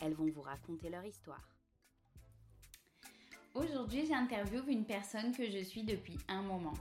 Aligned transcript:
elles 0.00 0.14
vont 0.14 0.30
vous 0.30 0.42
raconter 0.42 0.88
leur 0.88 1.04
histoire. 1.04 1.56
Aujourd'hui, 3.54 4.06
j'interviewe 4.06 4.68
une 4.68 4.84
personne 4.84 5.32
que 5.32 5.50
je 5.50 5.58
suis 5.58 5.82
depuis 5.82 6.16
un 6.28 6.42
moment, 6.42 6.74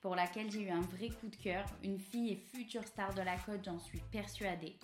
pour 0.00 0.14
laquelle 0.14 0.50
j'ai 0.50 0.62
eu 0.62 0.70
un 0.70 0.80
vrai 0.80 1.08
coup 1.08 1.28
de 1.28 1.36
cœur, 1.36 1.64
une 1.82 1.98
fille 1.98 2.30
et 2.30 2.36
future 2.36 2.84
star 2.84 3.14
de 3.14 3.22
la 3.22 3.36
côte, 3.36 3.64
j'en 3.64 3.80
suis 3.80 4.00
persuadée. 4.12 4.76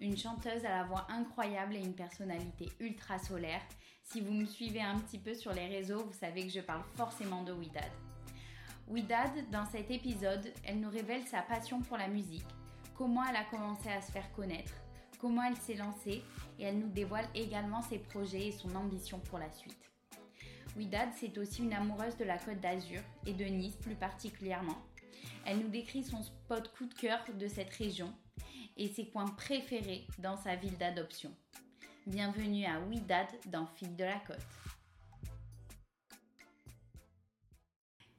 Une 0.00 0.16
chanteuse 0.16 0.64
à 0.64 0.70
la 0.70 0.84
voix 0.84 1.06
incroyable 1.10 1.74
et 1.74 1.80
une 1.80 1.94
personnalité 1.94 2.68
ultra 2.78 3.18
solaire. 3.18 3.62
Si 4.02 4.20
vous 4.20 4.32
me 4.32 4.44
suivez 4.44 4.82
un 4.82 4.98
petit 5.00 5.18
peu 5.18 5.34
sur 5.34 5.52
les 5.52 5.66
réseaux, 5.66 6.04
vous 6.04 6.12
savez 6.12 6.42
que 6.42 6.52
je 6.52 6.60
parle 6.60 6.84
forcément 6.94 7.42
de 7.42 7.52
Widad. 7.52 7.90
Widad, 8.86 9.50
dans 9.50 9.66
cet 9.66 9.90
épisode, 9.90 10.52
elle 10.64 10.78
nous 10.78 10.90
révèle 10.90 11.26
sa 11.26 11.42
passion 11.42 11.80
pour 11.80 11.96
la 11.96 12.06
musique, 12.06 12.46
comment 12.94 13.24
elle 13.28 13.36
a 13.36 13.44
commencé 13.44 13.88
à 13.88 14.00
se 14.00 14.12
faire 14.12 14.30
connaître, 14.32 14.74
comment 15.18 15.42
elle 15.42 15.56
s'est 15.56 15.74
lancée 15.74 16.22
et 16.58 16.64
elle 16.64 16.78
nous 16.78 16.88
dévoile 16.88 17.28
également 17.34 17.82
ses 17.82 17.98
projets 17.98 18.48
et 18.48 18.52
son 18.52 18.74
ambition 18.74 19.18
pour 19.18 19.38
la 19.38 19.52
suite. 19.52 19.90
Widad, 20.76 21.08
c'est 21.16 21.36
aussi 21.38 21.62
une 21.62 21.72
amoureuse 21.72 22.16
de 22.16 22.24
la 22.24 22.38
Côte 22.38 22.60
d'Azur 22.60 23.00
et 23.24 23.32
de 23.32 23.44
Nice 23.44 23.76
plus 23.76 23.94
particulièrement. 23.94 24.76
Elle 25.46 25.60
nous 25.60 25.68
décrit 25.68 26.04
son 26.04 26.22
spot 26.22 26.70
coup 26.76 26.86
de 26.86 26.94
cœur 26.94 27.20
de 27.32 27.48
cette 27.48 27.72
région 27.72 28.12
et 28.76 28.88
ses 28.88 29.08
coins 29.08 29.28
préférés 29.28 30.06
dans 30.18 30.36
sa 30.36 30.56
ville 30.56 30.76
d'adoption. 30.76 31.32
Bienvenue 32.06 32.66
à 32.66 32.80
Widad 32.80 33.26
dans 33.46 33.66
Fille 33.66 33.96
de 33.96 34.04
la 34.04 34.18
Côte. 34.26 34.36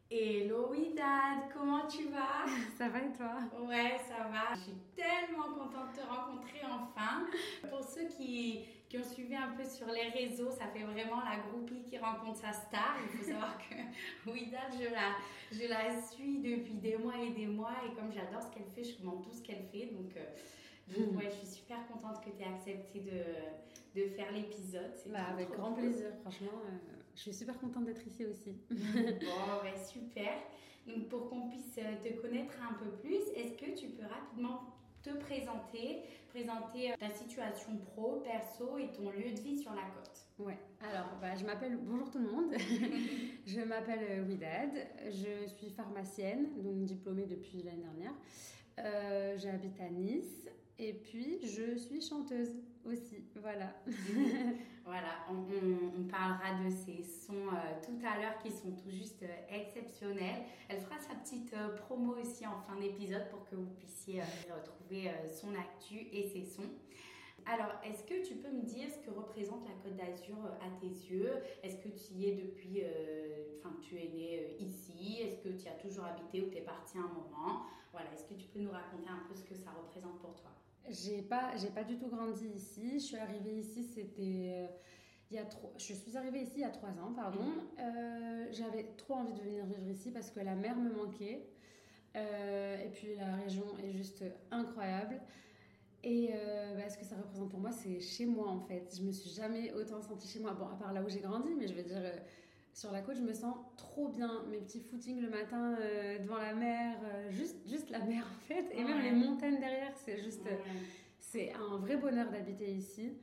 Hello 0.09 0.69
Widad, 0.71 1.49
comment 1.53 1.85
tu 1.85 2.05
vas? 2.07 2.45
Ça 2.77 2.87
va 2.87 2.99
et 2.99 3.11
toi? 3.11 3.39
Ouais, 3.67 3.97
ça 4.07 4.23
va. 4.31 4.55
Je 4.55 4.61
suis 4.61 4.77
tellement 4.95 5.49
contente 5.53 5.91
de 5.91 5.99
te 5.99 6.07
rencontrer 6.07 6.61
enfin. 6.63 7.27
Pour 7.69 7.83
ceux 7.83 8.07
qui, 8.07 8.63
qui 8.87 8.97
ont 8.97 9.03
suivi 9.03 9.35
un 9.35 9.49
peu 9.49 9.65
sur 9.65 9.87
les 9.87 10.07
réseaux, 10.07 10.49
ça 10.49 10.67
fait 10.67 10.83
vraiment 10.83 11.19
la 11.25 11.39
groupie 11.49 11.83
qui 11.83 11.97
rencontre 11.97 12.37
sa 12.39 12.53
star. 12.53 12.95
Il 13.03 13.17
faut 13.17 13.25
savoir 13.25 13.57
que 13.57 13.75
Widad, 14.31 14.71
je 14.79 14.93
la, 14.93 15.15
je 15.51 15.67
la 15.67 16.01
suis 16.01 16.37
depuis 16.39 16.75
des 16.75 16.95
mois 16.95 17.17
et 17.21 17.31
des 17.31 17.47
mois. 17.47 17.75
Et 17.85 17.93
comme 17.93 18.09
j'adore 18.13 18.41
ce 18.41 18.47
qu'elle 18.55 18.69
fait, 18.73 18.85
je 18.85 18.97
commande 18.99 19.23
tout 19.23 19.33
ce 19.33 19.41
qu'elle 19.41 19.65
fait. 19.73 19.87
Donc, 19.87 20.15
euh, 20.15 20.23
donc 20.87 21.17
ouais, 21.19 21.29
je 21.29 21.35
suis 21.35 21.57
super 21.57 21.85
contente 21.87 22.23
que 22.23 22.29
tu 22.29 22.41
aies 22.43 22.53
accepté 22.53 23.01
de, 23.01 23.99
de 23.99 24.07
faire 24.11 24.31
l'épisode. 24.31 24.93
Bah, 25.07 25.25
avec 25.33 25.51
grand 25.51 25.73
plaisir, 25.73 26.11
franchement. 26.21 26.61
Euh, 26.65 26.96
je 27.17 27.23
suis 27.23 27.33
super 27.33 27.57
contente 27.59 27.85
d'être 27.85 28.05
ici 28.05 28.25
aussi. 28.25 28.51
bon, 28.69 29.63
ouais, 29.63 29.75
super. 29.91 30.33
Donc, 30.85 31.09
pour 31.09 31.29
qu'on 31.29 31.49
puisse 31.49 31.79
euh, 31.79 31.95
te 32.03 32.21
connaître 32.21 32.53
un 32.61 32.75
peu 32.75 32.91
plus, 33.01 33.27
est-ce 33.35 33.53
que 33.53 33.77
tu 33.77 33.87
peux 33.87 34.05
rapidement 34.05 34.61
te 35.01 35.09
présenter, 35.09 36.03
présenter 36.29 36.91
euh, 36.91 36.95
ta 36.99 37.09
situation 37.09 37.75
pro, 37.77 38.21
perso 38.21 38.77
et 38.77 38.91
ton 38.91 39.09
lieu 39.09 39.31
de 39.31 39.39
vie 39.39 39.57
sur 39.57 39.71
la 39.73 39.81
côte? 39.81 40.27
Ouais, 40.37 40.57
alors 40.79 41.17
bah, 41.19 41.35
je 41.35 41.43
m'appelle, 41.43 41.77
bonjour 41.81 42.11
tout 42.11 42.19
le 42.19 42.29
monde, 42.29 42.53
je 43.47 43.61
m'appelle 43.61 44.05
euh, 44.11 44.23
Widad, 44.23 44.69
je 45.05 45.47
suis 45.47 45.71
pharmacienne, 45.71 46.61
donc 46.61 46.83
diplômée 46.85 47.25
depuis 47.25 47.63
l'année 47.63 47.83
dernière. 47.83 48.13
J'habite 49.37 49.81
à 49.81 49.89
Nice 49.89 50.47
et 50.77 50.93
puis 50.93 51.39
je 51.41 51.75
suis 51.77 51.99
chanteuse 51.99 52.53
aussi, 52.85 53.23
voilà. 53.41 53.73
voilà, 54.87 55.19
on, 55.29 56.03
parlera 56.07 56.63
de 56.63 56.69
ces 56.69 57.03
sons 57.03 57.49
euh, 57.51 57.85
tout 57.85 57.99
à 58.07 58.17
l'heure 58.17 58.37
qui 58.41 58.49
sont 58.49 58.71
tout 58.71 58.89
juste 58.89 59.21
euh, 59.21 59.53
exceptionnels. 59.53 60.43
Elle 60.69 60.79
fera 60.79 60.97
sa 60.97 61.13
petite 61.15 61.53
euh, 61.53 61.75
promo 61.75 62.15
aussi 62.15 62.47
en 62.47 62.57
fin 62.61 62.79
d'épisode 62.79 63.27
pour 63.29 63.43
que 63.49 63.55
vous 63.55 63.69
puissiez 63.75 64.21
retrouver 64.49 65.11
son 65.29 65.53
actu 65.55 66.07
et 66.13 66.29
ses 66.29 66.45
sons. 66.45 66.71
Alors, 67.45 67.71
est-ce 67.83 68.03
que 68.03 68.25
tu 68.25 68.35
peux 68.35 68.49
me 68.49 68.61
dire 68.61 68.87
ce 68.89 68.99
que 69.05 69.13
représente 69.13 69.67
la 69.67 69.75
Côte 69.83 69.97
d'Azur 69.97 70.37
à 70.61 70.69
tes 70.79 70.87
yeux? 70.87 71.33
Est-ce 71.63 71.77
que 71.77 71.89
tu 71.89 72.13
y 72.13 72.29
es 72.29 72.35
depuis, 72.35 72.83
enfin, 73.59 73.75
tu 73.81 73.95
es 73.95 74.09
né 74.09 74.55
ici? 74.59 75.19
Est-ce 75.21 75.43
que 75.43 75.49
tu 75.49 75.67
as 75.67 75.75
toujours 75.81 76.05
habité 76.05 76.41
ou 76.41 76.49
tu 76.49 76.57
es 76.57 76.61
parti 76.61 76.97
un 76.97 77.07
moment? 77.07 77.63
Voilà, 77.91 78.11
est-ce 78.13 78.23
que 78.23 78.33
tu 78.33 78.47
peux 78.47 78.59
nous 78.59 78.71
raconter 78.71 79.09
un 79.09 79.27
peu 79.27 79.35
ce 79.35 79.43
que 79.43 79.55
ça 79.55 79.71
représente 79.71 80.19
pour 80.19 80.35
toi? 80.35 80.51
J'ai 80.89 81.21
pas, 81.21 81.55
j'ai 81.57 81.69
pas 81.69 81.83
du 81.83 81.97
tout 81.97 82.07
grandi 82.07 82.47
ici. 82.47 82.93
Je 82.93 83.05
suis 83.05 83.17
arrivée 83.17 83.59
ici, 83.59 83.83
c'était 83.83 84.11
euh, 84.19 84.67
il 85.29 85.35
y 85.35 85.39
a 85.39 85.45
trop, 85.45 85.73
je 85.77 85.93
suis 85.93 86.17
arrivée 86.17 86.41
ici 86.41 86.53
il 86.57 86.61
y 86.61 86.65
a 86.65 86.69
trois 86.69 86.89
ans, 86.89 87.13
pardon. 87.15 87.43
Mhm. 87.43 87.61
Euh, 87.79 88.47
j'avais 88.51 88.83
trop 88.97 89.15
envie 89.15 89.33
de 89.33 89.39
venir 89.39 89.65
vivre 89.65 89.87
ici 89.89 90.11
parce 90.11 90.31
que 90.31 90.39
la 90.39 90.55
mer 90.55 90.75
me 90.77 90.91
manquait. 90.91 91.49
Euh, 92.15 92.83
et 92.83 92.89
puis 92.89 93.15
la 93.15 93.35
région 93.35 93.65
est 93.83 93.91
juste 93.91 94.23
incroyable. 94.51 95.21
Et 96.03 96.31
bah, 96.77 96.89
ce 96.89 96.97
que 96.97 97.03
ça 97.03 97.17
représente 97.17 97.49
pour 97.49 97.59
moi, 97.59 97.71
c'est 97.71 97.99
chez 97.99 98.25
moi 98.25 98.47
en 98.47 98.61
fait. 98.61 98.95
Je 98.97 99.03
me 99.03 99.11
suis 99.11 99.29
jamais 99.29 99.73
autant 99.73 100.01
sentie 100.01 100.27
chez 100.27 100.39
moi. 100.39 100.53
Bon, 100.53 100.67
à 100.67 100.75
part 100.75 100.93
là 100.93 101.01
où 101.03 101.09
j'ai 101.09 101.19
grandi, 101.19 101.49
mais 101.57 101.67
je 101.67 101.73
veux 101.73 101.83
dire, 101.83 102.01
sur 102.73 102.91
la 102.91 103.01
côte, 103.01 103.17
je 103.17 103.23
me 103.23 103.33
sens 103.33 103.55
trop 103.97 104.09
bien. 104.09 104.43
Mes 104.49 104.59
petits 104.59 104.79
footings 104.79 105.19
le 105.19 105.29
matin 105.29 105.75
euh, 105.79 106.19
devant 106.19 106.37
la 106.37 106.53
mer, 106.53 106.97
euh, 107.03 107.31
juste, 107.31 107.57
juste 107.67 107.89
la 107.89 107.99
mer 107.99 108.23
en 108.37 108.39
fait, 108.47 108.65
et 108.71 108.83
même 108.83 109.01
les 109.01 109.11
montagnes 109.11 109.59
derrière, 109.59 109.93
c'est 110.05 110.21
juste, 110.23 110.45
euh, 110.45 110.55
c'est 111.19 111.51
un 111.53 111.77
vrai 111.77 111.97
bonheur 111.97 112.29
d'habiter 112.29 112.71
ici. 112.71 113.13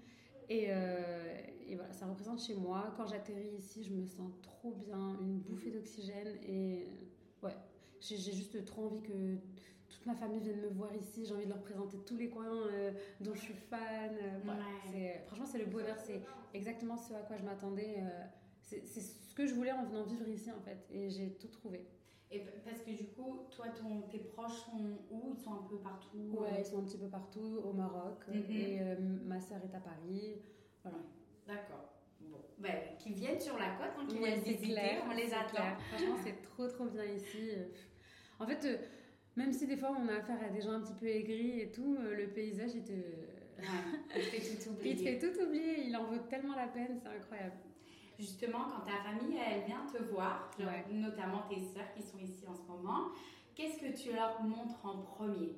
Et, 0.50 0.64
et, 0.66 1.74
voilà, 1.74 1.90
ça 1.94 2.04
représente 2.04 2.38
chez 2.38 2.54
moi. 2.54 2.92
Quand 2.98 3.06
j'atterris 3.06 3.54
ici, 3.56 3.82
je 3.82 3.94
me 3.94 4.04
sens 4.04 4.30
trop 4.42 4.72
bien, 4.72 5.16
une 5.22 5.38
bouffée 5.38 5.70
d'oxygène 5.70 6.36
et 6.46 6.86
ouais, 7.42 7.56
j'ai 7.98 8.18
juste 8.18 8.62
trop 8.66 8.84
envie 8.84 9.00
que 9.00 9.38
toute 9.88 10.04
ma 10.04 10.14
famille 10.14 10.40
vienne 10.40 10.60
me 10.60 10.68
voir 10.68 10.94
ici. 10.94 11.24
J'ai 11.24 11.32
envie 11.32 11.46
de 11.46 11.48
leur 11.48 11.62
présenter 11.62 11.96
tous 12.04 12.18
les 12.18 12.28
coins 12.28 12.66
dont 13.20 13.34
je 13.34 13.40
suis 13.40 13.54
fan. 13.54 14.10
franchement, 15.28 15.46
c'est 15.46 15.60
le 15.60 15.64
bonheur, 15.64 15.96
c'est 15.96 16.20
exactement 16.52 16.98
ce 16.98 17.14
à 17.14 17.20
quoi 17.20 17.38
je 17.38 17.44
m'attendais 17.44 18.02
c'est 18.60 19.02
ce 19.34 19.42
que 19.42 19.46
je 19.48 19.54
voulais 19.54 19.72
en 19.72 19.84
venant 19.84 20.04
vivre 20.04 20.28
ici 20.28 20.50
en 20.52 20.60
fait 20.60 20.86
et 20.92 21.10
j'ai 21.10 21.32
tout 21.32 21.48
trouvé. 21.48 21.84
Et 22.30 22.40
parce 22.64 22.82
que 22.82 22.90
du 22.90 23.04
coup, 23.08 23.46
toi, 23.50 23.66
ton, 23.68 24.02
tes 24.02 24.18
proches 24.18 24.64
sont 24.64 24.98
où? 25.10 25.34
Ils 25.36 25.42
sont 25.42 25.52
un 25.52 25.66
peu 25.68 25.76
partout 25.78 26.36
Ouais, 26.38 26.60
ils 26.60 26.64
sont 26.64 26.78
un 26.78 26.84
petit 26.84 26.98
peu 26.98 27.08
partout 27.08 27.60
au 27.64 27.72
Maroc 27.72 28.24
mhm. 28.28 28.44
et 28.50 28.80
euh, 28.80 28.96
ma 29.24 29.40
sœur 29.40 29.58
est 29.62 29.74
à 29.74 29.80
Paris. 29.80 30.36
Voilà. 30.82 30.98
D'accord. 31.46 31.92
Bon, 32.20 32.38
ben, 32.58 32.96
qu'ils 32.98 33.12
viennent 33.12 33.40
sur 33.40 33.58
la 33.58 33.70
côte, 33.70 33.92
hein, 33.98 34.06
qu'ils 34.08 34.18
viennent 34.18 34.40
visiter, 34.40 34.98
on 35.08 35.14
les 35.14 35.32
attend. 35.34 35.76
Franchement, 35.90 36.16
c'est 36.24 36.42
trop 36.42 36.66
trop 36.68 36.86
bien 36.86 37.04
ici. 37.04 37.50
En 38.38 38.46
fait, 38.46 38.64
euh, 38.64 38.76
même 39.36 39.52
si 39.52 39.66
des 39.66 39.76
fois 39.76 39.96
on 39.98 40.08
a 40.08 40.14
affaire 40.14 40.42
à 40.42 40.48
des 40.48 40.60
gens 40.60 40.72
un 40.72 40.80
petit 40.80 40.94
peu 40.94 41.06
aigris 41.06 41.60
et 41.60 41.70
tout, 41.70 41.96
euh, 42.00 42.14
le 42.14 42.28
paysage 42.28 42.74
il 42.74 42.84
te. 42.84 42.92
Ouais, 42.92 43.66
il 44.16 44.22
te 44.22 44.24
fait 44.24 44.64
tout 44.64 44.70
oublier. 44.70 44.92
il 44.94 44.98
te 44.98 45.02
fait 45.02 45.18
tout 45.18 45.40
oublier, 45.44 45.84
il 45.86 45.96
en 45.96 46.04
vaut 46.04 46.18
tellement 46.30 46.56
la 46.56 46.68
peine, 46.68 46.98
c'est 47.00 47.08
incroyable 47.08 47.56
justement, 48.18 48.64
quand 48.70 48.84
ta 48.84 48.98
famille, 49.02 49.38
elle 49.38 49.64
vient 49.64 49.86
te 49.86 50.02
voir, 50.04 50.50
notamment 50.90 51.42
tes 51.48 51.60
sœurs 51.60 51.92
qui 51.94 52.02
sont 52.02 52.18
ici 52.18 52.46
en 52.48 52.54
ce 52.54 52.62
moment, 52.62 53.08
qu'est-ce 53.54 53.78
que 53.78 53.96
tu 53.96 54.14
leur 54.14 54.42
montres 54.42 54.84
en 54.84 54.98
premier? 54.98 55.56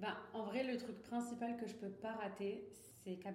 Ben, 0.00 0.16
En 0.32 0.42
vrai, 0.42 0.64
le 0.64 0.76
truc 0.76 1.02
principal 1.02 1.56
que 1.56 1.66
je 1.66 1.74
peux 1.74 1.90
pas 1.90 2.12
rater, 2.12 2.68
c'est 3.04 3.16
Cap 3.16 3.34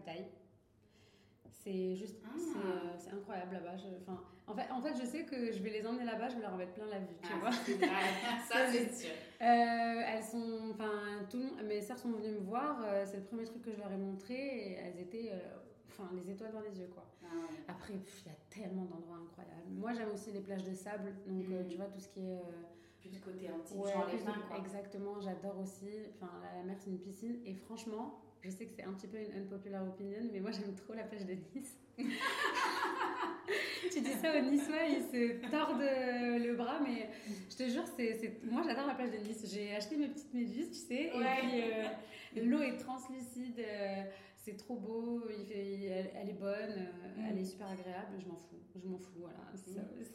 C'est 1.49 1.95
juste, 1.95 2.17
ah. 2.25 2.35
euh, 2.35 2.95
c'est 2.97 3.11
incroyable 3.11 3.53
là-bas. 3.53 3.75
Enfin, 4.01 4.21
en 4.47 4.53
fait, 4.55 4.71
en 4.71 4.81
fait, 4.81 4.99
je 4.99 5.05
sais 5.05 5.23
que 5.23 5.51
je 5.51 5.61
vais 5.61 5.69
les 5.69 5.85
emmener 5.85 6.05
là-bas, 6.05 6.29
je 6.29 6.35
vais 6.35 6.41
leur 6.41 6.55
mettre 6.55 6.73
plein 6.73 6.87
la 6.87 6.99
vue, 6.99 7.15
tu 7.21 7.29
ah, 7.33 7.39
vois. 7.39 7.51
ça, 8.49 8.71
c'est 8.71 8.91
sûr. 8.91 9.11
Euh, 9.41 10.01
elles 10.07 10.23
sont, 10.23 10.71
enfin, 10.71 11.25
tout 11.29 11.55
mes 11.63 11.81
sœurs 11.81 11.97
sont 11.97 12.11
venues 12.11 12.31
me 12.31 12.39
voir. 12.39 12.81
Euh, 12.83 13.05
c'est 13.05 13.17
le 13.17 13.23
premier 13.23 13.45
truc 13.45 13.61
que 13.61 13.71
je 13.71 13.77
leur 13.77 13.91
ai 13.91 13.97
montré 13.97 14.33
et 14.33 14.73
elles 14.73 14.99
étaient 14.99 15.31
enfin 15.99 16.09
les 16.15 16.31
étoiles 16.31 16.51
dans 16.51 16.61
les 16.61 16.79
yeux 16.79 16.89
quoi. 16.93 17.05
Ah 17.23 17.27
Après 17.67 17.93
il 17.93 17.99
y 17.99 18.29
a 18.29 18.37
tellement 18.49 18.85
d'endroits 18.85 19.17
incroyables. 19.17 19.69
Moi 19.69 19.93
j'aime 19.93 20.11
aussi 20.13 20.31
les 20.31 20.41
plages 20.41 20.63
de 20.63 20.73
sable 20.73 21.13
donc 21.27 21.45
euh, 21.51 21.63
mm. 21.63 21.67
tu 21.67 21.75
vois 21.77 21.85
tout 21.85 21.99
ce 21.99 22.07
qui 22.07 22.21
est 22.21 22.37
euh, 22.37 22.41
plus 22.99 23.09
du 23.09 23.19
côté 23.19 23.49
antique 23.49 23.77
ouais, 23.77 23.91
genre 23.91 24.07
les 24.11 24.17
quoi. 24.19 24.57
Exactement, 24.57 25.19
j'adore 25.19 25.59
aussi. 25.59 25.89
Enfin 26.15 26.31
la, 26.41 26.63
mer 26.63 26.77
c'est 26.79 26.89
une 26.89 26.99
piscine 26.99 27.39
et 27.45 27.55
franchement, 27.55 28.21
je 28.41 28.49
sais 28.49 28.65
que 28.65 28.71
c'est 28.71 28.83
un 28.83 28.93
petit 28.93 29.07
peu 29.07 29.17
une 29.17 29.43
unpopular 29.43 29.83
opinion 29.83 30.19
mais 30.31 30.39
moi 30.39 30.51
j'aime 30.51 30.73
trop 30.75 30.93
la 30.93 31.03
plage 31.03 31.25
de 31.25 31.33
Nice. 31.33 31.77
tu 33.91 34.01
dis 34.01 34.13
ça 34.13 34.37
aux 34.37 34.41
Niçois, 34.41 34.83
ils 34.87 35.03
se 35.03 35.49
tordent 35.49 35.81
le 35.81 36.53
bras, 36.55 36.79
mais 36.81 37.09
je 37.49 37.55
te 37.55 37.67
jure, 37.67 37.83
c'est, 37.97 38.39
moi 38.43 38.61
j'adore 38.63 38.87
la 38.87 38.93
plage 38.93 39.11
de 39.11 39.17
Nice. 39.17 39.45
J'ai 39.51 39.75
acheté 39.75 39.97
mes 39.97 40.07
petites 40.07 40.33
méduses, 40.33 40.69
tu 40.69 40.77
sais, 40.77 41.03
et 41.05 41.09
puis 41.09 41.61
euh, 41.61 42.45
l'eau 42.45 42.61
est 42.61 42.77
translucide, 42.77 43.59
c'est 44.49 44.57
trop 44.57 44.77
beau, 44.77 45.21
il 45.29 45.45
fait, 45.45 46.11
elle, 46.15 46.29
est 46.29 46.39
bonne, 46.39 46.51
euh, 46.51 47.27
elle 47.29 47.37
est 47.37 47.45
super 47.45 47.67
agréable, 47.67 48.17
je 48.19 48.27
m'en 48.27 48.37
fous, 48.37 48.57
je 48.75 48.87
m'en 48.87 48.97
fous, 48.97 49.19
voilà. 49.19 49.37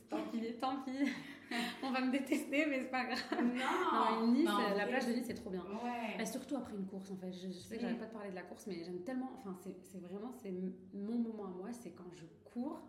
tant 0.09 0.23
pis, 0.31 0.55
tant 0.61 0.83
pis. 0.83 1.11
On 1.83 1.93
va 1.93 2.01
me 2.01 2.11
détester, 2.11 2.67
mais 2.67 2.81
c'est 2.81 2.91
pas 2.91 3.05
grave. 3.05 3.21
Non, 3.43 4.33
Nice, 4.33 4.49
la 4.77 4.87
plage 4.87 5.07
de 5.07 5.13
Nice, 5.13 5.25
c'est 5.27 5.35
trop 5.35 5.51
bien. 5.51 5.63
Ouais. 5.63 6.25
surtout 6.25 6.57
après 6.57 6.75
une 6.75 6.87
course, 6.87 7.11
en 7.11 7.17
fait. 7.17 7.33
Je, 7.33 7.51
sais 7.51 7.77
que 7.77 7.83
j'arrête 7.83 7.99
pas 7.99 8.07
de 8.07 8.13
parler 8.13 8.31
de 8.31 8.35
la 8.35 8.43
course, 8.43 8.67
mais 8.67 8.83
j'aime 8.83 9.03
tellement. 9.05 9.31
Enfin, 9.39 9.57
c'est 9.63 10.01
vraiment, 10.01 10.33
c'est 10.33 10.53
mon 10.93 11.19
moment 11.19 11.45
à 11.47 11.51
moi, 11.51 11.73
c'est 11.73 11.91
quand 11.91 12.11
je 12.15 12.25
cours 12.51 12.83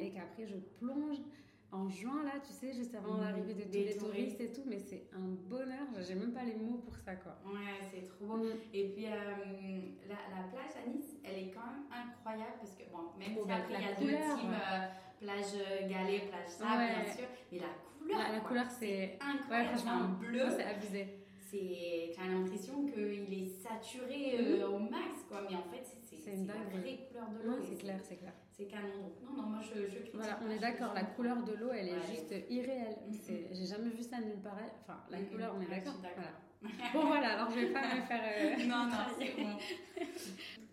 et 0.00 0.10
qu'après 0.10 0.46
je 0.46 0.56
plonge 0.56 1.16
en 1.72 1.88
juin, 1.88 2.22
là, 2.22 2.32
tu 2.46 2.52
sais, 2.52 2.72
juste 2.74 2.94
avant 2.94 3.14
mhm. 3.14 3.22
l'arrivée 3.22 3.54
de 3.54 3.62
tous 3.62 3.72
les 3.72 3.96
touristes. 3.96 4.40
et 4.40 4.52
tout, 4.52 4.62
mais 4.66 4.78
c'est 4.78 5.08
un 5.14 5.34
bonheur. 5.48 5.88
J'ai 6.06 6.14
même 6.14 6.32
pas 6.32 6.44
les 6.44 6.54
mots 6.54 6.78
pour 6.78 6.94
ça, 6.96 7.16
quoi. 7.16 7.38
Ouais, 7.46 7.80
c'est 7.90 8.06
trop 8.06 8.26
beau. 8.26 8.36
Mm. 8.36 8.52
Et 8.74 8.88
puis, 8.90 9.06
euh, 9.06 9.10
la, 10.06 10.48
plage 10.52 10.76
à 10.76 10.88
Nice, 10.88 11.16
elle 11.24 11.44
est 11.44 11.50
quand 11.50 11.64
même 11.64 11.88
incroyable 11.90 12.56
parce 12.60 12.76
que, 12.76 12.82
bon, 12.92 13.18
même 13.18 13.34
si 13.34 13.50
après, 13.50 13.74
il 13.78 13.84
y 13.84 13.88
a 13.88 13.94
deux 13.94 14.36
teams, 14.36 14.52
euh, 14.52 14.86
plage 15.18 15.54
euh, 15.54 15.88
galet, 15.88 16.28
plage 16.28 16.48
sable, 16.48 17.04
bien 17.04 17.12
sûr, 17.14 17.28
mais 17.50 17.58
la 17.58 17.72
couleur, 17.98 18.32
la, 18.32 18.40
couleur, 18.40 18.66
c'est 18.78 19.18
incroyable. 19.20 19.78
franchement, 19.78 20.08
bleu, 20.20 20.44
c'est 20.50 20.64
abusé. 20.64 21.18
Tu 21.50 22.18
as 22.18 22.28
l'impression 22.28 22.86
qu'il 22.86 23.32
est 23.32 23.46
saturé 23.46 24.58
mm. 24.58 24.62
au 24.64 24.78
max, 24.78 25.24
quoi, 25.28 25.40
mais 25.48 25.56
en 25.56 25.64
fait, 25.64 25.84
c'est 25.84 26.01
une 26.26 26.46
vraie 26.46 27.06
couleur 27.08 27.28
de 27.30 27.48
l'eau. 27.48 27.56
c'est 27.62 27.76
clair, 27.76 28.00
c'est 28.02 28.16
clair 28.16 28.32
c'est 28.52 28.66
canon. 28.66 29.12
non, 29.24 29.42
non, 29.42 29.48
moi 29.48 29.60
je, 29.62 29.88
je 29.88 30.16
Voilà, 30.16 30.38
on 30.46 30.50
est 30.50 30.58
d'accord, 30.58 30.92
la 30.94 31.04
couleur 31.04 31.42
de 31.42 31.54
l'eau, 31.54 31.70
elle 31.72 31.88
est 31.88 32.06
juste 32.10 32.34
irréelle. 32.50 32.96
J'ai 33.52 33.66
jamais 33.66 33.90
vu 33.90 34.02
ça 34.02 34.20
nulle 34.20 34.40
part. 34.42 34.58
Enfin, 34.80 35.00
la 35.10 35.18
couleur, 35.18 35.54
on 35.56 35.62
est 35.62 35.68
d'accord. 35.68 35.94
Voilà. 36.00 36.92
bon, 36.92 37.06
voilà, 37.06 37.34
alors 37.34 37.50
je 37.50 37.60
vais 37.60 37.72
pas 37.72 37.82
me 37.82 38.02
faire. 38.02 38.22
Euh, 38.22 38.64
non, 38.66 38.86
non, 38.86 39.04
c'est 39.18 39.34
bon. 39.36 39.56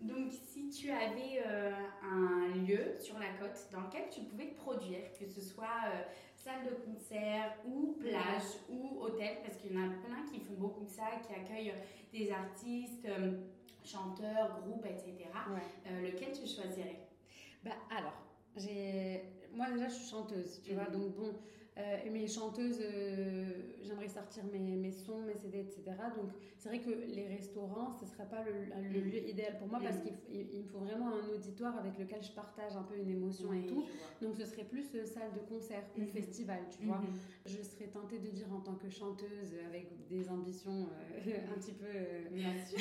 Donc, 0.02 0.32
si 0.32 0.68
tu 0.70 0.90
avais 0.90 1.42
euh, 1.44 1.72
un 2.02 2.56
lieu 2.58 2.94
sur 2.98 3.18
la 3.18 3.28
côte 3.40 3.68
dans 3.72 3.82
lequel 3.82 4.04
tu 4.10 4.20
pouvais 4.22 4.50
te 4.50 4.54
produire, 4.54 5.12
que 5.18 5.26
ce 5.26 5.40
soit 5.40 5.66
euh, 5.86 6.02
salle 6.36 6.64
de 6.64 6.74
concert 6.84 7.56
ou 7.66 7.96
plage 8.00 8.60
ou 8.70 9.00
hôtel, 9.00 9.38
parce 9.44 9.56
qu'il 9.56 9.72
y 9.72 9.76
en 9.76 9.82
a 9.82 9.88
plein 9.88 10.24
qui 10.30 10.40
font 10.40 10.54
beaucoup 10.56 10.84
de 10.84 10.90
ça, 10.90 11.06
qui 11.26 11.34
accueillent 11.34 11.74
des 12.12 12.30
artistes, 12.30 13.06
chanteurs, 13.84 14.60
groupes, 14.60 14.86
etc. 14.86 15.28
lequel 16.02 16.32
tu 16.32 16.46
choisirais? 16.46 17.08
Bah 17.64 17.72
alors, 17.90 18.20
j'ai... 18.56 19.22
moi 19.52 19.70
déjà 19.70 19.88
je 19.88 19.94
suis 19.94 20.08
chanteuse, 20.08 20.62
tu 20.62 20.74
vois, 20.74 20.88
mhm. 20.88 20.92
donc 20.92 21.16
bon, 21.16 21.34
euh, 21.80 22.10
mes 22.10 22.26
chanteuses, 22.26 22.80
euh, 22.80 23.44
j'aimerais 23.82 24.08
sortir 24.08 24.44
mes, 24.52 24.58
mes, 24.58 24.92
sons, 24.92 25.20
mes 25.22 25.34
CD, 25.34 25.60
etc. 25.60 25.82
Donc 26.16 26.30
c'est 26.58 26.68
vrai 26.68 26.80
que 26.80 26.90
les 26.90 27.26
restaurants, 27.26 27.92
ce 27.98 28.04
ne 28.04 28.10
serait 28.10 28.28
pas 28.28 28.44
le, 28.44 28.52
le, 28.92 29.00
mhm. 29.00 29.10
lieu 29.10 29.28
idéal 29.28 29.58
pour 29.58 29.68
moi 29.68 29.80
parce 29.82 29.96
mhm. 29.96 30.12
qu'il 30.50 30.60
me 30.60 30.66
faut 30.66 30.80
vraiment 30.80 31.14
un 31.14 31.34
auditoire 31.34 31.76
avec 31.78 31.98
lequel 31.98 32.22
je 32.22 32.32
partage 32.32 32.76
un 32.76 32.82
peu 32.82 32.96
une 32.96 33.10
émotion 33.10 33.52
et 33.52 33.66
tout. 33.66 33.84
Donc 34.20 34.36
ce 34.36 34.44
serait 34.44 34.64
plus 34.64 34.94
euh, 34.94 35.06
salle 35.06 35.32
de 35.32 35.40
concert 35.48 35.82
ou 35.98 36.04
festival, 36.06 36.60
tu 36.70 36.86
vois. 36.86 37.00
Je 37.46 37.62
serais 37.62 37.86
tentée 37.86 38.18
de 38.18 38.28
dire 38.28 38.52
en 38.52 38.60
tant 38.60 38.74
que 38.74 38.90
chanteuse 38.90 39.54
avec 39.66 40.06
des 40.08 40.28
ambitions 40.28 40.88
un 41.26 41.58
petit 41.58 41.72
peu... 41.72 41.86
Bien 42.30 42.54
sûr. 42.64 42.78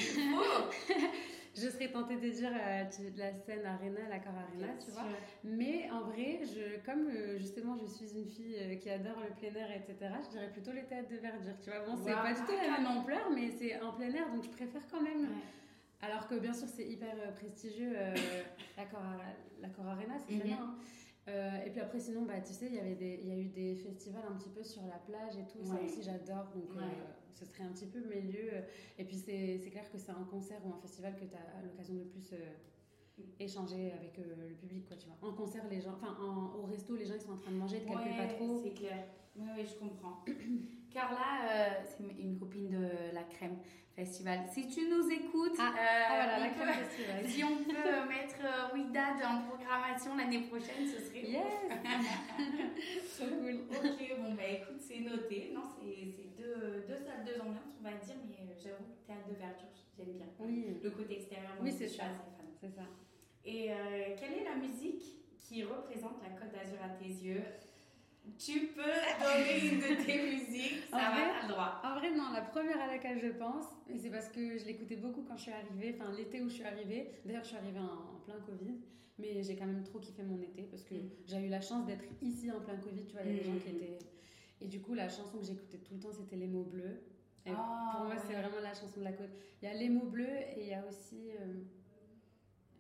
Je 1.56 1.70
serais 1.70 1.92
tentée 1.92 2.16
de 2.16 2.30
dire 2.30 2.52
euh, 2.54 2.84
de 2.84 3.20
la 3.20 3.34
scène 3.34 3.66
Arena, 3.66 4.02
l'accord 4.10 4.34
Arena, 4.34 4.74
tu 4.84 4.92
vois. 4.92 5.06
Mais 5.44 5.90
en 5.92 6.02
vrai, 6.02 6.42
je, 6.44 6.80
comme 6.86 7.08
euh, 7.08 7.38
justement 7.38 7.78
je 7.78 7.86
suis 7.86 8.12
une 8.18 8.28
fille 8.28 8.56
euh, 8.60 8.76
qui 8.76 8.90
adore 8.90 9.18
le 9.22 9.36
plein 9.36 9.60
air, 9.60 9.72
etc., 9.72 10.14
je 10.26 10.30
dirais 10.30 10.50
plutôt 10.52 10.72
les 10.72 10.84
théâtres 10.84 11.10
de 11.10 11.18
verdure, 11.18 11.56
tu 11.62 11.70
vois. 11.70 11.80
Bon, 11.86 11.98
c'est 12.04 12.14
pas 12.14 12.34
du 12.34 12.42
tout 12.42 12.52
la 12.52 12.78
même 12.78 12.88
ampleur, 12.88 13.30
mais 13.34 13.50
c'est 13.50 13.82
en 13.82 13.94
plein 13.94 14.12
air, 14.14 14.32
donc 14.34 14.44
je 14.44 14.50
préfère 14.50 14.82
quand 14.92 15.02
même. 15.02 15.28
Alors 16.02 16.28
que 16.28 16.36
bien 16.36 16.54
sûr, 16.54 16.68
c'est 16.70 16.88
hyper 16.88 17.14
prestigieux, 17.36 17.94
l'accord 18.78 19.86
Arena, 19.88 20.16
c'est 20.28 20.36
mm 20.36 20.42
bien. 20.42 20.60
Hein. 20.62 20.76
Euh, 21.30 21.66
et 21.66 21.70
puis 21.70 21.82
après, 21.82 22.00
sinon, 22.00 22.24
bah, 22.24 22.40
tu 22.46 22.54
sais, 22.54 22.68
il 22.68 22.76
y 22.76 22.80
avait 22.80 22.96
des, 22.96 23.20
il 23.22 23.28
y 23.28 23.32
a 23.32 23.38
eu 23.38 23.50
des 23.50 23.76
festivals 23.76 24.24
un 24.28 24.36
petit 24.36 24.50
peu 24.50 24.64
sur 24.64 24.82
la 24.84 24.98
plage 24.98 25.38
et 25.38 25.46
tout. 25.46 25.64
Ça 25.64 25.76
aussi, 25.84 26.02
j'adore. 26.02 26.48
Donc, 26.56 26.76
euh, 26.78 26.82
ce 27.34 27.46
serait 27.46 27.64
un 27.64 27.72
petit 27.72 27.88
peu 27.88 28.00
mes 28.06 28.22
lieux. 28.22 28.52
Et 28.98 29.06
puis, 29.06 29.16
c'est 29.16 29.70
clair 29.72 29.90
que 29.92 29.98
c'est 29.98 30.12
un 30.12 30.28
concert 30.30 30.60
ou 30.66 30.74
un 30.74 30.80
festival 30.80 31.16
que 31.16 31.26
tu 31.26 31.36
as 31.36 31.62
l'occasion 31.64 31.96
de 31.96 32.04
plus 32.04 32.34
euh, 32.34 33.24
échanger 33.40 33.92
avec 33.92 34.18
le 34.18 34.54
public, 34.56 34.88
quoi, 34.88 34.98
tu 34.98 35.08
vois. 35.08 35.30
En 35.30 35.34
concert, 35.34 35.64
les 35.70 35.82
gens, 35.82 35.94
enfin, 35.94 36.18
au 36.58 36.66
resto, 36.66 36.96
les 36.96 37.06
gens, 37.06 37.16
ils 37.16 37.22
sont 37.22 37.34
en 37.34 37.38
train 37.38 37.52
de 37.52 37.58
manger, 37.58 37.80
de 37.80 37.86
calculer 37.86 38.18
pas 38.18 38.28
trop. 38.28 38.62
c'est 38.64 38.74
clair. 38.74 39.06
Oui, 39.36 39.48
oui, 39.56 39.66
je 39.66 39.76
comprends. 39.80 40.24
Carla, 40.92 41.84
c'est 41.86 42.04
une 42.20 42.38
copine 42.40 42.70
de 42.70 43.14
la 43.14 43.24
crème 43.24 43.58
festival. 44.00 44.40
Si 44.50 44.68
tu 44.68 44.88
nous 44.90 45.10
écoutes, 45.12 45.58
ah, 45.60 45.74
euh, 45.76 46.06
ah, 46.10 46.50
voilà, 46.56 46.74
festival. 46.74 47.26
si 47.28 47.44
on 47.44 47.58
peut 47.64 48.08
mettre 48.08 48.40
euh, 48.44 48.74
Widad 48.74 49.18
en 49.24 49.42
programmation 49.50 50.16
l'année 50.16 50.48
prochaine, 50.48 50.88
ce 50.88 51.04
serait 51.04 51.24
yes. 51.24 51.44
Trop 53.18 53.28
cool. 53.28 53.60
Ok, 53.70 54.00
bon 54.22 54.34
bah 54.36 54.48
écoute, 54.50 54.80
c'est 54.80 55.02
noté. 55.02 55.52
Non, 55.54 55.64
c'est 55.64 56.30
deux 57.26 57.42
ambiances, 57.42 57.76
on 57.80 57.84
va 57.84 57.92
dire, 57.92 58.16
mais 58.28 58.38
euh, 58.40 58.56
j'avoue, 58.80 58.94
théâtre 59.06 59.28
de 59.30 59.36
verdure, 59.36 59.68
j'aime 59.98 60.14
bien. 60.14 60.28
Oui. 60.40 60.80
Le 60.84 60.90
côté 60.92 61.16
extérieur, 61.16 61.52
oui, 61.62 61.72
c'est 61.72 61.88
ça. 61.88 62.06
C'est 62.62 62.70
ça. 62.70 62.84
Et 63.46 63.72
euh, 63.72 63.76
quelle 64.20 64.34
est 64.34 64.44
la 64.44 64.56
musique 64.56 65.04
qui 65.38 65.64
représente 65.64 66.22
la 66.22 66.30
Côte 66.30 66.52
d'Azur 66.52 66.78
à 66.84 66.90
tes 66.90 67.10
yeux? 67.10 67.44
Tu 68.38 68.68
peux 68.68 68.82
donner 68.82 69.72
une 69.72 69.80
de 69.80 70.06
tes 70.06 70.22
musiques, 70.32 70.84
ça 70.92 70.98
va, 70.98 71.12
vrai, 71.12 71.42
le 71.44 71.48
droit. 71.48 71.82
En 71.84 71.98
vrai, 71.98 72.12
non, 72.12 72.32
la 72.32 72.42
première 72.42 72.80
à 72.80 72.88
laquelle 72.88 73.20
je 73.20 73.30
pense, 73.30 73.66
et 73.90 73.98
c'est 73.98 74.10
parce 74.10 74.30
que 74.30 74.58
je 74.58 74.66
l'écoutais 74.66 74.98
beaucoup 74.98 75.24
quand 75.24 75.38
je 75.38 75.44
suis 75.44 75.52
arrivée, 75.52 75.96
enfin 76.00 76.12
l'été 76.16 76.42
où 76.42 76.50
je 76.50 76.56
suis 76.56 76.64
arrivée. 76.64 77.10
D'ailleurs, 77.26 77.44
je 77.44 77.50
suis 77.50 77.58
arrivée 77.58 77.80
en, 77.80 78.20
plein 78.26 78.40
Covid, 78.46 78.76
mais 79.18 79.42
j'ai 79.42 79.56
quand 79.56 79.66
même 79.66 79.84
trop 79.84 79.98
kiffé 79.98 80.22
mon 80.22 80.40
été 80.42 80.64
parce 80.64 80.84
que 80.84 80.94
mm. 80.94 81.10
j'ai 81.26 81.40
eu 81.40 81.50
la 81.50 81.62
chance 81.62 81.86
d'être 81.88 82.04
ici 82.22 82.52
en 82.52 82.60
plein 82.60 82.76
Covid, 82.76 83.06
tu 83.06 83.14
vois, 83.14 83.22
il 83.26 83.32
y 83.32 83.40
a 83.40 83.42
des 83.42 83.46
gens 83.46 83.58
qui 83.58 83.72
mm. 83.72 83.76
étaient. 83.78 84.00
Et 84.62 84.68
du 84.68 84.82
coup, 84.82 84.94
la 84.94 85.10
chanson 85.10 85.40
que 85.40 85.46
j'écoutais 85.46 85.78
tout 85.78 85.94
le 85.96 86.00
temps, 86.00 86.12
c'était 86.12 86.36
Les 86.36 86.48
mots 86.48 86.64
bleus. 86.64 87.02
Ah, 87.48 87.92
pour 87.96 88.06
moi, 88.06 88.16
c'est 88.18 88.34
vraiment 88.34 88.60
la 88.62 88.74
chanson 88.74 89.00
de 89.00 89.06
la 89.06 89.14
côte. 89.14 89.32
Il 89.62 89.68
y 89.68 89.72
a 89.72 89.74
Les 89.74 89.90
mots 89.90 90.06
bleus 90.06 90.40
et 90.56 90.62
il 90.62 90.68
y 90.68 90.74
a 90.74 90.84
aussi. 90.86 91.32
Euh, 91.32 91.54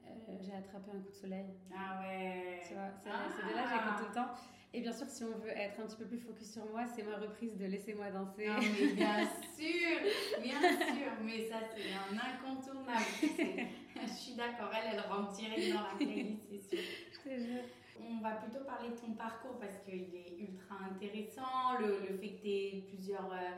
euh, 0.05 0.37
j'ai 0.41 0.53
attrapé 0.53 0.91
un 0.91 0.99
coup 0.99 1.11
de 1.11 1.15
soleil. 1.15 1.45
Ah 1.73 2.01
ouais. 2.01 2.61
Tu 2.67 2.73
vois, 2.73 2.89
c'est 3.03 3.09
ah. 3.09 3.49
de 3.49 3.55
là 3.55 3.63
que 3.63 3.69
j'écoute 3.69 3.97
tout 3.99 4.09
le 4.09 4.15
temps. 4.15 4.33
Et 4.71 4.81
bien 4.81 4.93
sûr, 4.93 5.09
si 5.09 5.23
on 5.23 5.35
veut 5.39 5.49
être 5.49 5.79
un 5.79 5.87
petit 5.87 5.97
peu 5.97 6.05
plus 6.05 6.19
focus 6.19 6.51
sur 6.51 6.65
moi, 6.69 6.85
c'est 6.85 7.01
ma 7.01 7.17
reprise 7.17 7.57
de 7.57 7.65
Laissez-moi 7.65 8.11
danser. 8.11 8.47
Ah, 8.47 8.59
mais 8.59 8.87
bien 8.93 9.25
sûr, 9.57 9.97
bien 10.41 10.61
sûr, 10.61 11.11
mais 11.23 11.49
ça 11.49 11.55
c'est 11.73 11.91
un 11.91 12.15
incontournable. 12.15 13.05
Je 14.01 14.13
suis 14.13 14.35
d'accord, 14.35 14.69
elle, 14.73 14.93
elle 14.93 15.11
rentre 15.11 15.31
direct 15.33 15.73
dans 15.73 15.81
la 15.81 15.95
playlist, 15.97 16.43
c'est 16.49 16.59
sûr. 16.59 16.79
Je 17.11 17.29
te 17.29 17.39
jure. 17.39 17.63
On 17.99 18.21
va 18.21 18.31
plutôt 18.35 18.63
parler 18.63 18.91
de 18.91 18.95
ton 18.95 19.11
parcours 19.13 19.57
parce 19.59 19.77
qu'il 19.79 20.15
est 20.15 20.37
ultra 20.39 20.75
intéressant, 20.85 21.77
le, 21.79 21.99
le 22.07 22.17
fait 22.17 22.29
que 22.29 22.41
tu 22.41 22.47
aies 22.47 22.83
plusieurs 22.87 23.29
euh, 23.33 23.49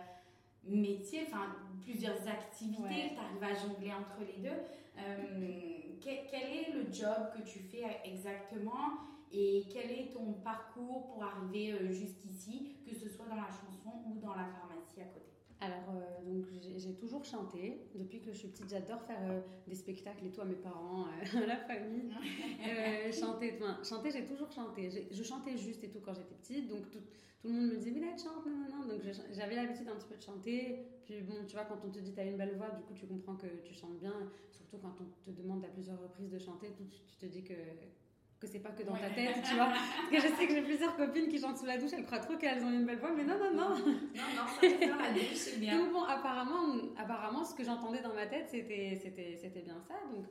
métiers, 0.63 1.23
enfin 1.27 1.55
plusieurs 1.81 2.27
activités, 2.27 3.09
que 3.09 3.15
tu 3.15 3.19
arrives 3.19 3.43
à 3.43 3.55
jongler 3.55 3.91
entre 3.93 4.19
les 4.19 4.41
deux. 4.41 4.57
Euh, 4.97 5.81
quel 6.01 6.43
est 6.43 6.73
le 6.73 6.91
job 6.91 7.31
que 7.35 7.41
tu 7.41 7.59
fais 7.59 7.85
exactement 8.05 9.11
et 9.31 9.63
quel 9.71 9.91
est 9.91 10.13
ton 10.13 10.33
parcours 10.33 11.07
pour 11.07 11.23
arriver 11.23 11.73
euh, 11.73 11.91
jusqu'ici, 11.91 12.75
que 12.85 12.93
ce 12.93 13.07
soit 13.09 13.25
dans 13.25 13.35
la 13.35 13.47
chanson 13.47 14.03
ou 14.05 14.19
dans 14.19 14.35
la 14.35 14.45
pharmacie 14.45 14.99
à 14.99 15.05
côté? 15.05 15.31
Alors, 15.61 15.95
euh, 15.95 16.25
donc 16.25 16.47
toujours 17.01 17.25
chanté. 17.25 17.81
Depuis 17.95 18.21
que 18.21 18.31
je 18.31 18.37
suis 18.37 18.47
petite, 18.47 18.69
j'adore 18.69 19.01
faire 19.01 19.19
euh, 19.23 19.41
des 19.67 19.75
spectacles 19.75 20.25
et 20.25 20.31
tout 20.31 20.41
à 20.41 20.45
mes 20.45 20.55
parents, 20.55 21.05
à 21.05 21.39
la 21.45 21.57
famille. 21.57 22.11
chanter, 23.11 23.59
chanter 23.83 24.11
j'ai 24.11 24.25
toujours 24.25 24.51
chanté. 24.51 24.89
Je 25.11 25.23
chantais 25.23 25.57
juste 25.57 25.83
et 25.83 25.89
tout 25.89 25.99
quand 25.99 26.13
j'étais 26.13 26.35
petite. 26.35 26.67
Donc, 26.69 26.89
tout, 26.91 26.99
tout, 27.41 27.47
le 27.47 27.53
monde 27.53 27.71
me 27.71 27.75
disait, 27.77 27.91
mais 27.91 28.01
là, 28.01 28.15
chante, 28.15 28.45
non, 28.45 28.51
non, 28.51 28.85
non. 28.85 28.87
Donc, 28.87 29.01
j'avais 29.31 29.55
l'habitude 29.55 29.89
un 29.89 29.95
petit 29.95 30.07
peu 30.07 30.15
de 30.15 30.21
chanter. 30.21 30.85
Puis, 31.05 31.21
bon, 31.21 31.43
tu 31.47 31.55
vois, 31.55 31.65
quand 31.65 31.83
on 31.83 31.89
te 31.89 31.99
dit, 31.99 32.13
tu 32.13 32.19
as 32.19 32.25
une 32.25 32.37
belle 32.37 32.55
voix, 32.55 32.69
du 32.69 32.83
coup, 32.83 32.93
tu 32.93 33.07
comprends 33.07 33.35
que 33.35 33.47
tu 33.65 33.73
chantes 33.73 33.97
bien. 33.99 34.31
Surtout 34.51 34.77
quand 34.77 34.95
on 35.01 35.31
te 35.31 35.35
demande 35.35 35.65
à 35.65 35.69
plusieurs 35.69 35.99
reprises 35.99 36.29
de 36.29 36.39
chanter, 36.39 36.67
tout, 36.77 36.85
tu 36.85 37.17
te 37.17 37.25
dis 37.25 37.43
que 37.43 37.53
que 38.41 38.47
c'est 38.47 38.59
pas 38.59 38.71
que 38.71 38.81
dans 38.81 38.95
ta 38.95 39.09
tête, 39.09 39.35
tu 39.47 39.55
vois. 39.55 39.67
Parce 40.09 40.09
que 40.09 40.29
je 40.29 40.35
sais 40.35 40.47
que 40.47 40.53
j'ai 40.53 40.63
plusieurs 40.63 40.95
copines 40.97 41.27
qui 41.29 41.39
chantent 41.39 41.59
sous 41.59 41.65
la 41.65 41.77
douche, 41.77 41.91
elles 41.95 42.05
croient 42.05 42.19
trop 42.19 42.35
qu'elles 42.37 42.63
ont 42.63 42.71
une 42.71 42.85
belle 42.85 42.97
voix, 42.97 43.11
mais 43.15 43.23
non, 43.23 43.37
non, 43.37 43.51
non. 43.53 43.69
Non, 43.69 44.29
non, 44.35 44.47
ça 44.49 44.67
la 44.67 45.13
douche, 45.13 45.35
c'est 45.35 45.59
bien. 45.59 45.77
Donc 45.77 45.93
bon, 45.93 46.03
apparemment, 46.03 46.75
apparemment, 46.97 47.45
ce 47.45 47.53
que 47.53 47.63
j'entendais 47.63 48.01
dans 48.01 48.13
ma 48.13 48.25
tête, 48.25 48.47
c'était, 48.49 48.99
c'était, 49.01 49.37
c'était 49.39 49.61
bien 49.61 49.79
ça. 49.87 49.93
Donc, 50.11 50.25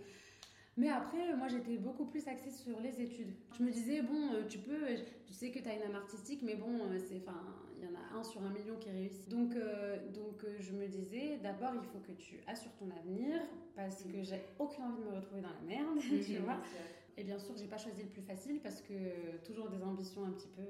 mais 0.77 0.89
après, 0.89 1.37
moi, 1.37 1.47
j'étais 1.47 1.77
beaucoup 1.77 2.07
plus 2.07 2.27
axée 2.27 2.51
sur 2.51 2.81
les 2.81 3.01
études. 3.01 3.33
Je 3.57 3.63
me 3.63 3.71
disais, 3.71 4.03
bon, 4.03 4.33
euh, 4.33 4.47
tu 4.49 4.59
peux, 4.59 4.87
tu 5.27 5.33
sais 5.33 5.51
que 5.51 5.59
tu 5.61 5.69
as 5.69 5.75
une 5.75 5.83
âme 5.83 5.95
artistique, 5.95 6.41
mais 6.43 6.55
bon, 6.57 6.85
euh, 6.85 6.99
c'est, 6.99 7.17
enfin, 7.19 7.39
il 7.79 7.85
y 7.85 7.87
en 7.87 7.95
a 7.95 8.19
un 8.19 8.25
sur 8.25 8.43
un 8.43 8.51
million 8.51 8.77
qui 8.81 8.91
réussit. 8.91 9.29
Donc, 9.29 9.55
euh, 9.55 9.99
donc 10.13 10.45
je 10.59 10.73
me 10.73 10.89
disais, 10.89 11.39
d'abord, 11.43 11.73
il 11.75 11.83
faut 11.83 11.99
que 11.99 12.13
tu 12.13 12.41
assures 12.49 12.73
ton 12.79 12.89
avenir, 12.91 13.41
parce 13.77 14.03
que 14.03 14.23
j'ai 14.23 14.41
aucune 14.59 14.85
envie 14.85 15.03
de 15.03 15.11
me 15.11 15.17
retrouver 15.17 15.43
dans 15.43 15.49
la 15.49 15.67
merde, 15.67 15.99
tu 16.27 16.39
vois. 16.39 16.61
Et 17.21 17.25
bien 17.25 17.39
sûr, 17.39 17.55
j'ai 17.55 17.67
pas 17.67 17.77
choisi 17.77 18.03
le 18.03 18.09
plus 18.09 18.23
facile 18.23 18.61
parce 18.63 18.81
que 18.81 19.37
toujours 19.45 19.69
des 19.69 19.83
ambitions 19.83 20.25
un 20.25 20.31
petit 20.33 20.49
peu. 20.49 20.63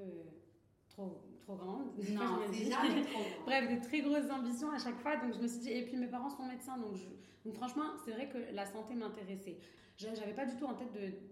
trop, 0.89 1.21
trop 1.39 1.55
grande. 1.55 1.87
Non, 2.11 2.39
c'est 2.51 2.69
jamais 2.69 3.03
trop. 3.03 3.21
Bref, 3.45 3.69
des 3.69 3.79
très 3.79 4.01
grosses 4.01 4.29
ambitions 4.29 4.69
à 4.69 4.77
chaque 4.77 4.97
fois. 4.99 5.15
Donc 5.15 5.33
je 5.33 5.39
me 5.39 5.47
suis 5.47 5.59
dit, 5.59 5.71
et 5.71 5.85
puis 5.85 5.95
mes 5.95 6.07
parents 6.07 6.29
sont 6.29 6.45
médecins, 6.45 6.77
donc, 6.77 6.97
je, 6.97 7.05
donc 7.45 7.53
franchement, 7.55 7.93
c'est 8.03 8.11
vrai 8.11 8.27
que 8.27 8.37
la 8.53 8.65
santé 8.65 8.95
m'intéressait. 8.95 9.57
J'avais 9.97 10.33
pas 10.33 10.45
du 10.45 10.55
tout 10.57 10.65
en 10.65 10.73
tête 10.73 10.91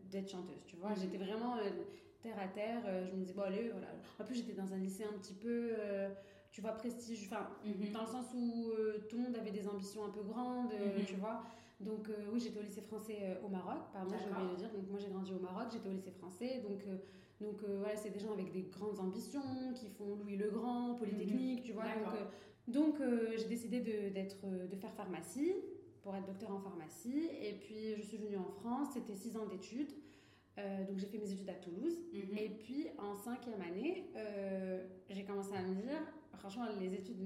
d'être 0.10 0.30
chanteuse, 0.30 0.64
tu 0.66 0.78
vois. 0.78 0.92
Mhm. 0.92 0.96
J'étais 1.02 1.18
vraiment 1.18 1.58
euh, 1.58 1.70
terre 2.22 2.40
à 2.40 2.48
terre. 2.48 2.82
euh, 2.86 3.06
je 3.08 3.12
me 3.16 3.20
disais, 3.22 3.34
bon, 3.34 3.42
allez, 3.42 3.70
voilà. 3.70 3.88
En 4.20 4.24
plus, 4.24 4.36
j'étais 4.36 4.54
dans 4.54 4.72
un 4.74 4.78
lycée 4.78 5.04
un 5.04 5.18
petit 5.18 5.34
peu, 5.34 5.72
euh, 5.78 6.10
tu 6.52 6.62
vois, 6.62 6.72
prestige. 6.72 7.26
Enfin, 7.28 7.48
Mhm. 7.66 7.92
dans 7.94 8.02
le 8.02 8.08
sens 8.08 8.26
où 8.34 8.72
euh, 8.72 9.00
tout 9.10 9.18
le 9.18 9.24
monde 9.24 9.36
avait 9.36 9.52
des 9.52 9.68
ambitions 9.68 10.06
un 10.06 10.10
peu 10.10 10.22
grandes, 10.24 10.72
euh, 10.74 11.00
Mhm. 11.00 11.06
tu 11.06 11.16
vois. 11.16 11.44
Donc 11.80 12.10
euh, 12.10 12.14
oui, 12.34 12.40
j'étais 12.40 12.60
au 12.60 12.64
lycée 12.64 12.82
français 12.82 13.40
au 13.44 13.48
Maroc, 13.48 13.78
pardon, 13.94 14.16
j'ai 14.20 14.30
oublié 14.30 14.46
de 14.48 14.52
le 14.52 14.58
dire. 14.58 14.72
Donc 14.74 14.90
moi 14.90 15.00
j'ai 15.00 15.08
grandi 15.10 15.34
au 15.34 15.40
Maroc, 15.40 15.68
j'étais 15.72 15.88
au 15.88 15.94
lycée 15.94 16.12
français. 16.12 16.62
Donc, 16.68 16.82
donc 17.40 17.64
voilà, 17.64 17.96
c'est 17.96 18.10
des 18.10 18.20
gens 18.20 18.34
avec 18.34 18.52
des 18.52 18.64
grandes 18.64 19.00
ambitions, 19.00 19.74
qui 19.76 19.88
font 19.90 20.16
Louis 20.18 20.36
le 20.36 20.50
Grand, 20.50 20.96
Polytechnique, 20.96 21.64
tu 21.64 21.72
vois. 21.72 21.86
Donc, 22.68 22.98
donc 23.00 23.08
j'ai 23.38 23.46
décidé 23.48 23.80
de, 23.80 24.68
de 24.68 24.76
faire 24.76 24.92
pharmacie, 24.94 25.54
pour 26.02 26.14
être 26.16 26.26
docteur 26.26 26.52
en 26.52 26.60
pharmacie. 26.60 27.30
Et 27.42 27.54
puis 27.54 27.96
je 27.96 28.02
suis 28.02 28.18
venue 28.18 28.38
en 28.38 28.50
France, 28.50 28.90
c'était 28.94 29.16
six 29.16 29.38
ans 29.38 29.46
d'études. 29.46 29.92
Euh, 30.58 30.84
donc 30.86 30.98
j'ai 30.98 31.06
fait 31.08 31.18
mes 31.18 31.32
études 31.32 31.50
à 31.50 31.54
Toulouse. 31.54 31.98
Mhm. 32.12 32.38
Et 32.38 32.50
puis 32.50 32.88
en 32.98 33.16
cinquième 33.16 33.62
année, 33.62 34.10
euh, 34.18 34.86
j'ai 35.10 35.24
commencé 35.24 35.54
à 35.56 35.62
me 35.62 35.76
dire, 35.76 36.02
franchement, 36.38 36.66
les 36.80 36.94
études, 36.94 37.18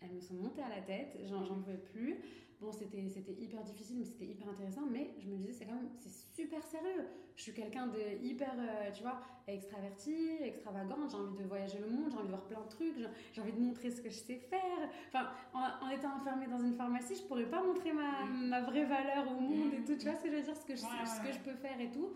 elles 0.00 0.12
me 0.12 0.20
sont 0.20 0.34
montées 0.34 0.62
à 0.62 0.68
la 0.68 0.82
tête, 0.82 1.16
j'en 1.28 1.44
pouvais 1.60 1.78
plus. 1.78 2.16
Bon, 2.58 2.72
c'était 2.72 2.96
hyper 3.38 3.62
difficile, 3.64 3.96
mais 3.98 4.04
c'était 4.06 4.24
hyper 4.24 4.48
intéressant. 4.48 4.86
Mais 4.90 5.10
je 5.18 5.28
me 5.28 5.36
disais, 5.36 5.52
c'est 5.52 5.66
quand 5.66 5.74
même, 5.74 5.90
c'est 5.98 6.08
super 6.42 6.62
sérieux. 6.64 7.04
Je 7.36 7.42
suis 7.42 7.52
quelqu'un 7.52 7.86
de 7.88 7.98
hyper, 8.24 8.54
euh, 8.58 8.90
tu 8.94 9.02
vois, 9.02 9.20
extraverti, 9.46 10.38
extravagante. 10.42 11.10
J'ai 11.10 11.16
envie 11.18 11.36
de 11.36 11.42
voyager 11.46 11.78
le 11.80 11.88
monde, 11.90 12.10
j'ai 12.10 12.16
envie 12.16 12.24
de 12.28 12.30
voir 12.32 12.44
plein 12.46 12.62
de 12.62 12.68
trucs, 12.68 12.94
j'ai- 13.34 13.40
envie 13.42 13.52
de 13.52 13.60
montrer 13.60 13.90
ce 13.90 14.00
que 14.00 14.08
je 14.08 14.14
sais 14.14 14.36
faire. 14.38 14.88
Enfin, 15.08 15.28
en, 15.52 15.86
en 15.86 15.90
étant 15.90 16.16
enfermée 16.16 16.46
dans 16.46 16.58
une 16.58 16.74
pharmacie, 16.74 17.14
je 17.16 17.24
pourrais 17.24 17.44
pas 17.50 17.62
montrer 17.62 17.92
ma, 17.92 18.24
ma 18.24 18.62
vraie 18.62 18.86
valeur 18.86 19.30
au 19.36 19.40
monde 19.40 19.74
et 19.74 19.84
tout. 19.84 19.96
Tu 19.98 20.06
vois 20.06 20.14
ce 20.16 20.22
que 20.22 20.30
je 20.30 20.36
veux 20.36 20.42
dire, 20.42 20.56
ce 20.56 20.64
que 20.64 20.74
je, 20.76 20.80
ce 20.80 21.20
que 21.20 21.32
peux 21.44 21.56
faire 21.56 21.78
et 21.78 21.90
tout. 21.90 22.14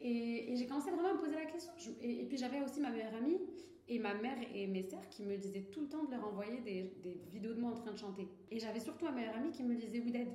Et, 0.00 0.52
et 0.52 0.56
j'ai 0.56 0.66
commencé 0.68 0.90
vraiment 0.92 1.10
à 1.10 1.14
me 1.14 1.18
poser 1.18 1.34
la 1.34 1.46
question. 1.46 1.72
Je- 1.76 1.90
et, 2.00 2.22
et 2.22 2.26
puis 2.26 2.38
j'avais 2.38 2.60
aussi 2.62 2.80
ma 2.80 2.90
meilleure 2.90 3.14
amie 3.14 3.40
et 3.90 3.98
ma 3.98 4.14
mère 4.14 4.38
et 4.54 4.66
mes 4.66 4.82
sœurs 4.82 5.06
qui 5.10 5.24
me 5.24 5.36
disaient 5.36 5.66
tout 5.72 5.80
le 5.82 5.88
temps 5.88 6.04
de 6.04 6.12
leur 6.12 6.26
envoyer 6.26 6.60
des, 6.60 6.94
des 7.02 7.20
vidéos 7.30 7.52
de 7.54 7.60
moi 7.60 7.72
en 7.72 7.74
train 7.74 7.92
de 7.92 7.98
chanter. 7.98 8.28
Et 8.50 8.58
j'avais 8.58 8.80
surtout 8.80 9.04
ma 9.04 9.10
meilleure 9.12 9.36
amie 9.36 9.50
qui 9.50 9.62
me 9.64 9.74
disait 9.74 10.00
Oui, 10.00 10.12
Dad, 10.12 10.28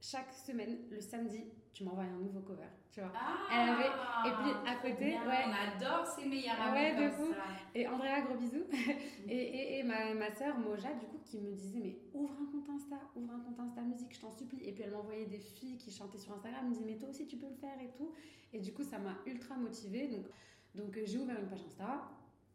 chaque 0.00 0.32
semaine, 0.32 0.78
le 0.90 1.00
samedi, 1.00 1.44
tu 1.72 1.84
m'envoies 1.84 2.04
un 2.04 2.18
nouveau 2.20 2.40
cover. 2.40 2.68
Tu 2.92 3.00
vois. 3.00 3.12
Ah, 3.14 3.36
Elle 3.52 3.68
avait- 3.70 4.28
et 4.28 4.32
puis, 4.42 4.50
à 4.70 4.74
côté, 4.76 5.10
bien. 5.10 5.26
ouais. 5.26 5.44
On 5.46 5.76
adore 5.76 6.06
ces 6.06 6.26
meilleurs 6.26 6.60
amis 6.60 6.74
ouais, 6.78 7.06
de 7.06 7.10
fou. 7.10 7.32
Et 7.74 7.86
Andrea, 7.86 8.20
gros 8.22 8.36
bisous. 8.36 8.64
et, 9.28 9.32
et, 9.36 9.78
et 9.78 9.82
ma, 9.84 10.12
ma 10.14 10.30
sœur 10.32 10.58
Moja, 10.58 10.92
du 10.94 11.06
coup, 11.06 11.18
qui 11.24 11.38
me 11.38 11.52
disait 11.52 11.78
Mais 11.80 11.96
ouvre 12.12 12.34
un 12.40 12.46
compte 12.50 12.68
Insta, 12.68 12.96
ouvre 13.16 13.32
un 13.32 13.38
compte 13.40 13.60
Insta 13.60 13.80
musique, 13.82 14.12
je 14.14 14.20
t'en 14.20 14.30
supplie. 14.32 14.62
Et 14.68 14.72
puis 14.72 14.82
elle 14.82 14.90
m'envoyait 14.90 15.26
des 15.26 15.38
filles 15.38 15.76
qui 15.78 15.90
chantaient 15.92 16.18
sur 16.18 16.32
Instagram, 16.34 16.60
elle 16.64 16.68
me 16.70 16.74
disait 16.74 16.86
Mais 16.86 16.96
toi 16.98 17.08
aussi, 17.08 17.26
tu 17.26 17.36
peux 17.36 17.48
le 17.48 17.54
faire 17.54 17.80
et 17.80 17.90
tout. 17.96 18.12
Et 18.52 18.58
du 18.58 18.72
coup, 18.72 18.82
ça 18.82 18.98
m'a 18.98 19.16
ultra 19.26 19.54
motivée. 19.56 20.08
Donc, 20.08 20.26
donc 20.74 20.96
euh, 20.96 21.02
j'ai 21.06 21.18
ouvert 21.18 21.38
une 21.38 21.48
page 21.48 21.62
Insta. 21.64 22.10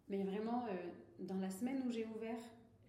Mais 0.10 0.24
vraiment, 0.24 0.66
euh, 0.70 0.74
dans 1.20 1.40
la 1.40 1.50
semaine 1.50 1.82
où 1.88 1.92
j'ai 1.92 2.06
ouvert, 2.16 2.38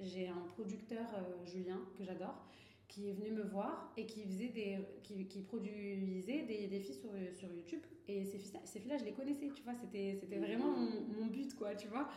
j'ai 0.01 0.29
un 0.29 0.41
producteur, 0.55 1.07
euh, 1.15 1.47
Julien, 1.47 1.81
que 1.97 2.05
j'adore, 2.05 2.45
qui 2.89 3.09
est 3.09 3.13
venu 3.13 3.31
me 3.31 3.43
voir 3.43 3.93
et 3.97 4.07
qui, 4.07 4.23
faisait 4.25 4.49
des, 4.49 4.79
qui, 5.03 5.27
qui 5.27 5.41
produisait 5.43 6.43
des, 6.43 6.67
des 6.67 6.81
filles 6.81 6.95
sur, 6.95 7.11
sur 7.33 7.51
YouTube. 7.53 7.81
Et 8.09 8.25
ces 8.25 8.39
filles- 8.39 8.61
ces 8.65 8.79
filles-là, 8.79 8.99
je 8.99 9.05
les 9.05 9.13
connaissais, 9.13 9.49
tu 9.55 9.63
vois. 9.63 9.75
C'était 9.75 10.17
c'était 10.21 10.39
vraiment 10.39 10.71
mon, 10.71 11.01
mon 11.19 11.27
but, 11.27 11.55
quoi, 11.57 11.75
tu 11.75 11.89
vois. 11.89 12.09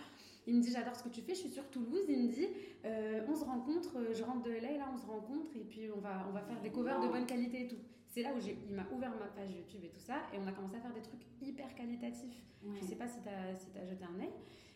Il 0.45 0.55
me 0.55 0.61
dit 0.61 0.71
J'adore 0.71 0.95
ce 0.95 1.03
que 1.03 1.09
tu 1.09 1.21
fais, 1.21 1.33
je 1.33 1.39
suis 1.39 1.49
sur 1.49 1.67
Toulouse. 1.69 2.05
Il 2.07 2.23
me 2.23 2.31
dit 2.31 2.47
euh, 2.85 3.25
On 3.27 3.35
se 3.35 3.43
rencontre, 3.45 3.97
je 4.13 4.23
rentre 4.23 4.43
de 4.43 4.51
LA, 4.51 4.77
là, 4.77 4.89
on 4.93 4.97
se 4.97 5.05
rencontre, 5.07 5.55
et 5.55 5.63
puis 5.63 5.89
on 5.95 5.99
va, 5.99 6.25
on 6.29 6.31
va 6.33 6.41
faire 6.41 6.61
des 6.61 6.69
covers 6.69 6.99
de 6.99 7.07
bonne 7.07 7.25
qualité 7.25 7.63
et 7.63 7.67
tout. 7.67 7.77
C'est 8.07 8.21
là 8.23 8.33
où 8.35 8.39
j'ai- 8.39 8.57
il 8.67 8.75
m'a 8.75 8.87
ouvert 8.91 9.11
ma 9.17 9.27
page 9.27 9.51
YouTube 9.51 9.81
et 9.83 9.89
tout 9.89 9.99
ça, 9.99 10.17
et 10.33 10.37
on 10.39 10.45
a 10.47 10.51
commencé 10.51 10.75
à 10.75 10.81
faire 10.81 10.93
des 10.93 11.01
trucs 11.01 11.21
hyper 11.41 11.73
qualitatifs. 11.75 12.43
Ouais. 12.63 12.75
Je 12.81 12.85
sais 12.85 12.95
pas 12.95 13.07
si 13.07 13.21
tu 13.21 13.29
as, 13.29 13.55
si 13.57 13.67
jeté 13.87 14.03
un 14.03 14.19
œil, 14.19 14.29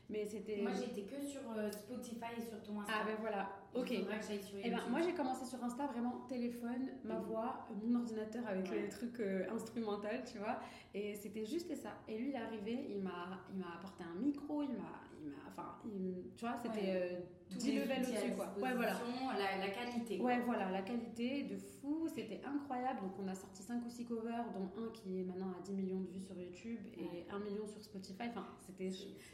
mais 0.10 0.26
c'était. 0.26 0.62
Moi, 0.62 0.72
j'étais 0.74 1.04
que 1.04 1.22
sur 1.22 1.42
euh, 1.58 1.72
Spotify 1.72 2.26
et 2.38 2.42
sur 2.42 2.62
ton 2.64 2.80
Insta. 2.82 2.94
Ah 3.00 3.04
ben 3.06 3.16
voilà, 3.20 3.50
ok. 3.74 3.90
Il 3.92 4.00
faudra 4.02 4.18
que 4.18 4.26
j'aille 4.28 4.44
sur 4.44 4.58
Eh 4.64 4.70
ben, 4.70 4.80
moi 4.90 5.00
j'ai 5.02 5.14
commencé 5.14 5.46
sur 5.46 5.64
Insta 5.64 5.88
vraiment 5.88 6.22
téléphone, 6.28 6.90
ma 7.04 7.16
Mhm. 7.16 7.24
voix, 7.26 7.68
euh, 7.72 7.74
mon 7.86 8.00
ordinateur 8.00 8.46
avec 8.48 8.70
Ouais. 8.70 8.82
les 8.84 8.90
trucs 8.90 9.20
euh, 9.20 9.46
instrumentaux, 9.52 10.08
tu 10.32 10.38
vois. 10.40 10.60
Et 10.94 11.16
c'était 11.16 11.46
juste 11.46 11.74
ça. 11.76 11.92
Et 12.08 12.18
lui 12.18 12.30
il 12.30 12.36
est 12.36 12.38
arrivé, 12.38 12.86
il 12.90 13.00
m'a, 13.02 13.40
il 13.52 13.60
m'a 13.60 13.74
apporté 13.76 14.04
un 14.04 14.16
micro, 14.20 14.62
il 14.64 14.70
m'a, 14.70 15.02
il 15.24 15.30
m'a, 15.30 15.38
enfin, 15.48 15.76
il- 15.86 16.32
tu 16.36 16.46
vois, 16.46 16.56
c'était 16.58 16.80
Ouais. 16.80 17.02
euh, 17.14 17.20
Tous 17.50 17.58
10 17.60 17.72
les 17.72 17.80
levels 17.80 18.00
au-dessus 18.06 18.32
quoi. 18.36 18.46
Ouais 18.62 18.74
voilà. 18.76 18.94
La, 19.38 19.66
la 19.66 19.72
qualité. 19.72 20.18
quoi. 20.18 20.28
Ouais, 20.28 20.40
voilà, 20.42 20.70
la 20.72 20.82
qualité 20.82 21.44
de 21.44 21.58
fou, 21.58 22.08
c'était 22.14 22.42
incroyable. 22.44 23.02
Donc, 23.02 23.12
on 23.20 23.28
a 23.28 23.36
sorti 23.36 23.62
5 23.64 23.86
ou 23.86 23.90
6 23.90 24.06
covers, 24.06 24.46
dont 24.54 24.70
un 24.84 24.90
qui 24.92 25.20
est 25.20 25.24
maintenant 25.24 25.52
à 25.58 25.62
10 25.62 25.74
millions 25.74 26.00
de 26.02 26.08
vues 26.08 26.20
sur 26.20 26.38
YouTube 26.38 26.80
et 26.98 27.26
1 27.30 27.40
million 27.40 27.66
sur 27.68 27.82
Spotify. 27.82 28.24
Enfin, 28.30 28.48
c'était. 28.66 28.92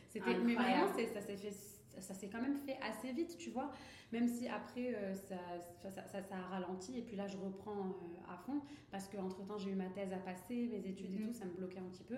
c'était 0.10 0.38
mais 0.43 0.55
vraiment, 0.55 0.88
ça 0.88 1.22
s'est 1.22 1.38
fait. 1.38 1.51
Ça 2.00 2.13
s'est 2.13 2.29
quand 2.29 2.41
même 2.41 2.55
fait 2.58 2.77
assez 2.81 3.12
vite, 3.12 3.36
tu 3.38 3.50
vois. 3.50 3.72
Même 4.13 4.27
si 4.27 4.48
après, 4.48 4.96
euh, 4.96 5.15
ça, 5.15 5.36
ça, 5.81 5.89
ça- 5.91 6.24
ça 6.24 6.36
a 6.36 6.41
ralenti. 6.48 6.98
Et 6.98 7.01
puis 7.01 7.15
là, 7.17 7.27
je 7.27 7.36
reprends 7.38 7.77
euh, 7.77 8.31
à 8.34 8.38
fond. 8.38 8.62
Parce 8.91 9.08
qu'entre 9.10 9.43
temps, 9.46 9.58
j'ai 9.58 9.72
eu 9.72 9.75
ma 9.75 9.89
thèse 9.89 10.13
à 10.13 10.17
passer, 10.17 10.67
mes 10.67 10.88
études 10.88 11.13
et 11.13 11.17
Mhm. 11.19 11.27
tout, 11.27 11.34
ça 11.34 11.46
me 11.46 11.51
bloquait 11.51 11.79
un 11.79 11.89
petit 11.91 12.03
peu. 12.03 12.17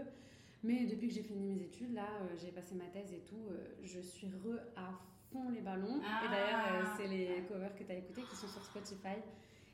Mais 0.63 0.85
depuis 0.85 1.07
que 1.07 1.13
j'ai 1.15 1.23
fini 1.23 1.43
mes 1.45 1.61
études, 1.63 1.93
là, 1.93 2.05
euh, 2.21 2.35
j'ai 2.39 2.51
passé 2.51 2.75
ma 2.75 2.85
thèse 2.85 3.11
et 3.13 3.21
tout, 3.21 3.47
euh, 3.49 3.57
je 3.83 3.99
suis 3.99 4.27
re 4.27 4.59
à 4.75 4.91
fond 5.31 5.49
les 5.49 5.61
ballons. 5.61 5.99
Ah. 6.05 6.21
Et 6.25 6.29
d'ailleurs, 6.29 6.65
euh, 6.85 6.93
c'est 6.97 7.07
les 7.07 7.43
covers 7.47 7.73
que 7.75 7.83
tu 7.83 7.91
as 7.91 7.95
écoutés 7.95 8.21
qui 8.29 8.35
sont 8.35 8.47
sur 8.47 8.63
Spotify. 8.63 9.17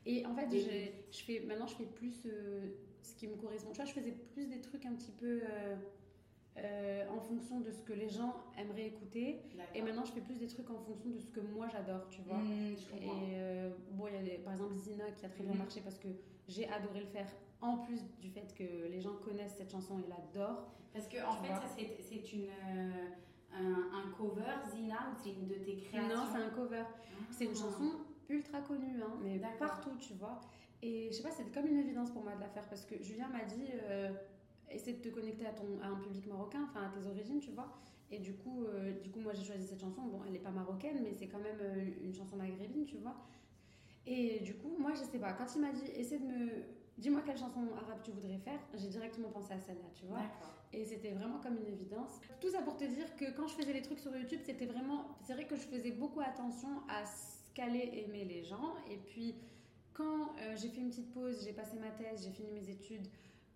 Et 0.06 0.24
en 0.24 0.34
fait, 0.34 0.48
je 0.50 1.18
fais, 1.24 1.40
maintenant, 1.40 1.66
je 1.66 1.74
fais 1.74 1.84
plus 1.84 2.26
ce 3.02 3.14
qui 3.16 3.26
me 3.26 3.34
correspond. 3.36 3.70
Tu 3.72 3.76
vois, 3.76 3.84
je 3.84 3.92
faisais 3.92 4.12
plus 4.32 4.46
des 4.46 4.60
trucs 4.60 4.86
un 4.86 4.94
petit 4.94 5.10
peu 5.12 5.42
euh, 6.56 7.04
en 7.10 7.20
fonction 7.20 7.60
de 7.60 7.70
ce 7.70 7.82
que 7.82 7.92
les 7.92 8.08
gens 8.08 8.34
aimeraient 8.58 8.86
écouter. 8.86 9.42
Et 9.74 9.82
maintenant, 9.82 10.04
je 10.06 10.12
fais 10.12 10.20
plus 10.22 10.36
des 10.36 10.46
trucs 10.46 10.70
en 10.70 10.78
fonction 10.78 11.10
de 11.10 11.18
ce 11.18 11.28
que 11.30 11.40
moi 11.40 11.68
j'adore, 11.68 12.08
tu 12.08 12.22
vois. 12.22 12.40
Comprends. 12.90 13.12
Et 13.26 13.34
euh, 13.34 13.70
bon, 13.92 14.06
il 14.08 14.26
y 14.26 14.30
a 14.34 14.38
par 14.38 14.54
exemple 14.54 14.74
Zina 14.76 15.10
qui 15.12 15.26
a 15.26 15.28
très 15.28 15.42
bien 15.44 15.52
Mhm. 15.52 15.58
marché 15.58 15.80
parce 15.82 15.98
que 15.98 16.08
j'ai 16.48 16.66
adoré 16.68 17.00
le 17.00 17.06
faire. 17.06 17.28
En 17.60 17.78
plus 17.78 18.00
du 18.20 18.30
fait 18.30 18.54
que 18.54 18.86
les 18.88 19.00
gens 19.00 19.14
connaissent 19.24 19.56
cette 19.56 19.70
chanson 19.72 19.98
et 19.98 20.08
l'adorent. 20.08 20.68
Parce 20.92 21.08
que 21.08 21.16
en 21.26 21.32
fait, 21.42 21.52
c'est 22.00 22.32
une 22.32 22.44
euh, 22.46 23.08
un, 23.52 23.90
un 23.98 24.10
cover 24.16 24.42
Zina 24.70 25.10
ou 25.10 25.16
c'est 25.22 25.30
une 25.32 25.48
de 25.48 25.54
tes 25.54 25.76
créations? 25.76 26.08
Non, 26.16 26.22
c'est 26.32 26.38
un 26.42 26.50
cover. 26.50 26.84
C'est 27.30 27.44
une 27.46 27.50
Ah. 27.52 27.58
chanson 27.60 27.90
ultra 28.28 28.60
connue, 28.60 29.00
hein, 29.02 29.12
mais 29.22 29.40
partout, 29.58 29.96
tu 29.98 30.12
vois. 30.14 30.40
Et 30.82 31.08
je 31.10 31.16
sais 31.16 31.22
pas, 31.22 31.30
c'était 31.30 31.50
comme 31.50 31.66
une 31.66 31.78
évidence 31.78 32.10
pour 32.10 32.22
moi 32.22 32.34
de 32.36 32.40
la 32.40 32.48
faire 32.48 32.68
parce 32.68 32.84
que 32.84 33.02
Julien 33.02 33.28
m'a 33.28 33.44
dit 33.44 33.64
euh, 33.82 34.12
essaie 34.70 34.92
de 34.92 35.00
te 35.00 35.08
connecter 35.08 35.46
à, 35.46 35.52
ton, 35.52 35.80
à 35.82 35.86
un 35.88 35.96
public 35.96 36.26
marocain, 36.28 36.64
enfin 36.70 36.86
à 36.86 36.88
tes 36.88 37.06
origines, 37.08 37.40
tu 37.40 37.50
vois. 37.50 37.72
Et 38.10 38.18
du 38.20 38.34
coup, 38.34 38.64
euh, 38.64 38.92
du 39.00 39.10
coup 39.10 39.18
moi 39.20 39.32
j'ai 39.34 39.44
choisi 39.44 39.66
cette 39.66 39.80
chanson. 39.80 40.02
Bon, 40.02 40.20
elle 40.26 40.32
n'est 40.32 40.38
pas 40.38 40.50
marocaine, 40.50 41.00
mais 41.02 41.12
c'est 41.12 41.26
quand 41.26 41.40
même 41.40 41.58
une 42.04 42.14
chanson 42.14 42.36
maghrébine, 42.36 42.84
tu 42.86 42.98
vois. 42.98 43.16
Et 44.06 44.40
du 44.40 44.54
coup, 44.54 44.76
moi 44.78 44.92
je 44.94 45.02
sais 45.04 45.18
pas, 45.18 45.32
quand 45.32 45.46
il 45.56 45.60
m'a 45.62 45.72
dit 45.72 45.84
essaie 45.96 46.18
de 46.18 46.24
me. 46.26 46.48
Dis-moi 46.98 47.22
quelle 47.24 47.38
chanson 47.38 47.60
arabe 47.76 48.00
tu 48.02 48.10
voudrais 48.10 48.38
faire, 48.38 48.58
j'ai 48.74 48.88
directement 48.88 49.28
pensé 49.28 49.52
à 49.52 49.60
celle-là, 49.60 49.88
tu 49.94 50.04
vois. 50.06 50.22
Et 50.72 50.84
c'était 50.84 51.12
vraiment 51.12 51.38
comme 51.38 51.56
une 51.56 51.72
évidence. 51.72 52.20
Tout 52.40 52.50
ça 52.50 52.60
pour 52.62 52.76
te 52.76 52.84
dire 52.84 53.14
que 53.16 53.30
quand 53.36 53.46
je 53.46 53.54
faisais 53.54 53.72
les 53.72 53.82
trucs 53.82 54.00
sur 54.00 54.14
YouTube, 54.14 54.40
c'était 54.44 54.66
vraiment. 54.66 55.06
C'est 55.22 55.34
vrai 55.34 55.46
que 55.46 55.54
je 55.54 55.62
faisais 55.62 55.92
beaucoup 55.92 56.20
attention 56.20 56.82
à 56.88 57.06
ce 57.06 57.54
qu'allaient 57.54 58.00
aimer 58.00 58.24
les 58.24 58.42
gens. 58.42 58.74
Et 58.90 58.96
puis, 58.96 59.36
quand 59.94 60.36
euh, 60.40 60.56
j'ai 60.56 60.68
fait 60.68 60.80
une 60.80 60.90
petite 60.90 61.12
pause, 61.12 61.44
j'ai 61.44 61.52
passé 61.52 61.76
ma 61.78 61.90
thèse, 61.90 62.24
j'ai 62.24 62.30
fini 62.30 62.50
mes 62.50 62.68
études, 62.68 63.06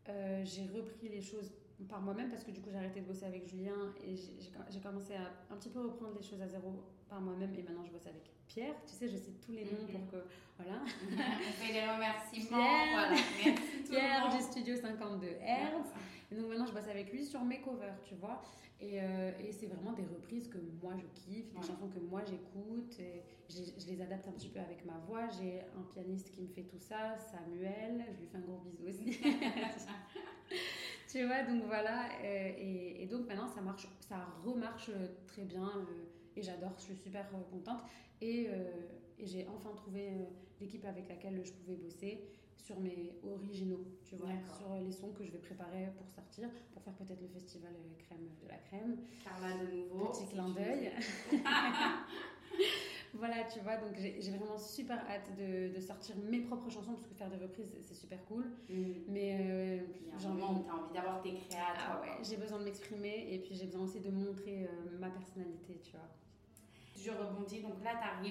euh, 0.09 0.43
j'ai 0.45 0.67
repris 0.67 1.09
les 1.09 1.21
choses 1.21 1.53
par 1.89 2.01
moi-même 2.01 2.29
parce 2.31 2.45
que 2.45 2.51
du 2.51 2.61
coup, 2.61 2.71
j'ai 2.71 2.79
arrêté 2.79 3.01
de 3.01 3.07
bosser 3.07 3.25
avec 3.27 3.47
Julien 3.49 3.93
et 4.05 4.15
j'ai- 4.17 4.81
commencé 4.81 5.15
à 5.15 5.31
un 5.53 5.57
petit 5.57 5.69
peu 5.71 5.81
reprendre 5.81 6.15
les 6.17 6.23
choses 6.23 6.41
à 6.41 6.49
zéro 6.49 6.73
par 7.09 7.21
moi-même. 7.21 7.55
Et 7.55 7.63
maintenant, 7.63 7.85
je 7.85 7.91
bosse 7.91 8.07
avec 8.07 8.31
Pierre. 8.47 8.75
Tu 8.87 8.93
sais, 8.95 9.09
je 9.09 9.17
cite 9.17 9.41
tous 9.41 9.53
les 9.53 9.65
noms 9.65 9.83
Mhm. 9.89 9.93
pour 9.93 10.11
que. 10.11 10.25
Voilà. 10.59 10.81
On 10.85 11.53
fait 11.65 11.73
les 11.73 11.89
remerciements. 11.91 12.59
Pierre. 12.59 12.93
Voilà. 12.93 13.11
Merci 13.11 13.83
tout 13.85 13.91
Pierre 13.91 14.29
le 14.31 14.37
du 14.37 14.43
studio 14.43 14.77
52 14.77 15.27
Hertz. 15.41 15.89
Et 16.31 16.35
donc 16.37 16.49
maintenant, 16.49 16.67
je 16.67 16.73
bosse 16.73 16.89
avec 16.89 17.13
lui 17.13 17.25
sur 17.25 17.43
mes 17.45 17.61
covers, 17.61 18.01
tu 18.05 18.15
vois. 18.15 18.43
Et, 18.81 19.01
euh, 19.01 19.31
et 19.39 19.53
c'est 19.53 19.67
vraiment 19.67 19.93
des 19.93 20.03
reprises 20.05 20.49
que 20.49 20.59
moi 20.83 20.95
je 20.97 21.05
kiffe, 21.21 21.51
des 21.51 21.57
Ouais. 21.59 21.63
chansons 21.63 21.89
que 21.89 22.01
moi 22.01 22.23
j'écoute. 22.25 22.99
Je 23.49 23.87
les 23.87 24.01
adapte 24.01 24.27
un 24.29 24.33
petit 24.33 24.49
peu 24.49 24.59
avec 24.61 24.85
ma 24.87 24.99
voix. 25.07 25.29
J'ai 25.29 25.61
un 25.79 25.83
pianiste 25.93 26.33
qui 26.35 26.41
me 26.43 26.49
fait 26.49 26.63
tout 26.65 26.79
ça, 26.79 27.17
Samuel. 27.19 28.05
Je 28.13 28.21
lui 28.21 28.27
fais 28.27 28.39
un 28.39 28.41
gros 28.41 28.59
bisou 28.59 28.87
aussi. 28.89 29.19
tu 31.13 31.27
vois, 31.27 31.43
donc 31.43 31.65
voilà. 31.67 32.09
euh, 32.25 32.53
et, 32.57 33.07
donc 33.07 33.27
maintenant, 33.29 33.49
ça 33.49 33.61
marche, 33.61 33.87
ça 34.01 34.17
remarche 34.45 34.89
euh, 34.89 35.09
très 35.27 35.43
bien. 35.43 35.69
euh, 35.77 36.05
et 36.37 36.43
j'adore, 36.43 36.73
je 36.79 36.85
suis 36.85 36.97
super 36.97 37.29
contente. 37.51 37.83
Et, 38.23 38.49
j'ai 39.25 39.47
enfin 39.55 39.71
trouvé 39.77 40.11
l'équipe 40.61 40.85
avec 40.85 41.09
laquelle 41.09 41.45
je 41.45 41.53
pouvais 41.53 41.77
bosser 41.77 42.25
sur 42.63 42.79
mes 42.79 43.13
originaux, 43.25 43.85
tu 44.05 44.15
vois, 44.17 44.29
sur 44.57 44.75
les 44.85 44.93
sons 44.93 45.11
que 45.13 45.25
je 45.25 45.33
vais 45.33 45.39
préparer 45.39 45.89
pour 45.97 46.09
sortir, 46.09 46.49
pour 46.73 46.83
faire 46.83 46.95
peut-être 46.95 47.21
le 47.21 47.29
festival 47.29 47.73
euh, 47.75 47.99
crème 47.99 48.29
de 48.41 48.49
la 48.49 48.57
crème. 48.59 48.97
Carla 49.25 49.65
de 49.65 49.73
nouveau. 49.77 50.07
Petit 50.07 50.27
clin 50.27 50.49
d'œil. 50.51 50.93
Voilà, 53.15 53.45
tu 53.45 53.61
vois, 53.61 53.77
donc 53.77 53.95
j'ai 53.99 54.31
vraiment 54.31 54.57
super 54.57 54.99
hâte 55.07 55.37
de, 55.37 55.75
de 55.75 55.81
sortir 55.81 56.17
mes 56.17 56.41
propres 56.41 56.71
chansons 56.71 56.93
parce 56.95 57.07
que 57.07 57.15
faire 57.15 57.29
des 57.29 57.37
reprises 57.37 57.69
c'est- 57.85 57.95
super 57.95 58.25
cool. 58.25 58.45
Mm. 58.71 58.75
Mais 59.09 59.37
euh, 59.39 59.81
j'ai 60.19 60.29
envie, 60.29 60.65
d'avoir 60.95 61.21
tes 61.23 61.35
créas. 61.35 61.75
ah 61.77 62.01
ouais, 62.01 62.09
j'ai 62.23 62.39
besoin 62.39 62.59
de 62.59 62.65
m'exprimer 62.65 63.35
et 63.35 63.39
puis 63.39 63.55
j'ai 63.55 63.67
besoin 63.67 63.83
aussi 63.85 64.01
de 64.01 64.11
montrer 64.11 64.65
euh, 64.65 64.99
ma 64.99 65.11
personnalité, 65.11 65.79
tu 65.85 65.91
vois. 65.93 66.09
Je 66.97 67.11
rebondis, 67.11 67.61
donc 67.61 67.85
là 67.85 68.01
tu 68.01 68.31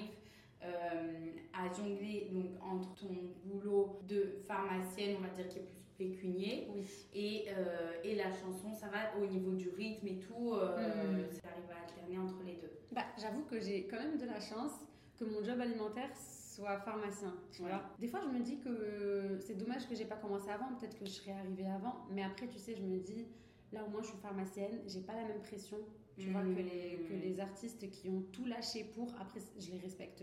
arrives 0.62 1.40
à 1.52 1.72
jongler 1.72 2.28
donc, 2.32 2.50
entre 2.62 2.94
ton 2.94 3.14
boulot 3.44 4.00
de 4.08 4.36
pharmacienne, 4.46 5.16
on 5.18 5.22
va 5.22 5.28
dire 5.30 5.48
qui 5.48 5.58
est 5.58 5.62
plus 5.62 5.82
pécunier, 5.98 6.68
Oui. 6.74 6.84
et, 7.14 7.44
euh, 7.56 7.92
et 8.02 8.14
la 8.14 8.30
chanson, 8.32 8.72
ça 8.72 8.88
va 8.88 9.16
au 9.20 9.26
niveau 9.26 9.52
du 9.52 9.68
rythme 9.70 10.06
et 10.08 10.18
tout, 10.18 10.54
euh, 10.54 10.76
Mhm. 10.76 11.30
ça 11.30 11.48
arrive 11.50 11.70
à 11.70 11.82
alterner 11.84 12.18
entre 12.18 12.42
les 12.44 12.54
deux. 12.54 12.70
Bah, 12.92 13.04
j'avoue 13.20 13.42
que 13.44 13.60
j'ai 13.60 13.86
quand 13.86 13.98
même 13.98 14.18
de 14.18 14.26
la 14.26 14.40
chance 14.40 14.72
que 15.18 15.24
mon 15.24 15.42
job 15.44 15.60
alimentaire 15.60 16.10
soit 16.16 16.78
pharmacien, 16.80 17.34
Ouais. 17.60 17.68
vois. 17.70 17.82
Des 18.00 18.08
fois, 18.08 18.20
je 18.22 18.28
me 18.36 18.40
dis 18.42 18.58
que 18.58 19.38
c'est 19.40 19.54
dommage 19.54 19.88
que 19.88 19.94
j'ai 19.94 20.04
pas 20.06 20.16
commencé 20.16 20.50
avant, 20.50 20.74
peut-être 20.74 20.98
que 20.98 21.04
je 21.04 21.10
serais 21.10 21.32
arrivée 21.32 21.66
avant, 21.66 21.94
mais 22.10 22.22
après, 22.22 22.48
tu 22.48 22.58
sais, 22.58 22.74
je 22.74 22.82
me 22.82 22.98
dis, 22.98 23.26
là 23.72 23.84
au 23.86 23.90
moins, 23.90 24.02
je 24.02 24.08
suis 24.08 24.18
pharmacienne, 24.18 24.80
j'ai 24.86 25.00
pas 25.00 25.14
la 25.14 25.24
même 25.24 25.40
pression, 25.40 25.78
tu 26.18 26.28
vois, 26.30 26.42
que 26.42 26.60
les, 26.60 26.98
que 27.08 27.14
les 27.14 27.40
artistes 27.40 27.90
qui 27.90 28.08
ont 28.08 28.22
tout 28.32 28.44
lâché 28.44 28.84
pour. 28.94 29.12
Après, 29.20 29.40
je 29.58 29.70
les 29.72 29.78
respecte 29.78 30.22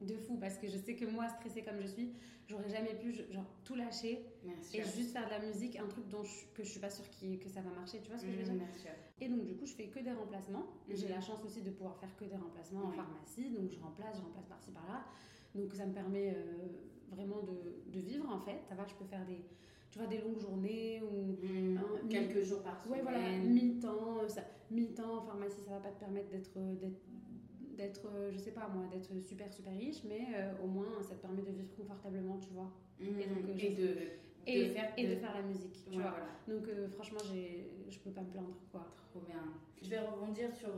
de 0.00 0.16
fou 0.16 0.36
parce 0.38 0.58
que 0.58 0.66
je 0.68 0.76
sais 0.78 0.96
que 0.96 1.04
moi, 1.04 1.28
stressée 1.28 1.62
comme 1.62 1.80
je 1.80 1.86
suis, 1.86 2.12
j'aurais 2.48 2.68
jamais 2.70 2.94
pu, 2.94 3.12
genre, 3.12 3.44
tout 3.64 3.76
lâcher 3.76 4.24
et 4.44 4.82
sûr. 4.82 4.84
juste 4.96 5.12
faire 5.12 5.26
de 5.26 5.30
la 5.30 5.38
musique, 5.38 5.76
un 5.76 5.86
truc 5.86 6.08
dont 6.08 6.24
je, 6.24 6.46
que 6.54 6.64
je 6.64 6.70
suis 6.70 6.80
pas 6.80 6.90
sûre 6.90 7.08
qui- 7.10 7.38
que 7.38 7.48
ça 7.48 7.60
va 7.60 7.70
marcher, 7.70 8.00
tu 8.00 8.08
vois 8.08 8.18
ce 8.18 8.24
que 8.24 8.32
je 8.32 8.36
veux 8.38 8.42
dire 8.42 8.54
bien 8.54 8.72
sûr. 8.72 8.90
et 9.20 9.28
donc, 9.28 9.44
du 9.44 9.54
coup, 9.54 9.64
je 9.66 9.74
fais 9.74 9.86
que 9.86 10.00
des 10.00 10.12
remplacements. 10.12 10.66
Mhm. 10.88 10.96
J'ai 10.96 11.08
la 11.08 11.20
chance 11.20 11.44
aussi 11.44 11.62
de 11.62 11.70
pouvoir 11.70 11.96
faire 11.98 12.14
que 12.16 12.24
des 12.24 12.36
remplacements 12.36 12.84
en 12.86 12.90
pharmacie. 12.90 13.50
Donc, 13.50 13.70
je 13.70 13.78
remplace, 13.78 14.16
je 14.16 14.22
remplace 14.22 14.46
par-ci, 14.46 14.72
par-là. 14.72 15.04
Donc, 15.54 15.72
ça 15.74 15.86
me 15.86 15.92
permet 15.92 16.34
euh, 16.34 16.66
vraiment 17.10 17.42
de, 17.42 17.84
de 17.92 18.00
vivre, 18.00 18.28
en 18.28 18.40
fait. 18.40 18.60
Ça 18.68 18.74
va, 18.74 18.84
je 18.86 18.94
peux 18.94 19.04
faire 19.04 19.24
des, 19.24 19.38
tu 19.92 19.98
vois, 19.98 20.06
des 20.08 20.18
longues 20.18 20.40
journées 20.40 21.00
ou... 21.02 21.36
Mhm. 21.46 21.76
Un- 21.78 22.08
Quelques 22.08 22.42
jours 22.42 22.62
par 22.62 22.82
Ouais, 22.90 22.98
semaine. 22.98 23.02
voilà, 23.02 23.38
mi-temps. 23.38 24.18
euh, 24.22 24.28
ça- 24.28 24.42
Mi-temps 24.70 25.18
en 25.18 25.20
pharmacie, 25.22 25.60
ça 25.64 25.72
va 25.72 25.80
pas 25.80 25.90
te 25.90 26.00
permettre 26.00 26.30
d'être... 26.30 26.50
euh, 26.56 26.74
d'être 26.76 27.00
d'être, 27.76 28.06
euh, 28.14 28.30
je 28.30 28.36
sais 28.38 28.50
pas 28.52 28.68
moi, 28.68 28.84
d'être 28.92 29.18
super 29.22 29.50
super 29.50 29.72
riche, 29.72 30.04
mais 30.06 30.20
euh, 30.36 30.52
au 30.62 30.66
moins 30.66 31.02
ça 31.02 31.14
te 31.14 31.22
permet 31.22 31.40
de 31.40 31.50
vivre 31.50 31.74
confortablement, 31.74 32.36
tu 32.38 32.50
vois. 32.50 32.70
Et 33.00 33.06
donc, 33.06 33.48
euh, 33.48 33.54
et 33.58 33.70
de, 33.70 33.96
Et, 34.46 34.64
de 34.68 34.72
faire, 34.74 34.92
et 34.98 35.06
de 35.08 35.16
faire 35.16 35.34
la 35.34 35.42
musique, 35.42 35.72
tu 35.82 35.88
Ouais, 35.96 36.02
vois. 36.02 36.10
voilà. 36.10 36.26
Donc 36.46 36.68
euh, 36.68 36.86
franchement, 36.90 37.20
j'ai, 37.32 37.72
je 37.88 37.98
peux 38.00 38.10
pas 38.10 38.20
me 38.20 38.30
plaindre, 38.30 38.54
quoi. 38.70 38.86
Trop 39.10 39.20
bien. 39.20 39.42
Je 39.82 39.88
vais 39.88 40.00
rebondir 40.00 40.54
sur 40.54 40.68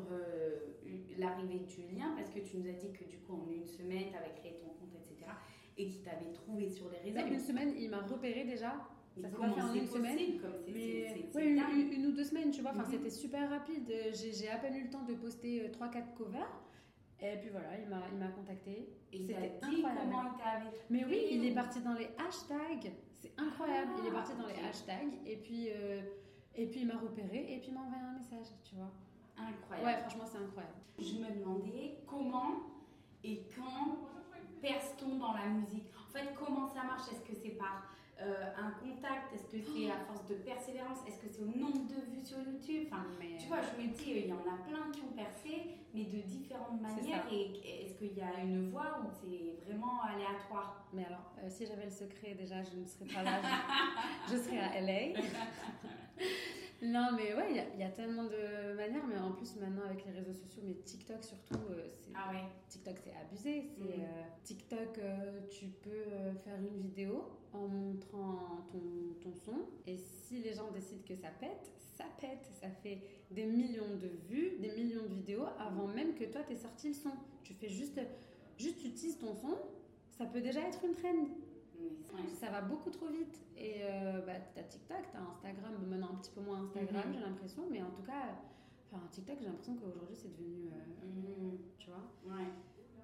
l'arrivée 1.18 1.58
de 1.58 1.68
Julien 1.68 2.14
parce 2.16 2.30
que 2.30 2.38
tu 2.40 2.56
nous 2.58 2.68
as 2.68 2.72
dit 2.72 2.92
que 2.92 3.04
du 3.04 3.18
coup 3.18 3.34
en 3.34 3.50
une 3.52 3.66
semaine 3.66 4.04
tu 4.10 4.16
avais 4.16 4.34
créé 4.36 4.52
ton 4.60 4.68
compte 4.68 4.94
etc. 4.94 5.30
et 5.76 5.86
qu'il 5.88 6.02
t'avait 6.02 6.32
trouvé 6.32 6.68
sur 6.70 6.90
les 6.90 6.98
réseaux. 6.98 7.16
Là, 7.16 7.26
une 7.26 7.40
semaine, 7.40 7.72
il 7.76 7.90
m'a 7.90 8.00
repéré 8.02 8.44
déjà. 8.44 8.74
Ça 9.20 9.28
s'est 9.30 9.36
pas 9.36 9.48
fait 9.50 9.60
en 9.62 9.74
une 9.74 9.86
semaine, 9.86 10.18
Mais 10.66 11.06
ouais, 11.34 11.46
une, 11.94 12.06
ou 12.06 12.12
deux 12.12 12.24
semaines, 12.24 12.50
tu 12.50 12.62
vois. 12.62 12.72
Enfin, 12.72 12.82
Mhm. 12.82 12.90
c'était 12.90 13.10
super 13.10 13.48
rapide. 13.48 13.88
Euh, 13.90 14.10
J'ai 14.12 14.48
à 14.50 14.56
peine 14.58 14.74
eu 14.74 14.82
le 14.84 14.90
temps 14.90 15.04
de 15.04 15.14
poster 15.14 15.70
3-4 15.70 16.14
covers. 16.14 16.50
Et 17.20 17.36
puis 17.40 17.48
voilà, 17.50 17.78
il 17.80 17.88
m'a 17.88 18.02
il 18.12 18.18
m'a 18.18 18.28
contacté. 18.28 18.88
C'était 19.12 19.58
incroyable. 19.62 20.66
Mais 20.90 21.04
oui, 21.04 21.28
il 21.30 21.44
est 21.46 21.54
parti 21.54 21.80
dans 21.80 21.94
les 21.94 22.08
hashtags. 22.18 22.92
C'est 23.20 23.32
incroyable. 23.38 23.92
il 24.02 24.08
est 24.08 24.10
parti 24.12 24.32
dans 24.34 24.44
Ah, 24.48 24.52
les 24.52 24.68
hashtags. 24.68 25.14
Et 25.24 25.36
puis, 25.36 25.68
euh, 25.70 26.02
et 26.56 26.66
puis 26.66 26.80
il 26.80 26.86
m'a 26.88 26.98
repéré. 26.98 27.54
Et 27.54 27.58
puis 27.60 27.68
il 27.68 27.74
m'a 27.74 27.80
envoyé 27.82 28.02
un 28.02 28.12
message, 28.18 28.52
tu 28.68 28.74
vois. 28.74 28.90
incroyable. 29.38 29.86
Ouais, 29.86 30.00
franchement, 30.02 30.24
c'est 30.26 30.38
incroyable. 30.38 30.74
Je 30.98 31.14
me 31.14 31.38
demandais 31.38 31.98
comment 32.06 32.56
et 33.22 33.42
quand 33.56 33.98
perce-t-on 34.60 35.16
dans 35.16 35.32
la 35.34 35.46
musique? 35.48 35.86
En 35.98 36.10
fait, 36.12 36.28
comment 36.34 36.66
ça 36.66 36.82
marche? 36.84 37.10
Est-ce 37.12 37.22
que 37.22 37.34
c'est 37.34 37.50
par 37.56 37.84
euh, 38.22 38.46
un 38.56 38.70
contact 38.70 39.34
Est-ce 39.34 39.44
que 39.44 39.58
c'est 39.60 39.90
à 39.90 39.98
force 40.06 40.26
de 40.26 40.34
persévérance 40.36 40.98
Est-ce 41.06 41.18
que 41.18 41.28
c'est 41.28 41.42
au 41.42 41.46
nombre 41.46 41.86
de 41.88 42.00
vues 42.10 42.24
sur 42.24 42.38
YouTube 42.38 42.88
enfin, 42.92 43.06
Mais, 43.18 43.36
Tu 43.38 43.48
vois, 43.48 43.58
je 43.60 43.82
me 43.82 43.88
dis, 43.92 44.04
il 44.06 44.26
y 44.28 44.32
en 44.32 44.36
a 44.36 44.56
plein 44.68 44.90
qui 44.92 45.00
ont 45.02 45.14
percé, 45.16 45.78
mais 45.92 46.04
de 46.04 46.18
différentes 46.22 46.80
manières. 46.80 47.24
ça. 47.24 47.32
Et 47.34 47.84
est-ce 47.84 47.94
qu'il 47.94 48.16
y 48.16 48.22
a 48.22 48.40
une 48.42 48.70
voie 48.70 49.00
où 49.02 49.08
c'est 49.10 49.64
vraiment 49.66 50.02
aléatoire? 50.02 50.86
Mais 50.92 51.04
alors, 51.06 51.32
euh, 51.42 51.48
si 51.48 51.66
j'avais 51.66 51.84
le 51.86 51.90
secret, 51.90 52.34
déjà, 52.34 52.62
je 52.62 52.76
ne 52.76 52.86
serais 52.86 53.06
pas 53.06 53.22
là. 53.22 53.40
je, 54.28 54.36
je 54.36 54.42
serais 54.42 54.58
à 54.60 54.80
LA. 54.80 55.20
non, 56.82 57.10
mais 57.16 57.34
ouais, 57.34 57.46
il 57.50 57.56
y 57.56 57.60
a- 57.60 57.68
il 57.74 57.80
y, 57.80 57.82
a 57.84 57.90
tellement 57.90 58.24
de 58.24 58.74
manières. 58.76 59.06
Mais 59.06 59.18
en 59.18 59.32
plus, 59.32 59.56
maintenant, 59.56 59.84
avec 59.84 60.04
les 60.04 60.12
réseaux 60.12 60.32
sociaux, 60.32 60.62
mais 60.66 60.74
TikTok 60.74 61.22
surtout, 61.24 61.58
euh, 61.70 61.86
c'est 61.88 62.12
Ah 62.14 62.30
ouais 62.32 62.44
TikTok 62.68 62.96
c'est 63.02 63.14
abusé. 63.14 63.70
C'est 63.76 63.96
Mhm. 63.98 64.02
euh, 64.02 64.22
TikTok, 64.42 64.98
euh, 64.98 65.40
tu 65.50 65.66
peux 65.66 66.32
faire 66.44 66.58
une 66.58 66.80
vidéo 66.80 67.24
en 67.52 67.68
montrant 67.68 68.66
ton, 68.70 69.14
ton 69.22 69.34
son 69.34 69.60
et 69.86 69.96
si 69.96 70.40
les 70.40 70.52
gens 70.54 70.70
décident 70.72 71.02
que 71.06 71.14
ça 71.14 71.28
pète, 71.40 71.70
ça 71.96 72.04
pète. 72.20 72.44
Ça 72.60 72.68
fait 72.68 72.98
des 73.30 73.44
millions 73.46 73.96
de 74.00 74.08
vues, 74.28 74.58
des 74.58 74.72
millions 74.72 75.02
de 75.04 75.14
vidéos 75.14 75.44
avant 75.58 75.86
même 75.86 76.14
que 76.14 76.24
toi 76.24 76.42
t'aies 76.42 76.56
sorti 76.56 76.88
le 76.88 76.94
son. 76.94 77.10
Tu 77.44 77.54
fais 77.54 77.68
juste, 77.68 78.00
juste 78.58 78.78
tu 78.80 78.88
utilises 78.88 79.18
ton 79.18 79.34
son, 79.34 79.56
ça 80.18 80.26
peut 80.26 80.40
déjà 80.40 80.60
être 80.60 80.84
une 80.84 80.94
trend. 80.94 81.28
Ça 82.40 82.50
va 82.50 82.60
beaucoup 82.60 82.90
trop 82.90 83.08
vite. 83.08 83.40
Et 83.56 83.82
euh, 83.82 84.20
bah, 84.26 84.32
t'as 84.54 84.62
TikTok, 84.62 84.98
t'as 85.12 85.18
Instagram, 85.20 85.72
maintenant 85.88 86.10
un 86.12 86.16
petit 86.16 86.30
peu 86.32 86.40
moins 86.40 86.62
Instagram, 86.64 87.04
Mhm. 87.08 87.14
j'ai 87.14 87.20
l'impression, 87.20 87.62
mais 87.70 87.82
en 87.82 87.90
tout 87.90 88.02
cas, 88.02 88.34
enfin 88.90 89.02
TikTok, 89.10 89.36
j'ai 89.40 89.46
l'impression 89.46 89.76
qu'aujourd'hui 89.76 90.14
c'est 90.16 90.28
devenu, 90.36 90.68
euh, 90.68 91.06
Mhm. 91.06 91.58
tu 91.78 91.90
vois. 91.90 92.36
Ouais. 92.36 92.48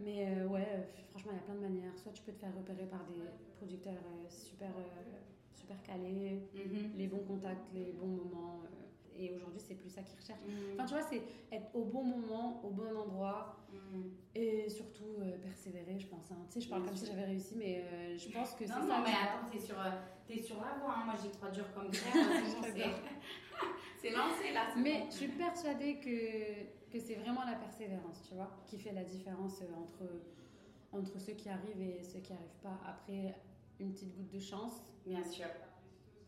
Mais 0.01 0.27
euh, 0.37 0.47
ouais, 0.49 0.89
franchement, 1.11 1.33
il 1.33 1.37
y 1.37 1.39
a 1.39 1.43
plein 1.43 1.55
de 1.55 1.61
manières. 1.61 1.97
Soit 1.99 2.13
tu 2.13 2.23
peux 2.23 2.33
te 2.33 2.39
faire 2.39 2.55
repérer 2.57 2.87
par 2.87 3.05
des 3.07 3.21
producteurs 3.57 3.95
euh, 3.95 4.29
super, 4.29 4.71
super 5.55 5.83
calés, 5.83 6.43
Mhm. 6.55 6.93
les 6.97 7.07
bons 7.07 7.25
contacts, 7.27 7.73
les 7.75 7.93
bons 7.93 8.07
moments. 8.07 8.61
Et 9.21 9.31
aujourd'hui, 9.33 9.61
c'est 9.61 9.75
plus 9.75 9.91
ça 9.91 10.03
qu'ils 10.03 10.19
recherchent. 10.19 10.41
Mhm. 10.47 10.75
Enfin, 10.75 10.85
tu 10.87 10.95
vois, 10.95 11.03
c'est 11.03 11.23
être 11.53 11.69
au 11.75 11.85
bon 11.85 12.03
moment, 12.05 12.61
au 12.65 12.71
bon 12.71 12.97
endroit 12.97 13.57
Mhm. 13.73 14.11
et 14.35 14.69
surtout 14.69 15.17
euh, 15.21 15.39
persévérer, 15.39 15.99
je 15.99 16.07
pense. 16.07 16.31
hein. 16.33 16.37
Tu 16.49 16.55
sais, 16.55 16.61
je 16.63 16.69
parle 16.69 16.83
Bien 16.83 16.91
comme 16.91 16.99
si 16.99 17.07
j'avais 17.07 17.25
réussi, 17.25 17.55
mais 17.57 17.85
euh, 17.85 18.17
je 18.19 18.29
pense 18.31 18.55
que 18.55 18.67
c'est 18.67 18.73
Non, 18.75 18.81
ça. 18.81 18.87
non, 18.99 19.03
mais 19.05 19.11
attends, 19.11 19.49
t'es 19.51 19.59
sur, 19.59 19.79
euh, 19.79 20.43
sur 20.43 20.57
la 20.57 20.79
voie. 20.79 20.95
hein. 20.97 21.05
Moi, 21.05 21.15
j'y 21.23 21.31
crois 21.31 21.51
dur 21.51 21.67
comme 21.75 21.87
hein, 21.87 21.91
c'est 21.93 21.93
Je 22.63 22.71
c'est- 24.03 24.11
lancé 24.11 24.53
là. 24.53 24.69
Mais 24.77 25.05
je 25.11 25.15
suis 25.17 25.29
persuadée 25.29 25.99
que, 26.01 26.91
que 26.91 26.99
c'est 26.99 27.15
vraiment 27.17 27.45
la 27.45 27.55
persévérance, 27.57 28.23
tu 28.29 28.35
vois, 28.35 28.51
qui 28.67 28.79
fait 28.79 28.93
la 28.93 29.05
différence 29.05 29.63
entre, 29.77 30.09
entre 30.93 31.21
ceux 31.21 31.35
qui 31.35 31.49
arrivent 31.49 31.81
et 31.83 32.03
ceux 32.03 32.21
qui 32.21 32.33
n'arrivent 32.33 32.61
pas. 32.63 32.79
Après, 32.87 33.35
une 33.79 33.93
petite 33.93 34.15
goutte 34.17 34.31
de 34.31 34.41
chance, 34.41 34.83
Bien 35.07 35.25
sûr. 35.25 35.47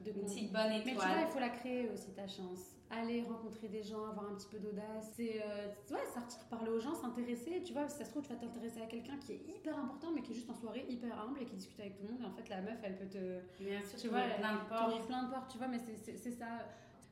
de 0.00 0.10
Une 0.10 0.24
petite 0.24 0.52
bonne 0.52 0.68
Mais 0.68 0.82
tu 0.82 0.94
vois, 0.94 1.04
il 1.06 1.10
étoile. 1.12 1.26
faut 1.28 1.38
la 1.40 1.48
créer 1.50 1.88
aussi 1.90 2.12
ta 2.12 2.26
chance. 2.28 2.76
Aller 2.94 3.22
rencontrer 3.22 3.68
des 3.68 3.82
gens, 3.82 4.04
avoir 4.04 4.30
un 4.30 4.34
petit 4.34 4.48
peu 4.48 4.58
d'audace. 4.58 5.12
C'est 5.16 5.40
euh, 5.42 5.68
ouais, 5.94 6.04
sortir 6.12 6.40
parler 6.50 6.70
aux 6.70 6.78
gens, 6.78 6.94
s'intéresser. 6.94 7.62
Tu 7.64 7.72
vois, 7.72 7.88
si 7.88 7.96
ça 7.98 8.04
se 8.04 8.10
trouve, 8.10 8.22
tu 8.22 8.28
vas 8.28 8.36
t'intéresser 8.38 8.82
à 8.82 8.86
quelqu'un 8.86 9.16
qui 9.16 9.32
est 9.32 9.42
hyper 9.48 9.78
important, 9.78 10.10
mais 10.14 10.20
qui 10.20 10.32
est 10.32 10.34
juste 10.34 10.50
en 10.50 10.54
soirée 10.54 10.84
hyper 10.90 11.18
humble 11.18 11.40
et 11.40 11.46
qui 11.46 11.54
discute 11.56 11.80
avec 11.80 11.96
tout 11.96 12.02
le 12.04 12.10
monde. 12.12 12.20
Et 12.20 12.26
en 12.26 12.32
fait, 12.32 12.48
la 12.50 12.60
meuf, 12.60 12.78
elle 12.82 12.98
peut 12.98 13.06
te, 13.08 13.40
Bien 13.62 13.80
sûr, 13.82 13.98
Tu 13.98 14.08
vois, 14.08 14.20
plein 14.38 14.54
de 14.56 14.68
portes. 14.68 15.06
plein 15.06 15.22
de 15.24 15.30
portes, 15.30 15.50
tu 15.50 15.56
vois, 15.58 15.68
mais 15.68 15.78
c'est- 15.78 16.30
ça. 16.32 16.46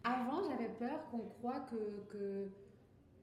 Avant, 0.04 0.42
j'avais 0.42 0.68
peur 0.68 1.06
qu'on 1.10 1.20
croit 1.20 1.60
que, 1.60 1.76
que, 2.10 2.48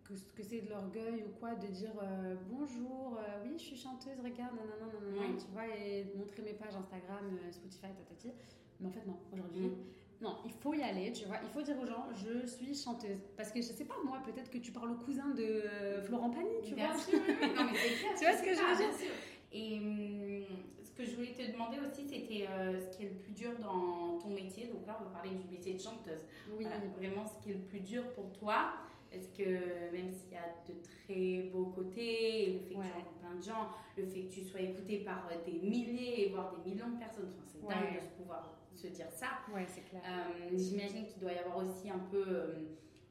que, 0.04 0.14
que 0.36 0.44
c'est 0.44 0.62
de 0.62 0.70
l'orgueil 0.70 1.26
ou 1.28 1.40
quoi, 1.40 1.54
de 1.56 1.68
dire 1.68 1.94
euh, 2.02 2.36
bonjour, 2.50 3.18
euh, 3.20 3.44
oui, 3.46 3.54
je 3.58 3.64
suis 3.66 3.78
chanteuse, 3.78 4.20
regarde, 4.20 4.56
nanana, 4.56 4.86
nanana, 4.94 5.28
Oui. 5.30 5.38
tu 5.44 5.52
vois, 5.52 5.68
et 5.68 6.06
de 6.06 6.18
montrer 6.18 6.42
mes 6.42 6.54
pages 6.54 6.76
Instagram, 6.76 7.38
Spotify, 7.52 7.94
tatati. 7.94 8.32
Mais 8.80 8.88
en 8.88 8.92
fait, 8.92 9.06
non, 9.06 9.18
aujourd'hui, 9.32 9.68
Mhm. 9.68 9.76
Non, 10.22 10.38
il 10.46 10.52
faut 10.52 10.74
y 10.74 10.82
aller, 10.82 11.12
tu 11.12 11.26
vois, 11.26 11.38
il 11.44 11.50
faut 11.50 11.62
dire 11.62 11.76
aux 11.80 11.86
gens, 11.86 12.06
je 12.16 12.48
suis 12.48 12.74
chanteuse. 12.76 13.20
Parce 13.36 13.52
que 13.52 13.62
je 13.62 13.68
sais 13.68 13.86
pas, 13.86 13.96
moi, 14.04 14.20
peut-être 14.26 14.50
que 14.50 14.58
tu 14.58 14.72
parles 14.72 14.92
au 14.92 14.96
cousin 14.96 15.30
de 15.30 15.44
euh, 15.44 16.02
Florent 16.04 16.32
Pagny, 16.32 16.62
tu 16.64 16.74
Bien 16.74 16.88
vois. 16.92 16.98
sûr, 17.00 17.20
oui, 17.28 17.34
oui, 17.42 17.48
non, 17.56 17.64
mais 17.66 17.78
c'est 17.78 17.96
clair. 18.00 18.14
Tu 18.18 18.26
vois 18.26 18.34
ce 18.38 18.44
que 18.44 18.54
je 18.56 18.62
veux 18.62 18.76
dire 18.78 18.98
sûr. 18.98 19.12
Et 19.54 19.78
hum, 19.80 20.44
ce 20.84 20.92
que 20.92 21.06
je 21.06 21.16
voulais 21.16 21.34
te 21.34 21.52
demander 21.52 21.78
aussi, 21.88 22.08
c'était 22.08 22.48
euh, 22.50 22.80
ce 22.80 22.98
qui 22.98 23.04
est 23.06 23.10
le 23.10 23.16
plus 23.16 23.32
dur 23.34 23.52
dans 23.62 24.18
ton 24.20 24.30
métier. 24.30 24.66
Donc 24.68 24.86
là, 24.88 24.98
on 25.00 25.04
va 25.06 25.10
parler 25.12 25.30
du 25.36 25.48
métier 25.50 25.74
de 25.76 25.80
chanteuse. 25.80 26.26
Oui, 26.50 26.66
Voilà, 26.66 26.78
vraiment 26.98 27.26
ce 27.28 27.44
qui 27.44 27.52
est 27.52 27.54
le 27.54 27.60
plus 27.62 27.80
dur 27.82 28.04
pour 28.14 28.32
toi. 28.34 28.74
Est-ce 29.12 29.30
que 29.30 29.94
même 29.94 30.12
s'il 30.12 30.34
y 30.34 30.36
a 30.36 30.50
de 30.68 30.74
très 30.82 31.50
beaux 31.50 31.68
côtés, 31.68 32.48
le 32.54 32.60
fait 32.60 32.74
que 32.76 32.82
tu 32.82 32.92
rencontres 32.92 33.18
plein 33.22 33.36
de 33.36 33.42
gens, 33.44 33.70
le 33.98 34.06
fait 34.06 34.22
que 34.24 34.34
tu 34.34 34.44
sois 34.44 34.60
écouté 34.62 34.98
par 34.98 35.30
euh, 35.32 35.36
des 35.46 35.60
milliers, 35.60 36.30
voire 36.34 36.52
des 36.58 36.70
millions 36.72 36.90
de 36.90 36.98
personnes, 37.00 37.30
enfin, 37.30 37.46
c'est 37.46 37.64
Ouais. 37.66 37.74
dingue 37.74 37.96
de 37.96 38.00
se 38.02 38.12
pouvoir 38.18 38.54
se 38.78 38.88
dire 38.88 39.12
ça. 39.12 39.28
ouais, 39.54 39.66
c'est 39.68 39.82
clair. 39.82 40.02
Euh, 40.06 40.50
J'imagine 40.58 41.06
qu'il 41.06 41.20
doit 41.20 41.34
y 41.34 41.38
avoir 41.40 41.58
aussi 41.58 41.90
un 41.90 42.00
peu 42.00 42.24
euh, 42.28 42.54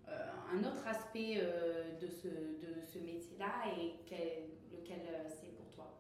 euh, 0.09 0.29
un 0.53 0.59
autre 0.65 0.87
aspect 0.87 1.41
de 2.01 2.07
ce, 2.07 2.29
de 2.29 2.81
ce 2.81 2.99
métier-là 2.99 3.53
et 3.79 3.95
quel- 4.07 4.49
lequel 4.73 5.01
c'est 5.29 5.55
pour 5.57 5.69
toi. 5.71 5.99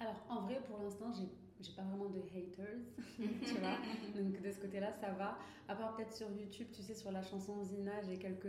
Alors, 0.00 0.16
en 0.28 0.42
vrai, 0.42 0.60
pour 0.66 0.78
l'instant, 0.78 1.12
j'ai 1.12 1.28
j'ai 1.60 1.72
pas 1.72 1.82
vraiment 1.82 2.10
de 2.10 2.18
haters, 2.20 2.82
tu 3.16 3.54
vois. 3.54 3.78
Donc 4.22 4.42
de 4.42 4.50
ce 4.50 4.58
côté-là, 4.60 4.92
ça 4.92 5.12
va. 5.12 5.38
À 5.68 5.74
part 5.74 5.96
peut-être 5.96 6.12
sur 6.12 6.30
YouTube, 6.30 6.66
tu 6.74 6.82
sais, 6.82 6.94
sur 6.94 7.10
la 7.10 7.22
chanson 7.22 7.62
Zina, 7.62 8.02
j'ai 8.02 8.18
quelques 8.18 8.42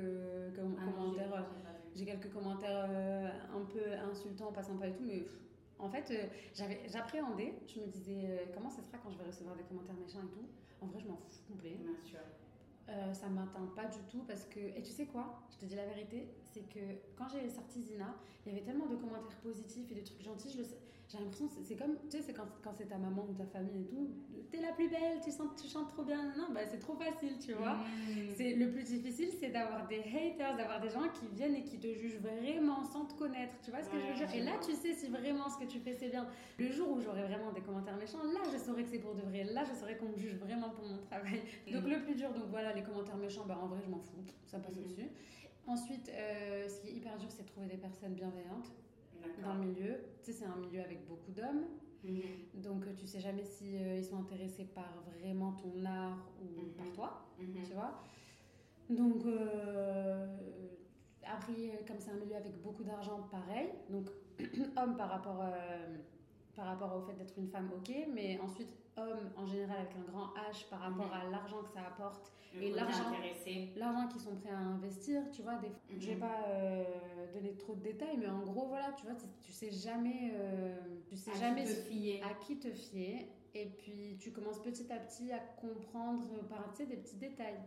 com- 0.55 0.75
Ah 0.77 0.91
commentaires, 0.91 1.45
j'ai- 1.95 2.05
pas 2.05 2.11
quelques 2.11 2.33
commentaires 2.33 2.85
euh, 2.89 3.29
un 3.55 3.63
peu 3.65 3.93
insultants, 4.09 4.51
pas 4.51 4.63
sympas 4.63 4.87
et 4.87 4.91
tout, 4.93 5.03
mais 5.05 5.19
pff, 5.19 5.39
en 5.85 5.89
fait, 5.89 6.11
euh, 6.11 6.27
j'avais, 6.53 6.81
j'appréhendais. 6.87 7.53
Je 7.67 7.79
me 7.79 7.87
disais, 7.87 8.21
euh, 8.25 8.45
comment 8.53 8.69
ça 8.69 8.81
sera 8.81 8.97
quand 8.97 9.11
je 9.11 9.17
vais 9.17 9.25
recevoir 9.25 9.55
des 9.55 9.63
commentaires 9.63 9.95
méchants 9.95 10.23
et 10.23 10.31
tout. 10.33 10.47
En 10.81 10.87
vrai, 10.87 10.99
je 10.99 11.07
m'en 11.07 11.15
fous 11.17 11.39
complet. 11.47 11.77
Bien 11.81 11.95
sûr. 12.03 12.19
Euh, 12.89 13.13
ça 13.13 13.27
m'atteint 13.29 13.65
pas 13.75 13.85
du 13.85 13.99
tout 14.11 14.23
parce 14.27 14.45
que. 14.45 14.59
Et 14.59 14.81
tu 14.83 14.91
sais 14.91 15.05
quoi? 15.07 15.41
Je 15.51 15.57
te 15.57 15.65
dis 15.65 15.75
la 15.75 15.85
vérité, 15.87 16.27
c'est 16.53 16.67
que 16.69 16.79
quand 17.17 17.27
j'ai 17.29 17.49
sorti 17.49 17.81
Zina, 17.81 18.15
il 18.45 18.53
y 18.53 18.55
avait 18.55 18.65
tellement 18.65 18.85
de 18.87 18.95
commentaires 18.95 19.37
positifs 19.41 19.91
et 19.91 19.95
de 19.95 20.01
trucs 20.01 20.21
gentils. 20.21 20.51
Je 20.51 20.57
le 20.59 20.63
sais- 20.63 20.77
J'ai 21.07 21.19
l'impression, 21.19 21.47
c'est 21.63 21.75
comme. 21.75 21.95
Tu 22.09 22.17
sais, 22.17 22.23
c'est 22.23 22.33
quand, 22.33 22.47
quand 22.63 22.73
c'est 22.77 22.87
ta 22.87 22.97
maman 22.97 23.25
ou 23.29 23.33
ta 23.33 23.45
famille 23.45 23.81
et 23.83 23.85
tout. 23.85 24.09
T'es 24.51 24.59
la 24.59 24.73
plus 24.73 24.89
belle, 24.89 25.19
tu, 25.23 25.31
chantes, 25.31 25.55
tu 25.61 25.67
chantes 25.67 25.89
trop 25.89 26.03
bien. 26.03 26.33
Non, 26.35 26.47
bah 26.51 26.61
c'est 26.67 26.79
trop 26.79 26.95
facile, 26.95 27.37
tu 27.39 27.53
vois. 27.53 27.73
Mm. 27.75 28.33
C'est 28.35 28.53
le 28.55 28.71
plus 28.71 28.83
difficile, 28.83 29.29
c'est 29.39 29.49
d'avoir 29.49 29.87
des 29.87 29.99
haters, 29.99 30.57
d'avoir 30.57 30.81
des 30.81 30.89
gens 30.89 31.07
qui 31.13 31.27
viennent 31.27 31.55
et 31.55 31.63
qui 31.63 31.77
te 31.77 31.87
jugent 31.93 32.17
vraiment 32.19 32.83
sans 32.83 33.05
te 33.05 33.13
connaître. 33.13 33.53
Tu 33.63 33.69
vois 33.69 33.83
ce 33.83 33.89
que 33.89 33.97
je 33.99 34.05
veux 34.07 34.15
dire? 34.15 34.33
Et 34.33 34.41
là, 34.41 34.53
tu 34.65 34.71
sais 34.73 34.93
si 34.93 35.07
vraiment 35.07 35.47
ce 35.47 35.57
que 35.63 35.65
tu 35.69 35.79
fais 35.79 35.93
c'est 35.93 36.09
bien. 36.09 36.27
Le 36.57 36.71
jour 36.71 36.89
où 36.91 36.99
j'aurai 36.99 37.21
vraiment 37.23 37.51
des 37.51 37.61
commentaires 37.61 37.97
méchants, 37.97 38.23
là, 38.23 38.41
je 38.51 38.57
saurai 38.57 38.83
que 38.83 38.89
c'est 38.89 38.99
pour 38.99 39.13
de 39.13 39.21
vrai. 39.21 39.43
Là, 39.43 39.63
je 39.63 39.73
saurai 39.77 39.97
qu'on 39.97 40.09
me 40.09 40.17
juge 40.17 40.35
vraiment 40.37 40.69
pour 40.71 40.85
mon 40.85 40.97
travail. 40.97 41.41
Donc 41.71 41.83
Mhm. 41.83 41.91
le 41.91 42.01
plus 42.03 42.15
dur, 42.15 42.33
donc 42.33 42.45
voilà, 42.49 42.73
les 42.73 42.81
commentaires 42.83 43.17
méchants, 43.17 43.45
bah 43.47 43.59
en 43.61 43.67
vrai, 43.67 43.79
je 43.85 43.89
m'en 43.91 43.99
fous. 43.99 44.23
Ça 44.47 44.57
passe 44.59 44.75
Mhm. 44.75 44.83
au-dessus. 44.85 45.07
Ensuite, 45.67 46.09
euh, 46.09 46.67
ce 46.67 46.81
qui 46.81 46.89
est 46.89 46.93
hyper 46.93 47.17
dur, 47.17 47.29
c'est 47.31 47.43
de 47.43 47.47
trouver 47.47 47.67
des 47.67 47.77
personnes 47.77 48.13
bienveillantes 48.13 48.71
dans 49.43 49.53
le 49.55 49.59
milieu. 49.61 49.95
Tu 50.23 50.31
sais, 50.31 50.39
c'est 50.39 50.45
un 50.45 50.55
milieu 50.55 50.81
avec 50.81 51.07
beaucoup 51.07 51.31
d'hommes. 51.31 51.65
Mhm. 52.03 52.21
Donc, 52.61 52.85
euh, 52.85 52.93
tu 52.95 53.07
sais 53.07 53.19
jamais 53.19 53.43
si 53.43 53.77
euh, 53.77 53.97
ils 53.97 54.03
sont 54.03 54.19
intéressés 54.19 54.65
par 54.65 54.93
vraiment 55.19 55.53
ton 55.53 55.83
art 55.85 56.29
ou 56.41 56.61
Mhm. 56.61 56.71
par 56.73 56.91
toi 56.93 57.25
Mhm. 57.39 57.63
tu 57.65 57.73
vois. 57.73 58.01
Donc, 58.89 59.25
euh, 59.25 60.37
après, 61.25 61.83
comme 61.87 61.97
c'est 61.99 62.11
un 62.11 62.17
milieu 62.17 62.35
avec 62.35 62.61
beaucoup 62.61 62.83
d'argent, 62.83 63.21
pareil. 63.31 63.69
Donc, 63.89 64.09
homme 64.77 64.95
par 64.95 65.09
rapport, 65.09 65.41
euh, 65.41 65.95
par 66.55 66.65
rapport 66.67 66.95
au 66.95 67.01
fait 67.01 67.13
d'être 67.15 67.37
une 67.37 67.47
femme, 67.47 67.69
ok. 67.75 67.91
Mais 68.13 68.39
ensuite, 68.39 68.69
homme 68.97 69.31
en 69.35 69.45
général 69.47 69.77
avec 69.79 69.95
un 69.97 70.11
grand 70.11 70.27
H 70.51 70.69
par 70.69 70.79
rapport 70.81 71.11
à 71.11 71.29
l'argent 71.29 71.61
que 71.63 71.69
ça 71.69 71.81
apporte, 71.87 72.31
Et 72.61 72.71
l'argent. 72.71 73.11
l'argent 73.75 74.07
qu'ils 74.07 74.21
sont 74.21 74.35
prêts 74.35 74.49
à 74.51 74.57
investir, 74.57 75.21
tu 75.31 75.41
vois. 75.41 75.55
Des... 75.57 75.67
Mhm. 75.69 75.99
Je 76.01 76.07
vais 76.07 76.15
pas 76.15 76.43
euh, 76.47 76.83
donner 77.33 77.53
trop 77.55 77.75
de 77.75 77.81
détails, 77.81 78.17
mais 78.17 78.27
en 78.27 78.43
gros, 78.43 78.67
voilà, 78.67 78.91
tu 78.93 79.05
vois, 79.05 79.15
tu, 79.41 79.51
sais 79.51 79.71
jamais, 79.71 80.31
euh, 80.33 80.75
tu 81.07 81.15
sais 81.15 81.31
À 81.31 81.33
qui 81.33 81.39
jamais 81.39 81.63
te 81.65 81.69
fier. 81.69 82.21
à 82.23 82.33
qui 82.35 82.57
te 82.59 82.71
fier. 82.71 83.27
Et 83.53 83.65
puis, 83.67 84.17
tu 84.19 84.31
commences 84.31 84.61
petit 84.61 84.91
à 84.91 84.97
petit 84.97 85.31
à 85.31 85.39
comprendre 85.39 86.27
par 86.49 86.71
tu 86.71 86.77
sais, 86.77 86.85
des 86.85 86.97
petits 86.97 87.15
détails 87.17 87.59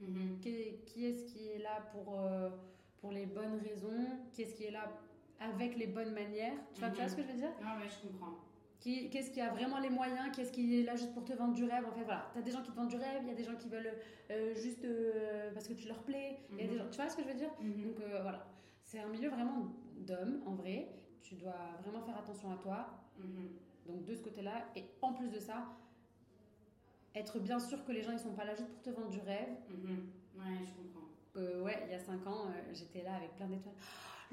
Mhm. 0.00 0.38
qui, 0.42 0.80
qui 0.86 1.06
est-ce 1.06 1.24
qui 1.32 1.48
est 1.48 1.58
là 1.58 1.80
pour, 1.92 2.18
euh, 2.20 2.50
pour 2.98 3.12
les 3.12 3.24
bonnes 3.26 3.58
raisons, 3.66 4.06
qui 4.32 4.42
est-ce 4.42 4.54
qui 4.54 4.64
est 4.64 4.70
là 4.70 4.92
avec 5.40 5.76
les 5.76 5.86
bonnes 5.86 6.12
manières. 6.12 6.52
Tu 6.74 6.80
vois, 6.80 6.90
tu 6.90 6.96
vois 6.96 7.04
Mhm. 7.04 7.10
ce 7.10 7.16
que 7.16 7.22
je 7.22 7.28
veux 7.28 7.38
dire? 7.38 7.52
Non, 7.62 7.68
mais 7.78 7.86
je 7.88 8.06
comprends. 8.08 8.34
Qui, 8.86 9.10
Qu'est-ce 9.10 9.30
qui 9.32 9.40
a 9.40 9.50
vraiment 9.50 9.78
les 9.80 9.90
moyens 9.90 10.30
Qu'est-ce 10.34 10.52
qui 10.52 10.80
est 10.80 10.84
là 10.84 10.94
juste 10.94 11.12
pour 11.12 11.24
te 11.24 11.32
vendre 11.32 11.54
du 11.54 11.64
rêve 11.64 11.84
En 11.86 11.90
fait, 11.92 12.04
voilà, 12.04 12.30
tu 12.32 12.38
as 12.38 12.42
des 12.42 12.52
gens 12.52 12.62
qui 12.62 12.70
te 12.70 12.76
vendent 12.76 12.88
du 12.88 12.96
rêve, 12.96 13.20
il 13.22 13.28
y 13.28 13.32
a 13.32 13.34
des 13.34 13.42
gens 13.44 13.56
qui 13.56 13.68
veulent 13.68 13.92
euh, 14.30 14.54
juste 14.54 14.84
euh, 14.84 15.50
parce 15.52 15.66
que 15.66 15.72
tu 15.74 15.88
leur 15.88 16.02
plais. 16.04 16.38
il 16.52 16.58
y 16.58 16.60
a 16.60 16.66
des 16.68 16.74
Mhm. 16.74 16.78
gens, 16.78 16.88
tu 16.90 16.96
vois 16.96 17.08
ce 17.08 17.16
que 17.16 17.22
je 17.24 17.28
veux 17.28 17.34
dire? 17.34 17.50
Mhm. 17.60 17.82
Donc 17.84 18.00
euh, 18.00 18.22
voilà, 18.22 18.46
c'est 18.84 19.00
un 19.00 19.08
milieu 19.08 19.28
vraiment 19.28 19.66
d'hommes 19.96 20.40
en 20.46 20.54
vrai. 20.54 20.88
Tu 21.20 21.34
dois 21.34 21.56
vraiment 21.82 22.00
faire 22.00 22.16
attention 22.16 22.52
à 22.52 22.56
toi. 22.58 22.86
Mhm. 23.18 23.48
Donc 23.86 24.04
de 24.04 24.14
ce 24.14 24.22
côté-là, 24.22 24.66
et 24.76 24.84
en 25.02 25.12
plus 25.14 25.28
de 25.30 25.40
ça, 25.40 25.64
être 27.14 27.40
bien 27.40 27.58
sûr 27.58 27.84
que 27.84 27.90
les 27.92 28.02
gens 28.02 28.12
ils 28.12 28.18
sont 28.20 28.34
pas 28.34 28.44
là 28.44 28.54
juste 28.54 28.68
pour 28.70 28.82
te 28.82 28.90
vendre 28.90 29.08
du 29.10 29.18
rêve. 29.20 29.48
Ouais, 30.36 30.58
je 30.64 30.72
comprends. 30.74 31.64
Ouais, 31.64 31.82
il 31.86 31.90
y 31.90 31.94
a 31.94 31.98
5 31.98 32.24
ans, 32.26 32.46
j'étais 32.72 33.02
là 33.02 33.16
avec 33.16 33.34
plein 33.36 33.46
d'étoiles. 33.46 33.74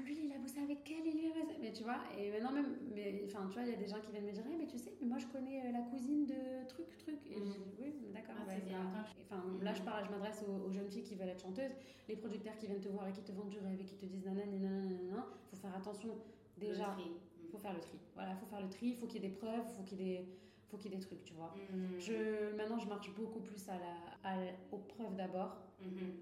Lui, 0.00 0.16
il 0.24 0.32
a 0.32 0.38
bossé 0.38 0.58
avec 0.60 0.90
elle, 0.90 1.06
et 1.06 1.12
lui, 1.12 1.26
il 1.26 1.40
a 1.40 1.44
bossé. 1.44 1.58
Mais 1.60 1.72
tu 1.72 1.82
vois, 1.84 1.98
et 2.18 2.30
maintenant 2.30 2.52
même, 2.52 2.76
mais 2.94 3.22
enfin, 3.26 3.46
tu 3.46 3.54
vois, 3.54 3.62
il 3.62 3.70
y 3.70 3.74
a 3.74 3.76
des 3.76 3.86
gens 3.86 4.00
qui 4.00 4.10
viennent 4.10 4.26
me 4.26 4.32
dire, 4.32 4.44
Eh, 4.50 4.56
mais 4.56 4.66
tu 4.66 4.78
sais, 4.78 4.92
mais 5.00 5.06
moi 5.06 5.18
je 5.18 5.26
connais 5.26 5.66
euh, 5.66 5.72
la 5.72 5.82
cousine 5.82 6.26
de 6.26 6.66
truc, 6.68 6.96
truc. 6.98 7.18
Et 7.26 7.34
je 7.34 7.44
dis, 7.44 7.74
oui, 7.78 7.94
mais 8.02 8.10
d'accord. 8.10 8.34
Ah, 8.38 8.44
bah. 8.46 9.06
Enfin, 9.22 9.44
là, 9.62 9.72
je 9.72 9.82
parle, 9.82 10.04
je 10.06 10.10
m'adresse 10.10 10.42
aux, 10.46 10.68
aux 10.68 10.72
jeunes 10.72 10.88
filles 10.90 11.02
qui 11.04 11.14
veulent 11.14 11.28
être 11.28 11.42
chanteuses, 11.42 11.74
les 12.08 12.16
producteurs 12.16 12.56
qui 12.56 12.66
viennent 12.66 12.80
te 12.80 12.88
voir 12.88 13.08
et 13.08 13.12
qui 13.12 13.22
te 13.22 13.32
vendent 13.32 13.50
du 13.50 13.58
rêve 13.58 13.80
et 13.80 13.84
qui 13.84 13.96
te 13.96 14.06
disent 14.06 14.24
nanani, 14.24 14.58
nanana. 14.58 15.26
Faut 15.50 15.56
faire 15.56 15.74
attention. 15.74 16.16
Déjà, 16.56 16.96
il 17.42 17.48
faut 17.50 17.58
faire 17.58 17.74
le 17.74 17.80
tri. 17.80 17.98
Voilà, 18.14 18.32
il 18.32 18.36
faut 18.38 18.46
faire 18.46 18.60
le 18.60 18.68
tri, 18.68 18.86
il 18.88 18.96
faut 18.96 19.06
qu'il 19.06 19.22
y 19.22 19.26
ait 19.26 19.28
des 19.28 19.34
preuves, 19.34 19.64
il 19.68 19.74
faut 19.74 19.82
qu'il 19.82 20.00
y 20.00 20.02
ait 20.02 20.18
des, 20.18 20.28
faut 20.68 20.76
qu'il 20.76 20.90
y 20.90 20.94
ait 20.94 20.98
des 20.98 21.04
trucs, 21.04 21.24
tu 21.24 21.34
vois. 21.34 21.54
Je, 21.98 22.54
maintenant, 22.56 22.78
je 22.78 22.88
marche 22.88 23.14
beaucoup 23.14 23.40
plus 23.40 23.68
à 23.68 23.78
la, 23.78 24.30
à 24.30 24.36
aux 24.72 24.78
preuves 24.78 25.16
d'abord. 25.16 25.56
Mhm. 25.80 26.14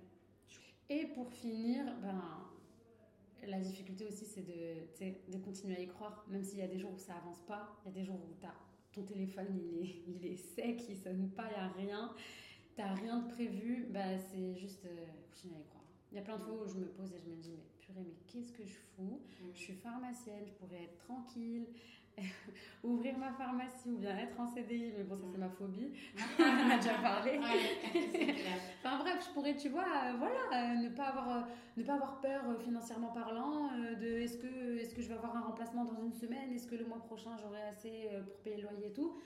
Et 0.89 1.07
pour 1.07 1.31
finir, 1.31 1.85
ben, 2.03 2.21
la 3.47 3.59
difficulté 3.61 4.07
aussi, 4.07 4.25
c'est 4.25 4.43
de, 4.43 5.39
continuer 5.39 5.77
à 5.77 5.81
y 5.81 5.89
croire, 5.89 6.25
même 6.29 6.45
s'il 6.45 6.59
y 6.59 6.63
a 6.63 6.69
des 6.69 6.79
jours 6.79 6.93
où 6.95 6.99
ça 6.99 7.15
avance 7.17 7.41
pas, 7.47 7.77
il 7.85 7.89
y 7.89 7.91
a 7.91 7.95
des 7.95 8.05
jours 8.05 8.17
où 8.17 8.35
ton 8.93 9.03
téléphone 9.03 9.47
il 9.57 9.83
est, 9.83 10.03
il 10.07 10.27
est 10.27 10.37
sec, 10.37 10.83
il 10.89 10.97
sonne 10.97 11.31
pas, 11.31 11.49
il 11.51 11.55
n'y 11.55 11.61
a 11.61 11.69
rien, 11.69 12.15
t'as 12.77 12.95
rien 12.95 13.21
de 13.21 13.29
prévu, 13.33 13.87
bah, 13.91 14.19
c'est 14.31 14.55
juste 14.55 14.85
euh, 14.87 15.07
continuer 15.31 15.57
à 15.57 15.61
y 15.61 15.65
croire. 15.65 15.85
Il 16.11 16.17
y 16.17 16.19
a 16.19 16.23
plein 16.23 16.37
de 16.37 16.43
fois 16.43 16.63
où 16.63 16.69
je 16.69 16.75
me 16.75 16.87
pose 16.87 17.13
et 17.13 17.19
je 17.19 17.25
me 17.25 17.37
dis, 17.37 17.51
mais 17.51 17.65
purée, 17.81 18.05
mais 18.07 18.17
qu'est-ce 18.27 18.53
que 18.53 18.65
je 18.65 18.75
fous? 18.95 19.21
Je 19.55 19.59
suis 19.59 19.75
pharmacienne, 19.75 20.45
je 20.47 20.53
pourrais 20.53 20.83
être 20.85 20.99
tranquille, 20.99 21.67
ouvrir 22.85 23.16
ma 23.18 23.33
pharmacie 23.33 23.90
ou 23.90 23.98
bien 23.98 24.16
être 24.18 24.38
en 24.38 24.46
CDI, 24.46 24.92
mais 24.96 25.05
bon, 25.05 25.16
ça 25.16 25.25
c'est 25.31 25.38
ma 25.38 25.48
phobie, 25.48 25.92
on 26.38 26.42
en 26.42 26.70
a 26.70 26.77
déjà 26.77 26.94
parlé. 26.94 27.38
Ouais. 27.38 28.35
Enfin 28.85 28.98
bref, 28.98 29.25
je 29.29 29.33
pourrais, 29.33 29.57
tu 29.57 29.68
vois, 29.68 29.85
euh, 29.85 30.16
voilà, 30.18 30.40
euh, 30.53 30.75
ne, 30.83 30.88
pas 30.88 31.05
avoir, 31.05 31.37
euh, 31.37 31.40
ne 31.77 31.85
pas 31.85 31.94
avoir 31.94 32.20
peur 32.20 32.42
financièrement 32.61 33.12
parlant 33.12 33.70
de 34.01 34.07
est-ce 34.18 34.37
que, 34.38 34.79
est 34.79 34.92
que 34.92 35.01
je 35.01 35.09
vais 35.09 35.14
avoir 35.14 35.37
un 35.37 35.42
remplacement 35.42 35.85
dans 35.85 36.03
une 36.03 36.12
semaine, 36.12 36.53
est-ce 36.53 36.66
que 36.66 36.75
le 36.75 36.85
mois 36.85 36.98
prochain 36.98 37.31
j'aurai 37.40 37.62
assez 37.62 38.09
pour 38.27 38.38
payer 38.38 38.57
le 38.57 38.62
loyer 38.62 38.88
et 38.88 38.92
tout? 38.92 39.16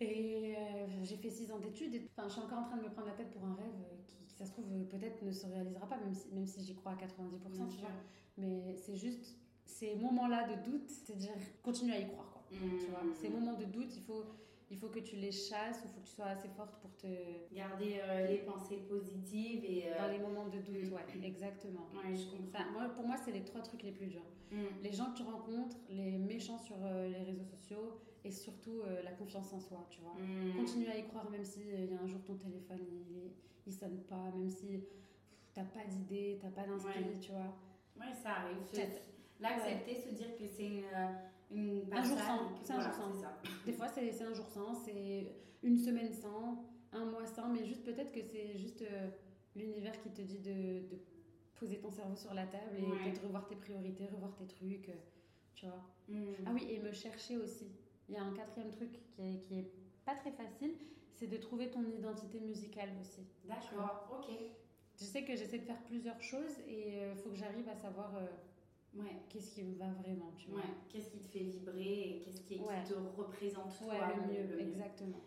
Et 0.00 0.56
j'ai 1.02 1.16
fait 1.16 1.30
six 1.30 1.50
ans 1.52 1.58
d'études, 1.58 1.94
et 1.94 2.08
enfin, 2.16 2.28
je 2.28 2.32
suis 2.34 2.42
encore 2.42 2.58
en 2.58 2.64
train 2.64 2.76
de 2.76 2.82
me 2.82 2.90
prendre 2.90 3.08
la 3.08 3.14
tête 3.14 3.30
pour 3.30 3.44
un 3.44 3.54
rêve 3.54 3.74
qui, 4.06 4.16
qui, 4.26 4.34
ça 4.34 4.44
se 4.44 4.52
trouve, 4.52 4.64
peut-être 4.90 5.22
ne 5.22 5.30
se 5.30 5.46
réalisera 5.46 5.86
pas, 5.86 5.96
même 5.98 6.14
si, 6.14 6.28
même 6.32 6.46
si 6.46 6.64
j'y 6.64 6.74
crois 6.74 6.92
à 6.92 6.96
90%, 6.96 7.50
Bien 7.50 7.66
tu 7.68 7.78
vois. 7.78 7.90
Mais 8.36 8.74
c'est 8.76 8.96
juste 8.96 9.36
ces 9.68 9.94
moments-là 9.96 10.48
de 10.48 10.70
doute, 10.70 10.88
c'est 10.88 11.16
dire 11.16 11.34
continue 11.62 11.92
à 11.92 12.00
y 12.00 12.08
croire, 12.08 12.30
quoi. 12.32 12.42
Tu 12.50 12.56
vois, 12.86 13.02
ces 13.20 13.28
moments 13.28 13.52
de 13.52 13.64
doute, 13.66 13.94
il 13.94 14.02
faut, 14.02 14.24
il 14.70 14.76
faut 14.78 14.88
que 14.88 14.98
tu 15.00 15.16
les 15.16 15.30
chasses, 15.30 15.80
il 15.84 15.90
faut 15.90 16.00
que 16.00 16.06
tu 16.06 16.12
sois 16.14 16.26
assez 16.26 16.48
forte 16.48 16.80
pour 16.80 16.96
te, 16.96 17.06
Garder 17.54 18.00
euh, 18.02 18.26
les 18.26 18.38
pensées 18.38 18.78
positives 18.88 19.64
et. 19.64 19.84
euh, 19.86 19.98
dans 19.98 20.08
les 20.08 20.18
moments 20.18 20.46
de 20.48 20.58
doute, 20.58 20.90
Mm. 20.90 20.94
ouais, 20.94 21.26
exactement. 21.26 21.86
Ouais, 21.94 22.16
je 22.16 22.24
comprends. 22.30 22.58
Ça, 22.58 22.64
moi, 22.72 22.88
pour 22.88 23.06
moi, 23.06 23.16
c'est 23.22 23.30
les 23.32 23.44
trois 23.44 23.60
trucs 23.60 23.82
les 23.82 23.92
plus 23.92 24.06
durs. 24.06 24.24
Mhm. 24.50 24.66
Les 24.82 24.92
gens 24.92 25.10
que 25.12 25.18
tu 25.18 25.22
rencontres, 25.22 25.76
les 25.90 26.16
méchants 26.16 26.58
sur 26.58 26.76
euh, 26.82 27.08
les 27.08 27.22
réseaux 27.22 27.44
sociaux 27.44 28.00
et 28.24 28.30
surtout 28.32 28.80
la 29.04 29.12
confiance 29.12 29.52
en 29.52 29.60
soi, 29.60 29.86
tu 29.90 30.00
vois. 30.00 30.14
Continue 30.56 30.88
à 30.88 30.96
y 30.98 31.06
croire 31.06 31.30
même 31.30 31.44
si 31.44 31.60
il 31.60 31.90
y 31.92 31.94
a 31.94 32.00
un 32.02 32.06
jour 32.06 32.20
ton 32.24 32.34
téléphone 32.34 32.80
il, 32.90 33.30
il 33.66 33.72
sonne 33.72 34.00
pas, 34.08 34.30
même 34.36 34.50
si 34.50 34.82
t'as 35.54 35.62
pas 35.64 35.84
d'idée, 35.84 36.36
t'as 36.40 36.50
pas 36.50 36.66
d'inspi, 36.66 36.88
Ouais. 36.88 37.18
tu 37.20 37.30
vois. 37.30 37.54
Ouais, 38.00 38.12
ça 38.22 38.30
arrive. 38.30 38.56
L'accepter, 39.40 39.94
se 39.94 40.10
dire 40.10 40.36
que 40.36 40.46
c'est 40.46 40.64
une, 40.66 40.84
euh, 40.94 41.12
une 41.50 41.92
Un 41.92 42.02
jour 42.02 42.18
sans, 42.18 42.40
c'est 42.64 42.72
un 42.72 42.80
jour 42.80 42.92
sans. 42.92 43.12
ça. 43.20 43.40
Des 43.64 43.72
fois, 43.72 43.88
c'est 43.88 44.22
un 44.22 44.32
jour 44.34 44.48
sans, 44.48 44.74
c'est 44.74 45.32
une 45.62 45.76
semaine 45.78 46.12
sans, 46.12 46.64
un 46.92 47.04
mois 47.04 47.26
sans, 47.26 47.48
mais 47.48 47.64
juste 47.64 47.84
peut-être 47.84 48.12
que 48.12 48.20
c'est 48.22 48.58
juste 48.58 48.82
euh, 48.82 49.08
l'univers 49.54 49.98
qui 50.00 50.10
te 50.10 50.22
dit 50.22 50.38
de, 50.40 50.88
de 50.88 50.98
poser 51.54 51.78
ton 51.78 51.90
cerveau 51.90 52.16
sur 52.16 52.34
la 52.34 52.46
table 52.46 52.76
et 52.78 52.82
Ouais. 52.82 52.98
peut-être 53.04 53.22
revoir 53.24 53.46
tes 53.46 53.56
priorités, 53.56 54.06
revoir 54.06 54.34
tes 54.36 54.46
trucs, 54.46 54.88
euh, 54.88 54.92
tu 55.54 55.66
vois. 55.66 55.82
Mhm. 56.08 56.34
Ah 56.46 56.50
oui, 56.54 56.66
et 56.70 56.78
me 56.80 56.92
chercher 56.92 57.36
aussi. 57.36 57.66
Il 58.08 58.14
y 58.14 58.18
a 58.18 58.22
un 58.22 58.32
quatrième 58.32 58.70
truc 58.70 58.92
qui 59.10 59.22
est, 59.22 59.38
qui 59.40 59.58
est 59.58 59.70
pas 60.04 60.14
très 60.14 60.30
facile, 60.32 60.72
c'est 61.14 61.26
de 61.26 61.36
trouver 61.36 61.70
ton 61.70 61.84
identité 61.90 62.40
musicale 62.40 62.90
aussi. 63.00 63.26
D'accord, 63.44 64.08
ok. 64.18 64.34
Je 64.98 65.04
sais 65.04 65.24
que 65.24 65.36
j'essaie 65.36 65.58
de 65.58 65.64
faire 65.64 65.82
plusieurs 65.84 66.20
choses 66.22 66.58
et 66.66 67.02
il 67.10 67.16
faut 67.18 67.28
que 67.30 67.36
j'arrive 67.36 67.68
à 67.68 67.76
savoir 67.76 68.12
Ouais. 68.94 69.22
qu'est-ce 69.28 69.54
qui 69.54 69.62
me 69.62 69.76
va 69.78 69.86
vraiment, 69.86 70.32
tu 70.36 70.48
vois. 70.50 70.60
Ouais. 70.60 70.66
Qu'est-ce 70.88 71.10
qui 71.10 71.18
te 71.18 71.28
fait 71.28 71.44
vibrer 71.44 72.00
et 72.10 72.20
qu'est-ce 72.24 72.40
qui, 72.42 72.58
te 72.58 72.94
représente 73.16 73.76
toi 73.78 73.94
le 74.16 74.32
mieux, 74.32 74.60
exactement. 74.60 75.20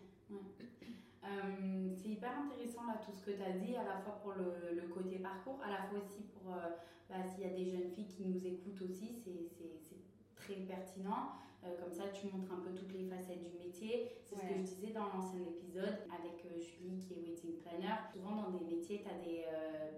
Euh, 1.24 1.88
c'est 1.94 2.08
hyper 2.08 2.32
intéressant 2.36 2.84
là 2.86 3.00
tout 3.04 3.12
ce 3.12 3.24
que 3.24 3.30
tu 3.30 3.42
as 3.42 3.52
dit, 3.52 3.76
à 3.76 3.84
la 3.84 3.96
fois 3.98 4.18
pour 4.22 4.32
le, 4.32 4.74
le 4.74 4.88
côté 4.88 5.18
parcours, 5.20 5.60
à 5.62 5.70
la 5.70 5.82
fois 5.84 5.98
aussi 6.00 6.22
pour 6.34 6.52
euh, 6.52 6.70
bah, 7.08 7.22
s'il 7.24 7.46
y 7.46 7.50
a 7.50 7.54
des 7.54 7.70
jeunes 7.70 7.90
filles 7.90 8.08
qui 8.08 8.24
nous 8.24 8.44
écoutent 8.44 8.82
aussi, 8.82 9.14
c'est- 9.24 9.50
très 10.34 10.54
pertinent. 10.66 11.38
Euh, 11.62 11.68
comme 11.80 11.92
ça, 11.92 12.08
tu 12.08 12.26
montres 12.26 12.52
un 12.52 12.58
peu 12.66 12.74
toutes 12.74 12.92
les 12.92 13.04
facettes 13.04 13.44
du 13.44 13.56
métier. 13.64 14.10
C'est 14.24 14.34
ce 14.34 14.40
que 14.40 14.54
je 14.54 14.62
disais 14.62 14.92
dans 14.92 15.06
l'ancien 15.06 15.38
épisode 15.40 16.02
avec 16.10 16.44
euh, 16.46 16.58
Julie 16.58 16.98
qui 16.98 17.14
est 17.14 17.22
waiting 17.22 17.58
planner. 17.62 17.94
Souvent 18.12 18.42
dans 18.42 18.50
des 18.50 18.64
métiers, 18.64 19.02
tu 19.02 19.08
as 19.08 19.22
des, 19.22 19.44
euh, 19.46 19.90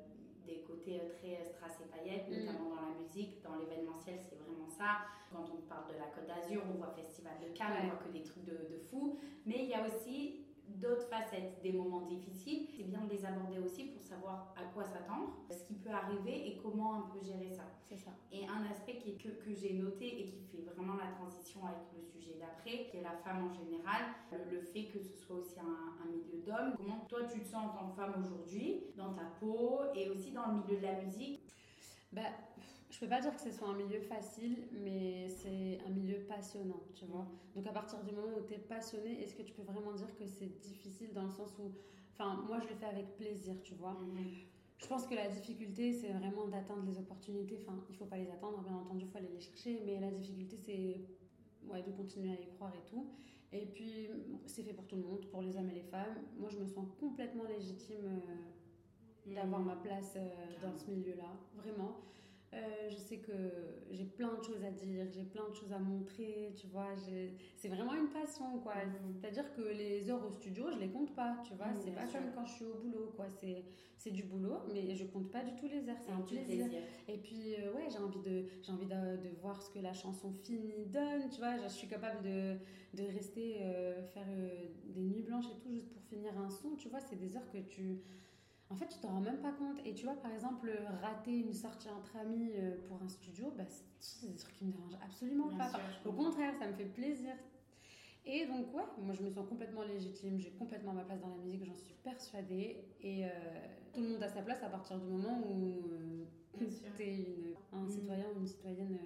des 0.47 0.61
côtés 0.61 0.99
côté 0.99 1.01
très 1.19 1.45
strass 1.53 1.81
et 1.81 1.89
paillettes, 1.89 2.29
mm. 2.29 2.45
notamment 2.45 2.71
dans 2.71 2.83
la 2.83 2.95
musique, 3.01 3.43
dans 3.43 3.57
l'événementiel, 3.57 4.19
c'est 4.29 4.37
vraiment 4.37 4.69
ça. 4.69 5.07
Quand 5.33 5.45
on 5.51 5.63
parle 5.69 5.93
de 5.93 5.99
la 5.99 6.07
Côte 6.13 6.27
d'Azur, 6.27 6.63
on 6.69 6.79
voit 6.79 6.95
Festival 6.95 7.35
de 7.43 7.57
Cannes, 7.57 7.75
on 7.83 7.87
voit 7.89 8.03
que 8.05 8.13
des 8.13 8.23
trucs 8.23 8.45
de, 8.45 8.53
de 8.53 8.79
fou. 8.91 9.19
Mais 9.47 9.65
il 9.65 9.69
y 9.69 9.75
a 9.75 9.87
aussi 9.87 10.45
d'autres 10.69 11.09
facettes 11.09 11.61
des 11.63 11.73
moments 11.73 12.03
difficiles. 12.03 12.67
C'est 12.77 12.85
bien 12.85 13.03
de 13.03 13.11
les 13.11 13.25
aborder 13.25 13.59
aussi 13.59 13.85
pour 13.85 14.03
savoir 14.03 14.55
à 14.57 14.65
quoi 14.73 14.85
s'attendre, 14.85 15.35
ce 15.51 15.63
qui 15.65 15.75
peut 15.75 15.91
arriver 15.91 16.49
et 16.49 16.59
comment 16.63 16.95
un 16.95 17.11
peu 17.13 17.25
gérer 17.25 17.51
ça. 17.51 17.65
C'est 17.89 17.99
ça. 17.99 18.11
Et 18.33 18.47
un 18.47 18.65
aspect 18.71 18.97
qui, 18.97 19.17
que, 19.17 19.29
que 19.29 19.55
j'ai 19.55 19.75
noté 19.75 20.21
et 20.21 20.27
qui 20.27 20.41
fait 20.51 20.63
vraiment 20.75 20.95
la 20.95 21.13
transition 21.13 21.61
avec 21.65 21.87
le 21.97 22.03
sujet 22.03 22.37
d'après, 22.39 22.87
qui 22.87 22.97
est 22.97 23.03
la 23.03 23.17
femme 23.25 23.51
en 23.51 23.53
général, 23.53 24.03
le, 24.33 24.61
fait 24.61 24.85
que 24.85 24.99
ce 24.99 25.17
soit 25.17 25.37
aussi 25.37 25.59
un, 25.61 26.03
un 26.03 26.11
milieu 26.11 26.43
d'hommes. 26.45 26.75
Comment 26.77 27.05
toi 27.09 27.21
tu 27.33 27.41
te 27.41 27.47
sens 27.47 27.67
en 27.67 27.69
tant 27.69 27.89
que 27.89 27.97
femme 27.97 28.15
aujourd'hui, 28.19 28.85
dans 28.97 29.13
ta 29.13 29.25
peau 29.41 29.81
et 29.95 30.09
aussi 30.09 30.33
dans 30.33 30.47
le 30.49 30.63
milieu 30.63 30.77
de 30.79 30.83
la 30.83 31.01
musique? 31.01 31.41
Bah, 32.13 32.23
je 32.95 33.01
peux 33.01 33.09
pas 33.09 33.21
dire 33.21 33.35
que 33.35 33.41
ce 33.41 33.51
soit 33.51 33.67
un 33.67 33.75
milieu 33.75 33.99
facile, 33.99 34.69
mais 34.71 35.27
c'est 35.27 35.81
un 35.85 35.91
milieu 35.91 36.21
passionnant, 36.29 36.81
tu 36.95 37.05
vois. 37.07 37.27
Donc 37.57 37.67
à 37.67 37.73
partir 37.73 38.01
du 38.05 38.15
moment 38.15 38.37
où 38.39 38.47
tu 38.47 38.55
es 38.55 38.59
passionné, 38.59 39.21
est-ce 39.21 39.35
que 39.35 39.43
tu 39.43 39.53
peux 39.53 39.65
vraiment 39.65 39.93
dire 39.95 40.15
que 40.15 40.25
c'est 40.25 40.61
difficile 40.61 41.13
dans 41.13 41.25
le 41.25 41.31
sens 41.33 41.59
où, 41.59 41.73
enfin, 42.13 42.45
moi 42.47 42.61
je 42.61 42.69
le 42.69 42.77
fais 42.77 42.87
avec 42.87 43.17
plaisir, 43.17 43.57
tu 43.65 43.75
vois. 43.75 43.95
Mhm. 43.95 44.37
Je 44.79 44.87
pense 44.87 45.09
que 45.09 45.15
la 45.17 45.29
difficulté, 45.29 45.93
c'est 45.93 46.13
vraiment 46.13 46.47
d'atteindre 46.47 46.85
les 46.87 46.97
opportunités. 46.97 47.59
Enfin, 47.63 47.83
il 47.91 47.97
faut 47.97 48.05
pas 48.05 48.17
les 48.17 48.31
attendre, 48.31 48.63
bien 48.63 48.77
entendu, 48.77 49.07
il 49.07 49.11
faut 49.11 49.19
aller 49.19 49.33
les 49.35 49.41
chercher, 49.41 49.83
mais 49.85 49.99
la 49.99 50.13
difficulté, 50.13 50.57
c'est 50.57 51.01
ouais, 51.69 51.83
de 51.83 51.91
continuer 51.91 52.31
à 52.31 52.41
y 52.41 52.47
croire 52.55 52.73
et 52.77 52.89
tout. 52.89 53.09
Et 53.51 53.67
puis, 53.67 54.09
c'est 54.47 54.63
fait 54.63 54.73
pour 54.73 54.87
tout 54.87 54.97
le 54.97 55.03
monde, 55.03 55.27
pour 55.33 55.43
les 55.43 55.57
hommes 55.57 55.71
et 55.71 55.75
les 55.75 55.83
femmes. 55.83 56.23
Moi, 56.39 56.49
je 56.49 56.59
me 56.59 56.67
sens 56.69 56.87
complètement 57.01 57.45
légitime 57.45 58.21
euh, 59.27 59.35
d'avoir 59.35 59.63
mhm. 59.63 59.67
ma 59.67 59.77
place 59.77 60.13
euh, 60.15 60.29
dans 60.63 60.79
ce 60.79 60.89
milieu-là, 60.93 61.33
vraiment. 61.57 61.97
Euh, 62.55 62.89
je 62.89 62.97
sais 62.97 63.17
que 63.19 63.33
j'ai 63.91 64.05
plein 64.05 64.35
de 64.35 64.43
choses 64.43 64.63
à 64.65 64.71
dire, 64.71 65.07
j'ai 65.13 65.25
plein 65.25 65.49
de 65.49 65.55
choses 65.55 65.73
à 65.73 65.79
montrer, 65.79 66.55
tu 66.57 66.67
vois. 66.69 66.95
C'est 67.57 67.69
vraiment 67.69 67.95
une 67.95 68.09
passion, 68.09 68.59
quoi. 68.61 68.75
Mm. 68.75 69.15
C'est-à-dire 69.21 69.55
que 69.55 69.63
les 69.63 70.09
heures 70.11 70.25
au 70.25 70.31
studio, 70.31 70.71
je 70.73 70.79
les 70.79 70.89
compte 70.89 71.15
pas, 71.15 71.37
tu 71.47 71.55
vois. 71.55 71.69
Mm, 71.69 71.77
c'est 71.85 71.95
pas 71.95 72.07
comme 72.07 72.33
quand 72.35 72.47
je 72.47 72.53
suis 72.53 72.65
au 72.65 72.75
boulot, 72.75 73.13
quoi. 73.17 73.27
C'est 73.97 74.11
du 74.11 74.23
boulot, 74.23 74.59
mais 74.73 74.95
je 74.95 75.05
compte 75.05 75.31
pas 75.31 75.43
du 75.43 75.55
tout 75.57 75.67
les 75.67 75.89
heures. 75.89 75.99
C'est 76.05 76.13
un 76.13 76.21
plaisir. 76.21 76.67
Et 77.09 77.19
puis, 77.19 77.55
euh, 77.59 77.73
ouais, 77.73 77.89
j'ai 77.91 77.99
envie, 77.99 78.21
de, 78.21 78.47
envie 78.69 78.87
de, 78.87 79.17
de, 79.23 79.35
voir 79.41 79.61
ce 79.61 79.71
que 79.71 79.79
la 79.79 79.93
chanson 79.93 80.33
finie 80.45 80.87
donne, 80.87 81.29
tu 81.31 81.39
vois. 81.39 81.57
Je 81.59 81.69
suis 81.69 81.89
capable 81.89 82.23
de, 82.23 82.57
de 82.95 83.05
rester, 83.15 83.59
euh, 83.63 84.03
faire 84.03 84.29
des 84.85 85.03
nuits 85.03 85.23
blanches 85.23 85.47
et 85.47 85.59
tout, 85.61 85.73
juste 85.73 85.91
pour 85.91 86.03
finir 86.03 86.39
un 86.39 86.51
son, 86.51 86.77
tu 86.77 86.89
vois. 86.89 87.01
C'est 87.01 87.17
des 87.17 87.37
heures 87.37 87.51
que 87.51 87.59
tu 87.59 88.01
en 88.71 88.77
fait, 88.77 88.89
tu 88.89 88.99
t'en 88.99 89.09
rends 89.09 89.21
même 89.21 89.39
pas 89.39 89.53
compte. 89.53 89.79
Et 89.85 89.95
tu 89.95 90.05
vois, 90.05 90.15
par 90.15 90.33
exemple, 90.33 90.71
rater 91.03 91.39
une 91.39 91.53
sortie 91.53 91.89
entre 91.91 92.17
amis 92.17 92.51
euh, 92.57 92.77
pour 92.89 93.01
un 93.03 93.09
studio, 93.09 93.53
bah, 93.57 93.65
c'est 93.99 94.31
des 94.31 94.37
trucs 94.37 94.55
qui 94.55 94.65
me 94.65 94.73
dérangent 94.73 94.99
absolument 95.05 95.49
pas. 95.57 95.71
Au 96.05 96.13
contraire, 96.13 96.55
ça 96.59 96.67
me 96.67 96.73
fait 96.73 96.87
plaisir. 96.87 97.35
Et 98.27 98.47
donc, 98.47 98.75
ouais, 98.75 98.83
moi 99.03 99.13
je 99.13 99.23
me 99.23 99.29
sens 99.29 99.47
complètement 99.47 99.83
légitime, 99.83 100.39
j'ai 100.39 100.53
complètement 100.53 100.95
ma 100.95 101.05
place 101.05 101.21
dans 101.21 101.29
la 101.29 101.37
musique, 101.37 101.63
j'en 101.67 101.75
suis 101.75 101.93
persuadée. 102.03 102.87
Et 103.03 103.27
euh, 103.27 103.29
tout 103.93 104.01
le 104.01 104.09
monde 104.09 104.23
a 104.23 104.29
sa 104.29 104.41
place 104.41 104.63
à 104.63 104.71
partir 104.71 104.99
du 104.99 105.07
moment 105.07 105.43
où 105.47 105.91
euh, 105.91 106.25
tu 106.97 107.03
es 107.03 107.55
un 107.71 107.83
mm. 107.83 107.91
citoyen 107.91 108.25
ou 108.35 108.41
une 108.41 108.47
citoyenne. 108.47 108.99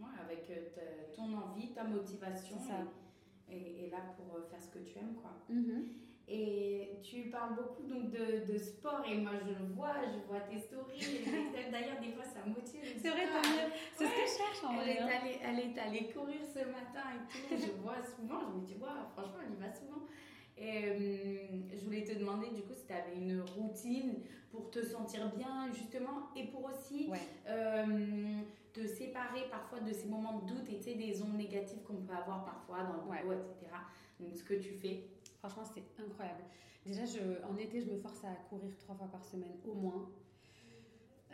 Ouais, 0.00 0.06
avec 0.20 0.50
ton 1.14 1.32
envie, 1.32 1.72
ta 1.72 1.84
motivation. 1.84 2.58
Ça. 2.58 2.74
Et, 3.50 3.88
là 3.90 3.98
pour 4.16 4.44
faire 4.48 4.62
ce 4.62 4.68
que 4.68 4.80
tu 4.80 4.98
aimes, 4.98 5.14
quoi. 5.14 5.30
Mm-hmm. 5.50 6.07
Et 6.30 6.90
tu 7.02 7.30
parles 7.30 7.54
beaucoup 7.54 7.84
donc 7.84 8.10
de, 8.10 8.52
de, 8.52 8.58
sport 8.58 9.02
et 9.10 9.16
moi 9.16 9.32
je 9.42 9.48
le 9.48 9.72
vois, 9.72 9.94
je 10.12 10.18
vois 10.28 10.40
tes 10.40 10.58
stories. 10.58 11.00
D'ailleurs, 11.72 12.00
des 12.02 12.12
fois 12.12 12.24
ça 12.24 12.40
motive. 12.46 12.82
C'est 12.98 13.08
vrai, 13.08 13.26
c'est 13.96 14.04
ce 14.04 14.10
que 14.10 14.26
je 14.26 14.36
cherche 14.36 14.64
en 14.64 14.78
elle 14.82 14.90
Est 14.90 15.00
allée, 15.00 15.38
elle 15.42 15.58
est 15.60 15.78
allée 15.78 16.12
courir 16.12 16.40
ce 16.44 16.58
matin 16.58 17.08
et 17.14 17.32
tout. 17.32 17.66
je 17.66 17.72
vois 17.82 18.02
souvent, 18.02 18.40
je 18.40 18.60
me 18.60 18.66
dis, 18.66 18.74
wow, 18.74 19.08
franchement, 19.14 19.40
elle 19.46 19.54
y 19.54 19.56
va 19.56 19.72
souvent. 19.72 20.02
Et 20.58 20.84
euh, 20.84 21.46
je 21.74 21.84
voulais 21.84 22.04
te 22.04 22.18
demander 22.18 22.48
du 22.48 22.62
coup 22.62 22.74
si 22.74 22.84
tu 22.84 22.92
avais 22.92 23.16
une 23.16 23.40
routine 23.56 24.16
pour 24.50 24.70
te 24.70 24.84
sentir 24.84 25.32
bien 25.34 25.72
justement 25.72 26.28
et 26.36 26.46
pour 26.48 26.64
aussi 26.64 27.10
euh, 27.48 28.40
te 28.72 28.86
séparer 28.86 29.48
parfois 29.50 29.80
de 29.80 29.92
ces 29.92 30.08
moments 30.08 30.40
de 30.40 30.52
doute 30.52 30.68
et 30.68 30.94
des 30.94 31.22
ondes 31.22 31.36
négatives 31.36 31.82
qu'on 31.84 32.02
peut 32.02 32.12
avoir 32.12 32.44
parfois 32.44 32.82
dans 32.82 32.94
le 32.94 33.02
boulot, 33.02 33.32
etc. 33.32 33.72
Donc 34.20 34.34
ce 34.34 34.42
que 34.42 34.54
tu 34.54 34.72
fais 34.72 35.04
Franchement, 35.38 35.64
c'est 35.64 35.84
incroyable. 36.02 36.44
Déjà, 36.84 37.04
je, 37.04 37.44
en 37.44 37.56
été, 37.56 37.80
je 37.80 37.90
me 37.90 37.98
force 37.98 38.24
à 38.24 38.34
courir 38.48 38.76
trois 38.78 38.94
fois 38.94 39.08
par 39.08 39.24
semaine 39.24 39.56
au 39.64 39.74
moins. 39.74 40.08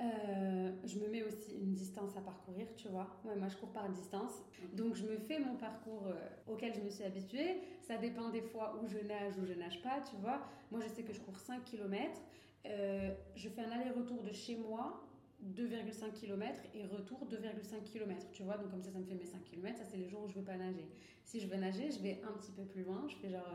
Euh, 0.01 0.73
je 0.85 0.99
me 0.99 1.09
mets 1.09 1.23
aussi 1.23 1.55
une 1.55 1.75
distance 1.75 2.17
à 2.17 2.21
parcourir, 2.21 2.67
tu 2.77 2.88
vois. 2.88 3.07
Ouais, 3.25 3.37
moi, 3.37 3.49
je 3.49 3.57
cours 3.57 3.71
par 3.71 3.88
distance. 3.88 4.43
Donc, 4.73 4.95
je 4.95 5.05
me 5.05 5.17
fais 5.19 5.38
mon 5.38 5.55
parcours 5.57 6.09
euh, 6.09 6.53
auquel 6.53 6.75
je 6.75 6.81
me 6.81 6.90
suis 6.90 7.05
habituée. 7.05 7.61
Ça 7.83 7.97
dépend 7.97 8.31
des 8.31 8.43
fois 8.43 8.81
où 8.83 8.88
je 8.88 8.99
nage 8.99 9.38
ou 9.38 9.47
je 9.47 9.53
nage 9.53 9.81
pas, 9.83 10.01
tu 10.01 10.17
vois. 10.17 10.40
Moi, 10.71 10.81
je 10.81 10.88
sais 10.88 11.03
que 11.03 11.12
je 11.12 11.21
cours 11.21 11.38
5 11.38 11.64
km. 11.64 12.21
Euh, 12.67 13.14
je 13.37 13.49
fais 13.49 13.62
un 13.62 13.71
aller-retour 13.71 14.23
de 14.23 14.33
chez 14.33 14.57
moi 14.57 15.01
2,5 15.45 16.13
km 16.13 16.61
et 16.75 16.87
retour 16.87 17.27
2,5 17.31 17.83
km, 17.85 18.27
tu 18.33 18.43
vois. 18.43 18.57
Donc 18.57 18.71
comme 18.71 18.83
ça, 18.83 18.91
ça 18.91 18.99
me 18.99 19.05
fait 19.05 19.15
mes 19.15 19.25
5 19.25 19.45
km. 19.45 19.79
Ça, 19.79 19.85
c'est 19.85 19.97
les 19.97 20.09
jours 20.09 20.23
où 20.25 20.29
je 20.29 20.35
veux 20.35 20.45
pas 20.45 20.57
nager. 20.57 20.89
Si 21.25 21.41
je 21.41 21.47
veux 21.47 21.57
nager, 21.57 21.91
je 21.91 22.01
vais 22.01 22.21
un 22.23 22.33
petit 22.39 22.53
peu 22.53 22.65
plus 22.65 22.83
loin. 22.83 23.05
Je 23.09 23.17
fais 23.17 23.31
genre 23.31 23.55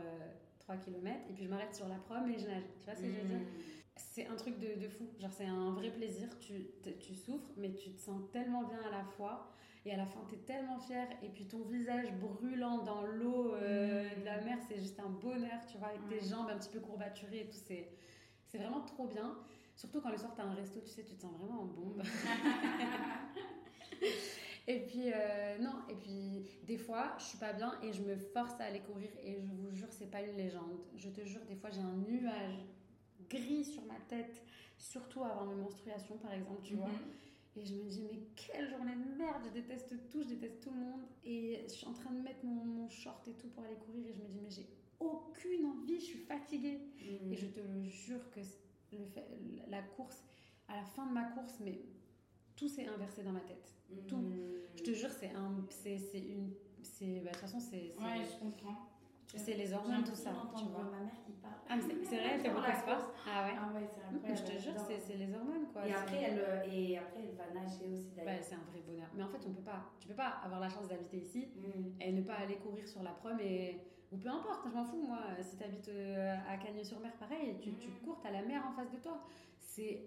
3 0.60 0.74
euh, 0.74 0.78
km 0.78 1.20
et 1.28 1.32
puis 1.32 1.44
je 1.44 1.48
m'arrête 1.48 1.74
sur 1.74 1.88
la 1.88 1.96
prom 1.96 2.28
et 2.30 2.38
je 2.38 2.46
nage. 2.46 2.62
Tu 2.80 2.84
vois 2.84 2.94
ce 2.94 3.02
que 3.02 3.08
je 3.08 3.20
veux 3.20 3.28
dire? 3.28 3.38
Mmh. 3.38 3.46
C'est 3.96 4.26
un 4.26 4.36
truc 4.36 4.58
de, 4.58 4.80
de, 4.80 4.88
fou. 4.88 5.08
Genre, 5.18 5.32
c'est 5.32 5.46
un 5.46 5.72
vrai 5.72 5.90
plaisir. 5.90 6.28
Tu, 6.40 6.68
tu 7.00 7.14
souffres, 7.14 7.50
mais 7.56 7.74
tu 7.74 7.90
te 7.90 8.00
sens 8.00 8.22
tellement 8.32 8.62
bien 8.64 8.80
à 8.86 8.90
la 8.90 9.04
fois. 9.04 9.52
Et 9.84 9.92
à 9.92 9.96
la 9.96 10.06
fin, 10.06 10.20
tu 10.28 10.34
es 10.34 10.38
tellement 10.38 10.78
fière. 10.78 11.08
Et 11.22 11.28
puis 11.28 11.46
ton 11.46 11.62
visage 11.62 12.12
brûlant 12.14 12.84
dans 12.84 13.02
l'eau 13.02 13.54
euh, 13.54 14.04
mmh. 14.04 14.20
de 14.20 14.24
la 14.24 14.40
mer, 14.42 14.58
c'est 14.68 14.78
juste 14.78 15.00
un 15.00 15.10
bonheur, 15.10 15.66
tu 15.66 15.78
vois, 15.78 15.88
avec 15.88 16.06
tes 16.08 16.26
jambes 16.28 16.48
un 16.50 16.56
petit 16.56 16.70
peu 16.70 16.80
courbaturées 16.80 17.40
et 17.40 17.46
tout. 17.46 17.58
C'est 18.46 18.58
vraiment 18.58 18.82
trop 18.82 19.06
bien. 19.06 19.36
Surtout 19.80 20.02
quand 20.02 20.10
le 20.10 20.18
soir, 20.18 20.34
tu 20.34 20.42
as 20.42 20.44
un 20.44 20.52
resto, 20.52 20.78
tu 20.80 20.90
sais, 20.90 21.02
tu 21.02 21.14
te 21.14 21.22
sens 21.22 21.32
vraiment 21.38 21.62
en 21.62 21.64
bombe. 21.64 22.02
et 24.68 24.80
puis, 24.80 25.04
euh, 25.06 25.58
non, 25.58 25.72
et 25.88 25.94
puis 25.94 26.44
des 26.64 26.76
fois, 26.76 27.14
je 27.18 27.24
suis 27.24 27.38
pas 27.38 27.54
bien 27.54 27.72
et 27.82 27.90
je 27.90 28.02
me 28.02 28.14
force 28.14 28.60
à 28.60 28.64
aller 28.64 28.80
courir. 28.80 29.08
Et 29.24 29.40
je 29.40 29.46
vous 29.46 29.74
jure, 29.74 29.90
c'est 29.90 30.10
pas 30.10 30.20
une 30.20 30.36
légende. 30.36 30.78
Je 30.96 31.08
te 31.08 31.24
jure, 31.24 31.40
des 31.46 31.56
fois, 31.56 31.70
j'ai 31.70 31.80
un 31.80 31.94
nuage 31.94 32.66
gris 33.30 33.64
sur 33.64 33.82
ma 33.86 33.98
tête, 34.06 34.44
surtout 34.76 35.24
avant 35.24 35.46
mes 35.46 35.54
menstruations, 35.54 36.18
par 36.18 36.34
exemple, 36.34 36.60
tu 36.62 36.74
vois. 36.74 36.88
Mhm. 36.88 37.56
Et 37.56 37.64
je 37.64 37.74
me 37.74 37.84
dis, 37.84 38.02
mais 38.02 38.18
quelle 38.36 38.68
journée 38.68 38.96
de 38.96 39.16
merde, 39.16 39.40
je 39.46 39.48
déteste 39.48 39.94
tout, 40.10 40.22
je 40.22 40.28
déteste 40.28 40.60
tout 40.60 40.72
le 40.72 40.76
monde. 40.76 41.04
Et 41.24 41.64
je 41.68 41.72
suis 41.72 41.86
en 41.86 41.94
train 41.94 42.10
de 42.10 42.20
mettre 42.20 42.44
mon, 42.44 42.86
short 42.90 43.26
et 43.28 43.32
tout 43.32 43.48
pour 43.48 43.64
aller 43.64 43.76
courir 43.76 44.08
et 44.08 44.12
je 44.12 44.20
me 44.20 44.28
dis, 44.28 44.40
mais 44.42 44.50
j'ai 44.50 44.68
aucune 44.98 45.64
envie, 45.64 45.98
je 45.98 46.04
suis 46.04 46.18
fatiguée. 46.18 46.80
Mhm. 47.00 47.32
Et 47.32 47.36
je 47.36 47.46
te 47.46 47.60
le 47.60 47.82
jure 47.82 48.30
que 48.30 48.42
le 48.98 49.06
fait, 49.06 49.26
la 49.68 49.82
course, 49.82 50.24
à 50.68 50.76
la 50.76 50.84
fin 50.84 51.06
de 51.06 51.12
ma 51.12 51.24
course, 51.24 51.58
mais 51.60 51.80
tout 52.56 52.68
s'est 52.68 52.86
inversé 52.86 53.22
dans 53.22 53.32
ma 53.32 53.40
tête. 53.40 53.74
Tout. 54.06 54.16
Hmm. 54.16 54.54
Je 54.76 54.82
te 54.82 54.92
jure, 54.92 55.10
c'est 55.10 55.30
un, 55.30 55.64
c'est, 55.68 55.98
c'est 55.98 56.20
une, 56.20 56.52
c'est, 56.82 57.20
bah, 57.20 57.30
de 57.30 57.34
toute 57.34 57.36
façon, 57.36 57.60
c'est. 57.60 57.94
Ouais, 57.98 58.24
je 58.24 58.38
comprends. 58.38 58.86
C'est 59.36 59.54
les 59.54 59.72
hormones, 59.72 60.02
tout 60.02 60.14
ça. 60.14 60.30
Tu 60.56 60.64
vois. 60.64 60.82
ma 60.84 61.00
mère 61.00 61.22
qui 61.24 61.32
parle. 61.32 61.54
Ah, 61.68 61.76
c'est, 61.80 62.04
c'est 62.04 62.16
vrai, 62.16 62.38
fait 62.38 62.50
beaucoup 62.50 62.70
de 62.70 62.76
sport. 62.76 63.12
Ah 63.28 63.46
ouais. 63.46 63.54
Ah 63.56 63.72
ouais, 63.72 63.86
c'est 63.86 64.02
incroyable. 64.02 64.40
Je 64.44 64.52
te 64.52 64.60
jure, 64.60 64.72
c'est, 64.76 64.98
c'est 64.98 65.16
les 65.16 65.32
hormones, 65.32 65.68
quoi. 65.72 65.86
Et 65.86 65.92
après, 65.92 66.22
elle, 66.22 66.38
euh, 66.40 66.62
et 66.68 66.98
après, 66.98 67.20
elle 67.22 67.36
va 67.36 67.60
nager 67.60 67.86
aussi 67.92 68.10
d'ailleurs. 68.16 68.34
Bah, 68.34 68.42
c'est 68.42 68.54
un 68.54 68.64
vrai 68.70 68.80
bonheur. 68.84 69.08
Mais 69.14 69.22
en 69.22 69.28
fait, 69.28 69.40
on 69.46 69.52
peut 69.52 69.62
pas, 69.62 69.92
tu 70.00 70.08
peux 70.08 70.14
pas 70.14 70.40
avoir 70.44 70.58
la 70.58 70.68
chance 70.68 70.88
d'habiter 70.88 71.18
ici 71.18 71.48
hmm. 71.56 72.00
et 72.00 72.12
ne 72.12 72.22
pas 72.22 72.34
aller 72.34 72.56
courir 72.56 72.88
sur 72.88 73.02
la 73.04 73.12
prom 73.12 73.38
et 73.40 73.80
ou 74.12 74.16
peu 74.16 74.28
importe, 74.28 74.66
je 74.68 74.74
m'en 74.74 74.84
fous, 74.84 75.02
moi, 75.06 75.20
si 75.40 75.56
tu 75.56 75.62
habites 75.62 75.88
euh, 75.88 76.36
à 76.48 76.56
Cagnes-sur-Mer, 76.56 77.12
pareil, 77.18 77.56
tu, 77.60 77.72
tu 77.74 77.88
mm. 77.88 78.04
cours, 78.04 78.20
tu 78.20 78.26
as 78.26 78.32
la 78.32 78.42
mer 78.42 78.66
en 78.66 78.72
face 78.72 78.90
de 78.90 78.98
toi. 78.98 79.22
C'est 79.58 80.02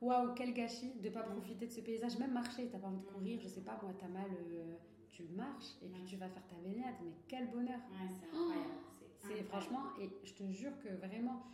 waouh, 0.00 0.34
quel 0.34 0.52
gâchis 0.52 0.94
de 1.00 1.08
pas 1.10 1.22
profiter 1.22 1.66
de 1.66 1.72
ce 1.72 1.80
paysage, 1.80 2.18
même 2.18 2.32
marcher, 2.32 2.68
t'as 2.68 2.78
pas 2.78 2.88
envie 2.88 3.00
de 3.00 3.06
courir, 3.06 3.40
je 3.40 3.48
sais 3.48 3.62
pas, 3.62 3.78
moi, 3.82 3.92
t'as 3.98 4.08
mal, 4.08 4.30
euh, 4.30 4.74
tu 5.10 5.24
marches 5.34 5.76
et 5.82 5.88
puis 5.88 6.02
tu 6.04 6.16
vas 6.16 6.28
faire 6.28 6.46
ta 6.46 6.56
baignade, 6.56 6.94
mais 7.02 7.12
quel 7.28 7.50
bonheur! 7.50 7.78
Ouais, 7.90 8.08
c'est 8.12 8.26
incroyable. 8.26 8.74
c'est 9.20 9.42
franchement, 9.44 9.82
et 10.00 10.10
je 10.24 10.34
te 10.34 10.50
jure 10.50 10.72
que 10.82 10.88
vraiment, 10.88 11.44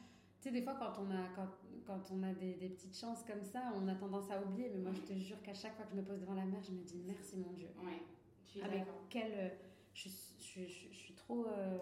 tu 0.40 0.48
sais, 0.48 0.50
des 0.50 0.62
fois, 0.62 0.74
quand 0.74 1.02
on 1.02 1.10
a, 1.10 1.28
quand, 1.36 1.48
quand 1.86 2.00
on 2.10 2.22
a 2.22 2.32
des, 2.32 2.54
des, 2.54 2.70
petites 2.70 2.96
chances 2.96 3.22
comme 3.24 3.44
ça, 3.44 3.72
on 3.76 3.86
a 3.86 3.94
tendance 3.94 4.30
à 4.30 4.42
oublier, 4.42 4.70
mais 4.74 4.80
moi, 4.80 4.92
je 4.94 5.02
te 5.02 5.18
jure 5.18 5.40
qu'à 5.42 5.54
chaque 5.54 5.76
fois 5.76 5.84
que 5.84 5.90
je 5.90 5.96
me 5.96 6.02
pose 6.02 6.20
devant 6.20 6.34
la 6.34 6.46
mer, 6.46 6.62
je 6.62 6.72
me 6.72 6.82
dis 6.82 7.02
merci, 7.06 7.36
mon 7.36 7.52
Dieu. 7.52 7.68
Ouais, 7.84 8.02
tu 8.46 8.62
Avec 8.62 8.84
quel. 9.10 9.52
Je, 9.92 10.08
je, 10.54 10.62
je, 10.62 10.96
suis 10.96 11.14
trop. 11.14 11.46
Euh, 11.46 11.78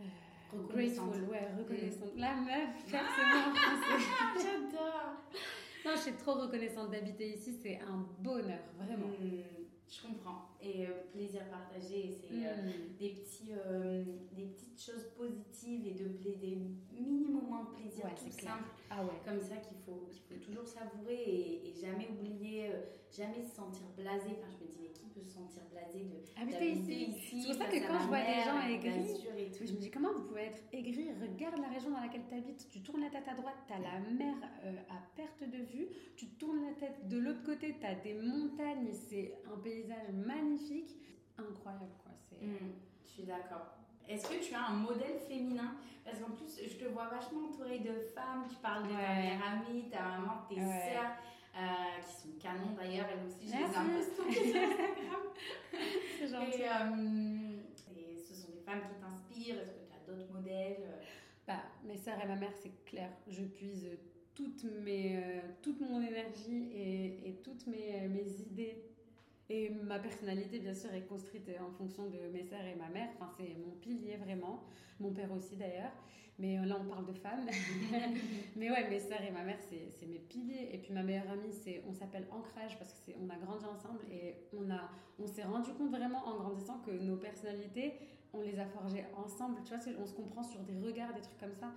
euh, 0.00 0.04
grateful, 0.68 1.24
ouais, 1.28 1.48
reconnaissante. 1.58 2.14
Mm. 2.14 2.20
La 2.20 2.34
meuf, 2.36 2.68
forcément 2.86 3.52
ah, 3.56 4.34
J'adore. 4.36 5.16
Non, 5.84 5.92
je 5.96 6.00
suis 6.00 6.12
trop 6.12 6.34
reconnaissante 6.34 6.90
d'habiter 6.90 7.34
ici, 7.34 7.58
c'est 7.62 7.80
un 7.80 8.06
bonheur, 8.20 8.60
vraiment. 8.78 9.08
Mm, 9.08 9.42
je 9.88 10.06
comprends. 10.06 10.48
Et 10.62 10.86
euh, 10.86 10.90
plaisir 11.12 11.42
partagé, 11.50 12.10
c'est 12.10 12.46
euh, 12.46 12.62
mm. 12.62 12.96
des, 12.98 13.08
petits, 13.10 13.52
des 14.32 14.44
petites 14.44 14.80
choses 14.80 15.08
positives 15.16 15.86
et 15.86 15.94
de 15.94 16.08
des 16.38 16.58
minimum 16.92 17.66
de 17.66 17.76
plaisir 17.80 18.04
ouais, 18.04 18.14
tout 18.14 18.30
simple. 18.30 18.70
Ah 18.96 19.04
ouais. 19.04 19.18
comme 19.24 19.40
ça 19.40 19.56
qu'il 19.56 19.76
faut, 19.84 20.06
qu'il 20.10 20.22
faut 20.22 20.44
toujours 20.44 20.66
savourer 20.66 21.16
et, 21.16 21.68
et 21.68 21.72
jamais 21.74 22.08
oublier, 22.08 22.68
euh, 22.68 22.82
jamais 23.10 23.42
se 23.42 23.56
sentir 23.56 23.86
blasé. 23.96 24.30
Enfin, 24.38 24.46
je 24.50 24.64
me 24.64 24.70
dis, 24.70 24.78
mais 24.80 24.90
qui 24.92 25.06
peut 25.08 25.20
se 25.20 25.34
sentir 25.34 25.62
blasé 25.72 26.04
de 26.04 26.40
Habiter 26.40 26.58
d'habiter 26.58 27.00
ici. 27.10 27.42
C'est 27.42 27.48
pour 27.48 27.56
ça 27.56 27.66
que 27.66 27.86
quand 27.86 27.98
je 27.98 28.06
vois 28.06 28.20
des 28.20 28.24
mer, 28.24 28.44
gens 28.44 28.68
aigris, 28.68 29.12
nature 29.12 29.36
et 29.36 29.50
tout. 29.50 29.66
Je 29.66 29.72
me 29.72 29.78
dis 29.78 29.90
comment 29.90 30.12
vous 30.12 30.22
pouvez 30.28 30.42
être 30.42 30.62
aigri? 30.72 31.10
Regarde 31.20 31.60
la 31.60 31.68
région 31.68 31.90
dans 31.90 32.00
laquelle 32.00 32.24
tu 32.28 32.34
habites. 32.34 32.68
Tu 32.70 32.82
tournes 32.82 33.00
la 33.00 33.10
tête 33.10 33.26
à 33.26 33.34
droite, 33.34 33.56
tu 33.66 33.72
as 33.72 33.78
la 33.80 33.98
mer 33.98 34.34
euh, 34.64 34.76
à 34.90 35.02
perte 35.16 35.42
de 35.42 35.58
vue. 35.58 35.88
Tu 36.16 36.28
tournes 36.36 36.62
la 36.62 36.74
tête 36.74 37.08
de 37.08 37.18
l'autre 37.18 37.42
côté, 37.42 37.76
tu 37.80 37.86
as 37.86 37.96
des 37.96 38.14
montagnes. 38.14 38.92
C'est 38.92 39.34
un 39.52 39.58
paysage 39.58 40.12
magnifique. 40.12 40.94
Incroyable 41.36 41.90
quoi. 42.02 42.12
C'est... 42.30 42.46
Mm, 42.46 42.72
je 43.02 43.08
suis 43.08 43.22
d'accord. 43.24 43.74
Est-ce 44.08 44.28
que 44.28 44.42
tu 44.44 44.54
as 44.54 44.66
un 44.66 44.74
modèle 44.74 45.18
féminin? 45.28 45.74
Parce 46.04 46.18
qu'en 46.20 46.30
plus, 46.32 46.60
je 46.62 46.76
te 46.76 46.84
vois 46.84 47.08
vachement 47.08 47.48
entourée 47.48 47.78
de 47.78 47.94
femmes. 48.14 48.44
Tu 48.48 48.56
parles 48.56 48.84
de 48.84 48.88
ta 48.92 48.94
Ouais. 48.98 49.16
meilleure 49.16 49.42
amie, 49.46 49.88
ta 49.90 50.02
maman, 50.02 50.42
tes 50.48 50.56
Ouais. 50.56 50.92
sœurs, 50.92 51.16
euh, 51.56 52.02
qui 52.06 52.12
sont 52.22 52.38
canons 52.38 52.74
d'ailleurs. 52.76 53.06
Elles 53.10 53.26
aussi, 53.26 53.48
je 53.48 53.56
les 53.56 54.02
stockées 54.02 54.50
sur 54.52 54.60
Instagram. 54.60 55.22
C'est 56.18 56.28
gentil. 56.28 56.60
Et, 56.60 56.68
euh, 56.68 57.96
et 57.96 58.16
ce 58.18 58.34
sont 58.34 58.52
des 58.52 58.60
femmes 58.60 58.82
qui 58.82 59.00
t'inspirent. 59.00 59.60
Est-ce 59.62 59.72
que 59.72 59.86
tu 59.88 59.94
as 59.94 60.12
d'autres 60.12 60.32
modèles 60.32 60.84
Bah, 61.46 61.62
mes 61.84 61.96
sœurs 61.96 62.22
et 62.22 62.26
ma 62.28 62.36
mère, 62.36 62.52
c'est 62.54 62.84
clair. 62.84 63.10
Je 63.28 63.42
puise 63.44 63.88
toutes 64.34 64.64
mes, 64.82 65.16
euh, 65.16 65.40
toute 65.62 65.80
mon 65.80 66.02
énergie 66.02 66.70
et, 66.74 67.28
et 67.30 67.34
toutes 67.42 67.66
mes, 67.66 68.08
mes 68.08 68.28
idées. 68.40 68.82
Et 69.54 69.70
ma 69.70 70.00
personnalité, 70.00 70.58
bien 70.58 70.74
sûr, 70.74 70.92
est 70.92 71.06
construite 71.06 71.48
en 71.60 71.70
fonction 71.70 72.08
de 72.08 72.18
mes 72.32 72.42
sœurs 72.42 72.64
et 72.64 72.74
ma 72.74 72.88
mère. 72.88 73.10
Enfin, 73.14 73.30
c'est 73.36 73.54
mon 73.64 73.70
pilier 73.76 74.16
vraiment. 74.16 74.64
Mon 74.98 75.12
père 75.12 75.30
aussi, 75.30 75.54
d'ailleurs. 75.54 75.92
Mais 76.40 76.58
euh, 76.58 76.64
là, 76.64 76.76
on 76.80 76.88
parle 76.88 77.06
de 77.06 77.12
femmes. 77.12 77.46
Mais 78.56 78.68
ouais, 78.68 78.90
mes 78.90 78.98
sœurs 78.98 79.22
et 79.22 79.30
ma 79.30 79.44
mère, 79.44 79.58
c'est 79.60 80.06
mes 80.06 80.18
piliers. 80.18 80.70
Et 80.72 80.78
puis 80.78 80.92
ma 80.92 81.04
meilleure 81.04 81.30
amie, 81.30 81.52
c'est, 81.52 81.84
on 81.88 81.92
s'appelle 81.92 82.26
Ancrage 82.32 82.76
parce 82.80 82.94
que 82.94 83.12
on 83.22 83.30
a 83.30 83.36
grandi 83.36 83.64
ensemble 83.64 84.00
et 84.10 84.34
on 84.52 84.68
a, 84.72 84.90
on 85.20 85.26
s'est 85.28 85.44
rendu 85.44 85.72
compte 85.74 85.90
vraiment 85.90 86.26
en 86.26 86.36
grandissant 86.36 86.80
que 86.80 86.90
nos 86.90 87.16
personnalités, 87.16 87.94
on 88.32 88.42
les 88.42 88.58
a 88.58 88.66
forgées 88.66 89.04
ensemble. 89.16 89.60
Tu 89.64 89.72
vois, 89.72 89.84
on 90.00 90.06
se 90.06 90.14
comprend 90.14 90.42
sur 90.42 90.64
des 90.64 90.80
regards, 90.80 91.14
des 91.14 91.20
trucs 91.20 91.38
comme 91.38 91.54
ça. 91.54 91.72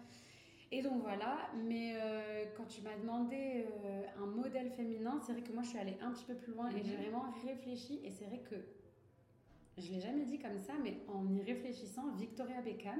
Et 0.71 0.82
donc 0.82 1.01
voilà. 1.01 1.49
Mais 1.56 1.93
euh, 1.95 2.45
quand 2.56 2.65
tu 2.65 2.82
m'as 2.82 2.95
demandé 2.97 3.65
euh, 3.86 4.03
un 4.21 4.25
modèle 4.25 4.69
féminin, 4.71 5.19
c'est 5.25 5.32
vrai 5.34 5.41
que 5.41 5.51
moi, 5.53 5.63
je 5.63 5.69
suis 5.69 5.80
allée 5.80 5.97
un 6.01 6.12
petit 6.12 6.25
peu 6.25 6.36
plus 6.36 6.53
loin 6.53 6.69
et 6.69 6.84
j'ai 6.84 6.95
Mhm. 6.97 7.01
vraiment 7.03 7.25
réfléchi. 7.45 8.01
Et 8.03 8.12
c'est 8.12 8.25
vrai 8.25 8.39
que 8.39 8.56
je 9.77 9.91
l'ai 9.93 9.99
jamais 10.01 10.25
dit 10.25 10.39
comme 10.39 10.58
ça, 10.60 10.73
mais 10.84 10.97
en 11.08 11.27
y 11.34 11.41
réfléchissant, 11.41 12.12
Victoria 12.15 12.62
Beckham, 12.62 12.99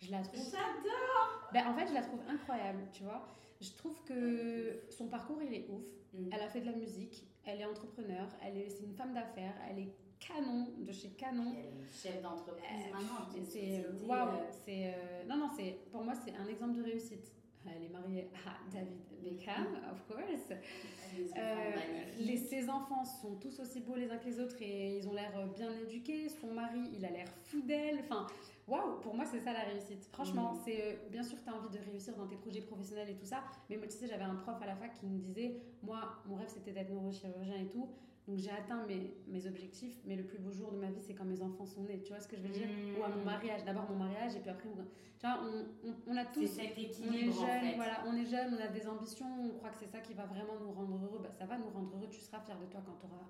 je 0.00 0.10
la 0.10 0.22
trouve 0.22 0.42
J'adore 0.44 1.50
ben, 1.52 1.66
en 1.68 1.74
fait, 1.74 1.86
je 1.86 1.94
la 1.94 2.02
trouve 2.02 2.20
incroyable, 2.28 2.80
tu 2.92 3.04
vois. 3.04 3.28
Je 3.60 3.70
trouve 3.74 4.02
que 4.04 4.80
son 4.90 5.06
parcours, 5.08 5.40
il 5.42 5.54
est 5.54 5.68
ouf. 5.70 5.84
Mm. 6.12 6.30
Elle 6.32 6.40
a 6.42 6.48
fait 6.48 6.60
de 6.60 6.66
la 6.66 6.72
musique, 6.76 7.26
elle 7.44 7.60
est 7.60 7.64
entrepreneur, 7.64 8.26
elle 8.42 8.56
est, 8.56 8.68
c'est 8.70 8.82
une 8.84 8.94
femme 8.94 9.12
d'affaires, 9.14 9.54
elle 9.70 9.78
est 9.78 9.92
canon, 10.20 10.68
de 10.78 10.92
chez 10.92 11.10
Canon. 11.10 11.52
Elle 11.56 11.80
est 11.82 11.92
chef 11.92 12.22
d'entreprise 12.22 12.86
Euh, 12.88 12.92
maintenant. 12.92 13.26
C'est 13.32 13.44
société, 13.44 14.06
waouh, 14.06 14.28
euh, 14.28 14.50
c'est 14.64 14.86
euh, 14.94 15.24
non 15.28 15.36
non, 15.36 15.48
c'est 15.56 15.78
pour 15.90 16.02
moi 16.02 16.14
c'est 16.24 16.34
un 16.36 16.46
exemple 16.46 16.74
de 16.78 16.82
réussite. 16.82 17.32
Elle 17.66 17.84
est 17.84 17.88
mariée 17.88 18.28
à 18.46 18.70
David 18.70 18.98
Beckham, 19.22 19.66
of 19.90 20.06
course. 20.06 20.48
sont 20.50 21.34
Euh, 21.38 21.72
les, 22.18 22.36
ses 22.36 22.68
enfants 22.68 23.04
sont 23.06 23.36
tous 23.36 23.58
aussi 23.60 23.80
beaux 23.80 23.94
les 23.94 24.10
uns 24.10 24.18
que 24.18 24.26
les 24.26 24.38
autres 24.38 24.56
et 24.60 24.98
ils 24.98 25.08
ont 25.08 25.14
l'air 25.14 25.32
euh, 25.38 25.46
bien 25.46 25.72
éduqués. 25.72 26.28
Son 26.28 26.48
mari, 26.52 26.90
il 26.94 27.02
a 27.06 27.10
l'air 27.10 27.28
fou 27.44 27.62
d'elle. 27.62 28.00
Enfin, 28.00 28.26
waouh, 28.68 29.00
pour 29.00 29.14
moi, 29.14 29.24
c'est 29.24 29.40
ça 29.40 29.54
la 29.54 29.60
réussite. 29.62 30.04
Franchement, 30.12 30.52
Mhm. 30.52 30.60
c'est 30.66 30.82
euh, 30.82 31.08
bien 31.10 31.22
sûr, 31.22 31.38
tu 31.42 31.48
as 31.48 31.54
envie 31.56 31.70
de 31.70 31.82
réussir 31.90 32.14
dans 32.16 32.26
tes 32.26 32.36
projets 32.36 32.60
professionnels 32.60 33.08
et 33.08 33.14
tout 33.16 33.24
ça. 33.24 33.42
Mais 33.70 33.78
moi, 33.78 33.86
tu 33.86 33.96
sais, 33.96 34.08
j'avais 34.08 34.24
un 34.24 34.34
prof 34.34 34.60
à 34.60 34.66
la 34.66 34.76
fac 34.76 34.92
qui 35.00 35.06
me 35.06 35.18
disait 35.18 35.56
Moi, 35.82 36.00
mon 36.26 36.34
rêve, 36.34 36.48
c'était 36.48 36.72
d'être 36.72 36.90
neurochirurgien 36.90 37.56
et 37.62 37.68
tout. 37.68 37.88
Donc, 38.26 38.38
j'ai 38.38 38.50
atteint 38.50 38.86
mes, 38.86 39.14
mes 39.26 39.46
objectifs. 39.46 39.98
Mais 40.06 40.16
le 40.16 40.24
plus 40.24 40.38
beau 40.38 40.50
jour 40.50 40.72
de 40.72 40.78
ma 40.78 40.90
vie, 40.90 41.00
c'est 41.00 41.14
quand 41.14 41.24
mes 41.26 41.42
enfants 41.42 41.66
sont 41.66 41.82
nés. 41.82 42.00
Tu 42.02 42.10
vois 42.12 42.20
ce 42.20 42.28
que 42.28 42.36
je 42.36 42.42
veux 42.42 42.48
dire 42.48 42.66
Mhm. 42.68 42.98
Ou 42.98 43.04
à 43.04 43.08
mon 43.08 43.24
mariage. 43.24 43.64
D'abord, 43.64 43.88
mon 43.90 43.96
mariage 43.96 44.34
et 44.36 44.40
puis 44.40 44.50
après, 44.50 44.68
tu 44.70 45.26
vois, 45.26 45.40
on, 45.42 45.88
on, 45.88 45.94
on 46.06 46.16
a 46.16 46.24
C'est 46.24 46.32
tous 46.32 46.46
cet 46.46 46.72
on 46.76 46.80
est 46.80 46.82
équilibre 46.84 47.42
en 47.42 47.46
jeune, 47.46 47.60
fait. 47.70 47.76
voilà, 47.76 48.04
on 48.06 48.16
est 48.16 48.26
jeune, 48.26 48.54
on 48.58 48.62
a 48.64 48.68
des 48.68 48.86
ambitions, 48.88 49.26
on 49.44 49.50
croit 49.58 49.70
que 49.70 49.78
c'est 49.78 49.86
ça 49.90 50.00
qui 50.00 50.14
va 50.14 50.24
vraiment 50.26 50.58
nous 50.60 50.72
rendre 50.72 50.98
heureux. 51.04 51.20
Bah, 51.22 51.30
ça 51.32 51.44
va 51.46 51.58
nous 51.58 51.68
rendre 51.68 51.94
heureux, 51.96 52.08
tu 52.10 52.20
seras 52.20 52.40
fier 52.40 52.58
de 52.58 52.66
toi 52.66 52.82
quand 52.84 52.96
tu 52.98 53.06
auras, 53.06 53.26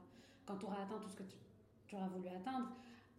quand 0.46 0.64
auras 0.64 0.82
atteint 0.84 0.98
tout 1.00 1.08
ce 1.08 1.16
que 1.16 1.22
tu, 1.24 1.36
tu 1.86 1.94
auras 1.96 2.08
voulu 2.08 2.28
atteindre. 2.28 2.68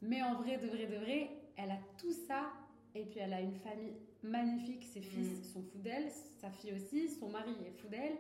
Mais 0.02 0.22
en 0.22 0.36
vrai, 0.36 0.58
de 0.58 0.68
vrai, 0.68 0.88
de 0.88 0.96
vrai, 0.96 1.30
elle 1.58 1.72
a 1.72 1.80
tout 1.98 2.12
ça. 2.12 2.52
Et 2.96 3.04
puis 3.04 3.20
elle 3.20 3.34
a 3.34 3.42
une 3.42 3.54
famille 3.56 3.94
magnifique, 4.24 4.84
ses 4.86 5.02
fils 5.02 5.40
Mm. 5.40 5.44
sont 5.44 5.62
fous 5.62 5.80
d'elle, 5.80 6.10
sa 6.40 6.50
fille 6.50 6.72
aussi, 6.74 7.10
son 7.10 7.30
mari 7.30 7.52
est 7.66 7.72
fou 7.72 7.88
d'elle. 7.90 8.16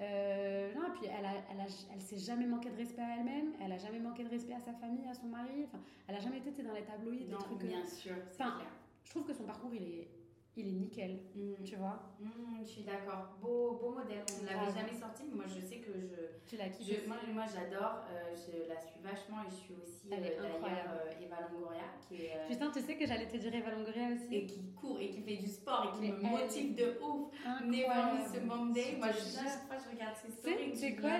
Euh, 0.00 0.72
non, 0.74 0.86
et 0.88 0.90
puis 0.98 1.06
elle, 1.06 1.24
a, 1.26 1.32
elle, 1.52 1.60
a, 1.60 1.66
elle 1.94 2.00
s'est 2.00 2.18
jamais 2.18 2.46
manqué 2.46 2.70
de 2.70 2.76
respect 2.76 3.02
à 3.02 3.16
elle-même, 3.18 3.52
elle 3.62 3.72
a 3.72 3.78
jamais 3.78 3.98
manqué 4.00 4.24
de 4.24 4.30
respect 4.30 4.54
à 4.54 4.60
sa 4.60 4.72
famille, 4.72 5.06
à 5.08 5.14
son 5.14 5.26
mari. 5.26 5.64
Enfin, 5.64 5.78
elle 6.08 6.16
a 6.16 6.20
jamais 6.20 6.38
été 6.38 6.62
dans 6.62 6.72
les 6.72 6.82
tabloïds, 6.84 7.24
des 7.24 7.32
Non, 7.32 7.38
trucs. 7.38 7.62
euh, 7.64 7.66
bien 7.66 7.84
sûr, 7.84 8.14
c'est 8.30 8.42
Enfin, 8.42 8.56
clair. 8.56 8.70
Je 9.04 9.10
trouve 9.10 9.24
que 9.24 9.34
son 9.34 9.44
parcours, 9.44 9.70
il 9.74 9.82
est, 9.82 10.08
il 10.56 10.66
est 10.68 10.72
nickel, 10.72 11.20
Mm. 11.34 11.62
tu 11.64 11.76
vois. 11.76 12.02
Mm, 12.20 12.62
je 12.62 12.68
suis 12.68 12.82
d'accord. 12.82 13.36
Beau, 13.40 13.78
beau 13.80 13.90
modèle. 13.92 14.24
On 14.38 14.42
ne 14.42 14.48
l'avait 14.48 14.72
jamais 14.78 14.92
sorti, 14.98 15.22
mais 15.28 15.36
moi 15.36 15.44
je 15.46 15.60
sais 15.60 15.76
que 15.78 15.92
je. 15.92 16.16
Tu 16.46 16.56
l'as 16.56 16.68
kiffé 16.68 17.06
moi, 17.06 17.16
moi, 17.32 17.44
j'adore. 17.46 18.02
euh, 18.10 18.34
je 18.34 18.68
la 18.68 18.80
suis 18.80 19.00
vachement 19.00 19.42
et 19.46 19.50
je 19.50 19.54
suis 19.54 19.74
aussi 19.74 20.08
euh, 20.12 20.16
d'ailleurs 20.16 20.64
euh, 20.64 21.24
Eva 21.24 21.36
Longoria 21.52 21.84
qui 22.06 22.16
est. 22.26 22.32
euh, 22.36 22.48
Putain, 22.48 22.70
tu 22.72 22.80
sais 22.80 22.96
que 22.96 23.06
j'allais 23.06 23.28
te 23.28 23.36
dire 23.36 23.54
Eva 23.54 23.70
Longoria 23.70 24.08
aussi? 24.12 24.34
et 24.34 24.46
qui 24.46 24.72
court 24.74 24.98
et 25.00 25.10
qui 25.10 25.22
fait 25.22 25.36
du 25.36 25.46
sport 25.48 25.86
et 25.94 25.96
qui 25.96 26.10
Mais 26.12 26.18
me 26.18 26.24
elle- 26.24 26.30
motive 26.44 26.74
de 26.74 26.98
ouf. 27.00 27.30
Never 27.64 27.86
miss 28.18 28.42
Monday. 28.44 28.96
Moi, 28.98 29.12
je 29.12 29.38
chaque 29.38 29.66
fois, 29.68 29.76
je 29.78 29.94
regarde 29.94 30.16
ses 30.16 30.28
Tu 30.28 30.36
stories. 30.38 30.70
tu 30.72 30.76
sais 30.76 30.96
quoi, 30.96 31.10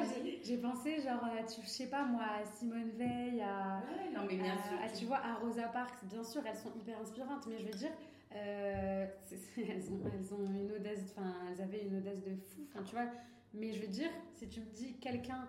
j'ai- 0.44 0.58
pensé 0.58 1.00
genre, 1.00 1.20
tu, 1.48 1.62
je 1.62 1.68
sais 1.68 1.86
pas 1.88 2.04
moi, 2.04 2.22
à 2.24 2.44
Simone 2.44 2.90
Veil, 2.90 3.40
à, 3.40 3.80
Ouais, 3.88 4.10
non, 4.12 4.26
mais 4.28 4.36
bien 4.36 4.56
sûr. 4.58 4.76
à, 4.84 4.88
tu 4.88 5.04
vois, 5.06 5.18
à 5.18 5.34
Rosa 5.36 5.68
Parks. 5.68 6.04
Bien 6.04 6.24
sûr, 6.24 6.42
elles 6.44 6.56
sont 6.56 6.72
hyper 6.76 6.98
inspirantes, 7.00 7.46
mais 7.46 7.58
je 7.60 7.66
veux 7.66 7.78
dire, 7.78 7.92
euh, 8.34 9.06
elles, 9.56 9.90
ont, 9.92 10.00
elles 10.12 10.34
ont 10.34 10.46
une 10.52 10.72
audace, 10.72 11.00
enfin, 11.16 11.34
elles 11.50 11.62
avaient 11.62 11.84
une 11.84 11.96
audace 11.96 12.22
de 12.22 12.34
fou, 12.36 12.62
enfin, 12.68 12.82
tu 12.84 12.94
vois. 12.94 13.06
Mais 13.54 13.72
je 13.72 13.80
veux 13.80 13.88
dire, 13.88 14.10
si 14.36 14.48
tu 14.48 14.60
me 14.60 14.66
dis 14.66 14.94
quelqu'un, 14.98 15.48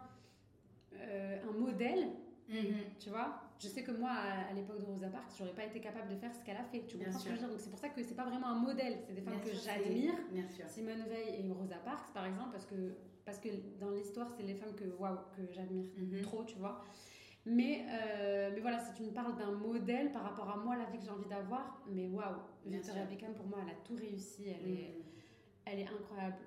euh, 0.95 1.37
un 1.47 1.51
modèle, 1.53 2.07
Mhm. 2.49 2.73
tu 2.99 3.09
vois, 3.09 3.39
je 3.59 3.67
sais 3.67 3.81
que 3.83 3.91
moi, 3.91 4.09
à, 4.09 4.49
à 4.49 4.53
l'époque 4.53 4.79
de 4.79 4.83
Rosa 4.85 5.07
Parks, 5.07 5.31
j'aurais 5.37 5.53
pas 5.53 5.63
été 5.63 5.79
capable 5.79 6.09
de 6.09 6.15
faire 6.17 6.33
ce 6.33 6.43
qu'elle 6.43 6.57
a 6.57 6.63
fait. 6.65 6.81
Tu 6.85 6.97
comprends 6.97 7.17
ce 7.19 7.23
que 7.25 7.29
je 7.29 7.35
veux 7.35 7.39
dire? 7.39 7.49
Donc 7.49 7.59
c'est 7.61 7.69
pour 7.69 7.79
ça 7.79 7.87
que 7.89 8.03
c'est 8.03 8.15
pas 8.15 8.25
vraiment 8.25 8.47
un 8.47 8.55
modèle, 8.59 8.97
c'est 9.07 9.13
des 9.13 9.21
femmes 9.21 9.35
Bien 9.39 9.53
que 9.53 9.57
j'admire. 9.57 10.15
Simone 10.67 11.03
Veil 11.07 11.45
et 11.47 11.51
Rosa 11.53 11.77
Parks, 11.85 12.11
par 12.13 12.25
exemple, 12.25 12.49
parce 12.51 12.65
que, 12.65 12.75
parce 13.23 13.37
que 13.39 13.47
dans 13.79 13.91
l'histoire, 13.91 14.29
c'est 14.35 14.43
les 14.43 14.55
femmes 14.55 14.75
que, 14.75 14.83
waouh, 14.99 15.15
que 15.37 15.43
j'admire 15.53 15.85
Mhm. 15.97 16.21
trop, 16.23 16.43
tu 16.43 16.57
vois. 16.57 16.83
Mais, 17.45 17.85
euh, 17.89 18.51
mais 18.53 18.59
voilà, 18.61 18.79
si 18.79 18.93
tu 18.93 19.03
me 19.03 19.11
parles 19.11 19.35
d'un 19.35 19.51
modèle 19.51 20.11
par 20.11 20.23
rapport 20.23 20.49
à 20.49 20.57
moi, 20.57 20.75
la 20.77 20.85
vie 20.85 20.99
que 20.99 21.03
j'ai 21.05 21.09
envie 21.09 21.27
d'avoir, 21.27 21.81
mais 21.87 22.07
waouh, 22.07 22.35
Victoria. 22.65 23.05
Beckham, 23.05 23.33
pour 23.33 23.47
moi, 23.47 23.59
elle 23.63 23.71
a 23.71 23.75
tout 23.83 23.95
réussi, 23.95 24.43
elle, 24.47 24.69
est, 24.71 24.95
Mhm. 24.97 25.03
elle 25.65 25.79
est 25.79 25.87
incroyable. 25.87 26.37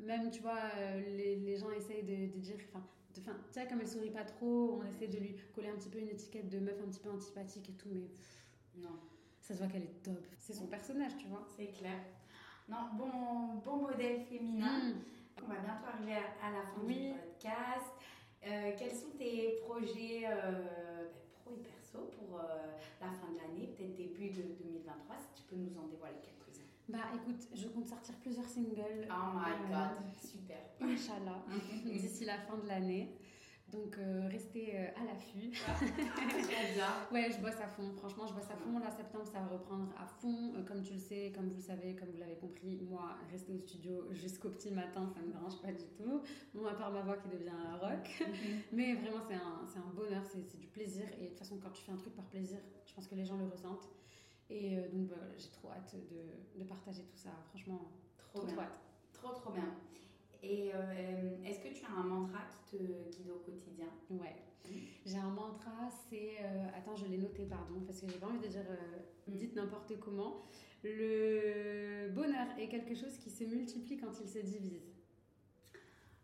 Même, 0.00 0.30
tu 0.30 0.42
vois, 0.42 0.58
euh, 0.76 1.00
les, 1.16 1.36
les 1.36 1.56
gens 1.56 1.70
essayent 1.70 2.02
de, 2.02 2.32
de 2.34 2.38
dire, 2.38 2.56
enfin, 2.68 2.84
enfin, 3.18 3.32
tu 3.48 3.52
sais, 3.60 3.66
comme 3.66 3.80
elle 3.80 3.88
sourit 3.88 4.10
pas 4.10 4.24
trop, 4.24 4.78
on 4.82 4.86
essaie 4.86 5.08
de 5.08 5.16
lui 5.18 5.36
coller 5.54 5.68
un 5.68 5.76
petit 5.76 5.88
peu 5.88 5.98
une 5.98 6.08
étiquette 6.10 6.50
de 6.50 6.58
meuf 6.58 6.76
un 6.84 6.88
petit 6.90 7.00
peu 7.00 7.10
antipathique 7.10 7.70
et 7.70 7.72
tout, 7.72 7.88
mais 7.90 8.00
pff, 8.02 8.44
Non. 8.76 8.90
ça 9.40 9.54
se 9.54 9.58
voit 9.58 9.68
qu'elle 9.68 9.84
est 9.84 10.02
top. 10.02 10.22
C'est 10.38 10.52
son 10.52 10.66
personnage, 10.66 11.16
tu 11.16 11.28
vois. 11.28 11.46
C'est 11.56 11.68
clair. 11.72 11.98
Non, 12.68 12.88
bon, 12.98 13.54
bon 13.64 13.76
modèle 13.88 14.20
féminin. 14.20 14.90
Mm. 14.90 14.94
On 15.44 15.46
va 15.48 15.60
bientôt 15.60 15.86
arriver 15.86 16.12
à, 16.14 16.46
à 16.46 16.50
la 16.52 16.62
fin 16.62 16.80
Oui. 16.84 17.12
du 17.12 17.18
podcast. 17.18 17.86
Euh, 18.44 18.72
quels 18.78 18.92
sont 18.92 19.10
tes 19.18 19.58
projets 19.66 20.24
euh, 20.26 20.52
ben, 20.52 21.08
pro 21.42 21.52
et 21.52 21.62
perso 21.62 22.10
pour 22.18 22.38
euh, 22.38 22.44
la 23.00 23.08
fin 23.08 23.32
de 23.32 23.38
l'année, 23.38 23.74
peut-être 23.76 23.96
début 23.96 24.30
de 24.30 24.42
2023, 24.42 25.16
si 25.18 25.42
tu 25.42 25.48
peux 25.48 25.56
nous 25.56 25.76
en 25.78 25.86
dévoiler 25.88 26.18
quelques-uns? 26.22 26.62
Bah 26.88 27.10
écoute, 27.14 27.48
je 27.54 27.66
compte 27.68 27.88
sortir 27.88 28.14
plusieurs 28.22 28.48
singles. 28.48 29.08
Oh 29.10 29.34
my 29.34 29.68
god, 29.68 29.98
super. 30.22 30.58
Inch'Allah, 30.80 31.42
d'ici 31.84 32.24
la 32.24 32.38
fin 32.38 32.58
de 32.58 32.68
l'année. 32.68 33.16
Donc 33.72 33.98
euh, 33.98 34.28
restez 34.30 34.78
euh, 34.78 34.86
à 34.96 35.04
l'affût. 35.04 35.50
Très 35.50 36.72
bien. 36.74 36.86
Ouais, 37.12 37.28
je 37.30 37.40
bosse 37.42 37.60
à 37.60 37.66
fond. 37.66 37.92
Franchement, 37.96 38.26
je 38.26 38.34
bosse 38.34 38.48
à 38.50 38.56
fond. 38.56 38.78
Là, 38.78 38.90
septembre, 38.90 39.26
ça 39.26 39.40
va 39.40 39.46
reprendre 39.48 39.92
à 39.98 40.06
fond. 40.06 40.54
Euh, 40.56 40.62
comme 40.62 40.82
tu 40.82 40.92
le 40.94 41.00
sais, 41.00 41.32
comme 41.34 41.48
vous 41.48 41.56
le 41.56 41.60
savez, 41.60 41.96
comme 41.96 42.10
vous 42.10 42.18
l'avez 42.18 42.36
compris, 42.36 42.76
moi, 42.88 43.16
rester 43.30 43.52
au 43.52 43.58
studio 43.58 44.06
jusqu'au 44.12 44.50
petit 44.50 44.70
matin, 44.70 45.08
ça 45.12 45.20
me 45.20 45.32
dérange 45.32 45.60
pas 45.60 45.72
du 45.72 45.84
tout. 45.98 46.22
Bon, 46.54 46.64
à 46.66 46.74
part 46.74 46.92
ma 46.92 47.02
voix 47.02 47.16
qui 47.16 47.28
devient 47.28 47.50
un 47.50 47.76
rock. 47.76 48.24
Mais 48.72 48.94
vraiment, 48.94 49.20
c'est 49.26 49.34
un, 49.34 49.66
un 49.82 49.94
bonheur, 49.94 50.22
c'est 50.24 50.58
du 50.60 50.68
plaisir. 50.68 51.04
Et 51.18 51.24
de 51.24 51.28
toute 51.30 51.38
façon, 51.38 51.58
quand 51.60 51.70
tu 51.70 51.82
fais 51.82 51.92
un 51.92 51.96
truc 51.96 52.14
par 52.14 52.24
plaisir, 52.26 52.58
je 52.86 52.94
pense 52.94 53.08
que 53.08 53.16
les 53.16 53.24
gens 53.24 53.36
le 53.36 53.46
ressentent. 53.46 53.88
Et 54.48 54.76
donc, 54.92 55.08
bah, 55.08 55.16
j'ai 55.36 55.50
trop 55.50 55.70
hâte 55.72 55.96
de, 56.08 56.60
de 56.60 56.64
partager 56.68 57.02
tout 57.02 57.16
ça. 57.18 57.30
Franchement, 57.48 57.90
Trop, 58.16 58.38
trop, 58.38 58.46
bien. 58.46 58.54
trop 58.54 58.62
hâte. 58.62 58.80
Trop, 59.12 59.32
trop 59.32 59.52
bien. 59.52 59.74
Et 60.48 60.70
euh, 60.74 61.36
est-ce 61.44 61.58
que 61.58 61.68
tu 61.74 61.84
as 61.84 61.90
un 61.90 62.04
mantra 62.04 62.38
qui 62.70 62.76
te 62.78 62.82
guide 62.82 63.30
au 63.30 63.38
quotidien? 63.40 63.88
Ouais. 64.10 64.36
J'ai 65.04 65.16
un 65.18 65.30
mantra, 65.30 65.88
c'est. 66.08 66.36
euh, 66.40 66.66
attends, 66.76 66.94
je 66.96 67.06
l'ai 67.06 67.18
noté, 67.18 67.44
pardon, 67.46 67.80
parce 67.86 68.00
que 68.00 68.08
j'ai 68.08 68.18
pas 68.18 68.26
envie 68.26 68.38
de 68.38 68.46
dire 68.48 68.64
euh, 68.70 68.98
Mm. 69.28 69.36
dites 69.36 69.56
n'importe 69.56 69.98
comment. 69.98 70.44
Le 70.84 72.08
bonheur 72.14 72.46
est 72.60 72.68
quelque 72.68 72.94
chose 72.94 73.16
qui 73.18 73.28
se 73.30 73.42
multiplie 73.42 73.96
quand 73.96 74.12
il 74.22 74.28
se 74.28 74.38
divise. 74.38 74.86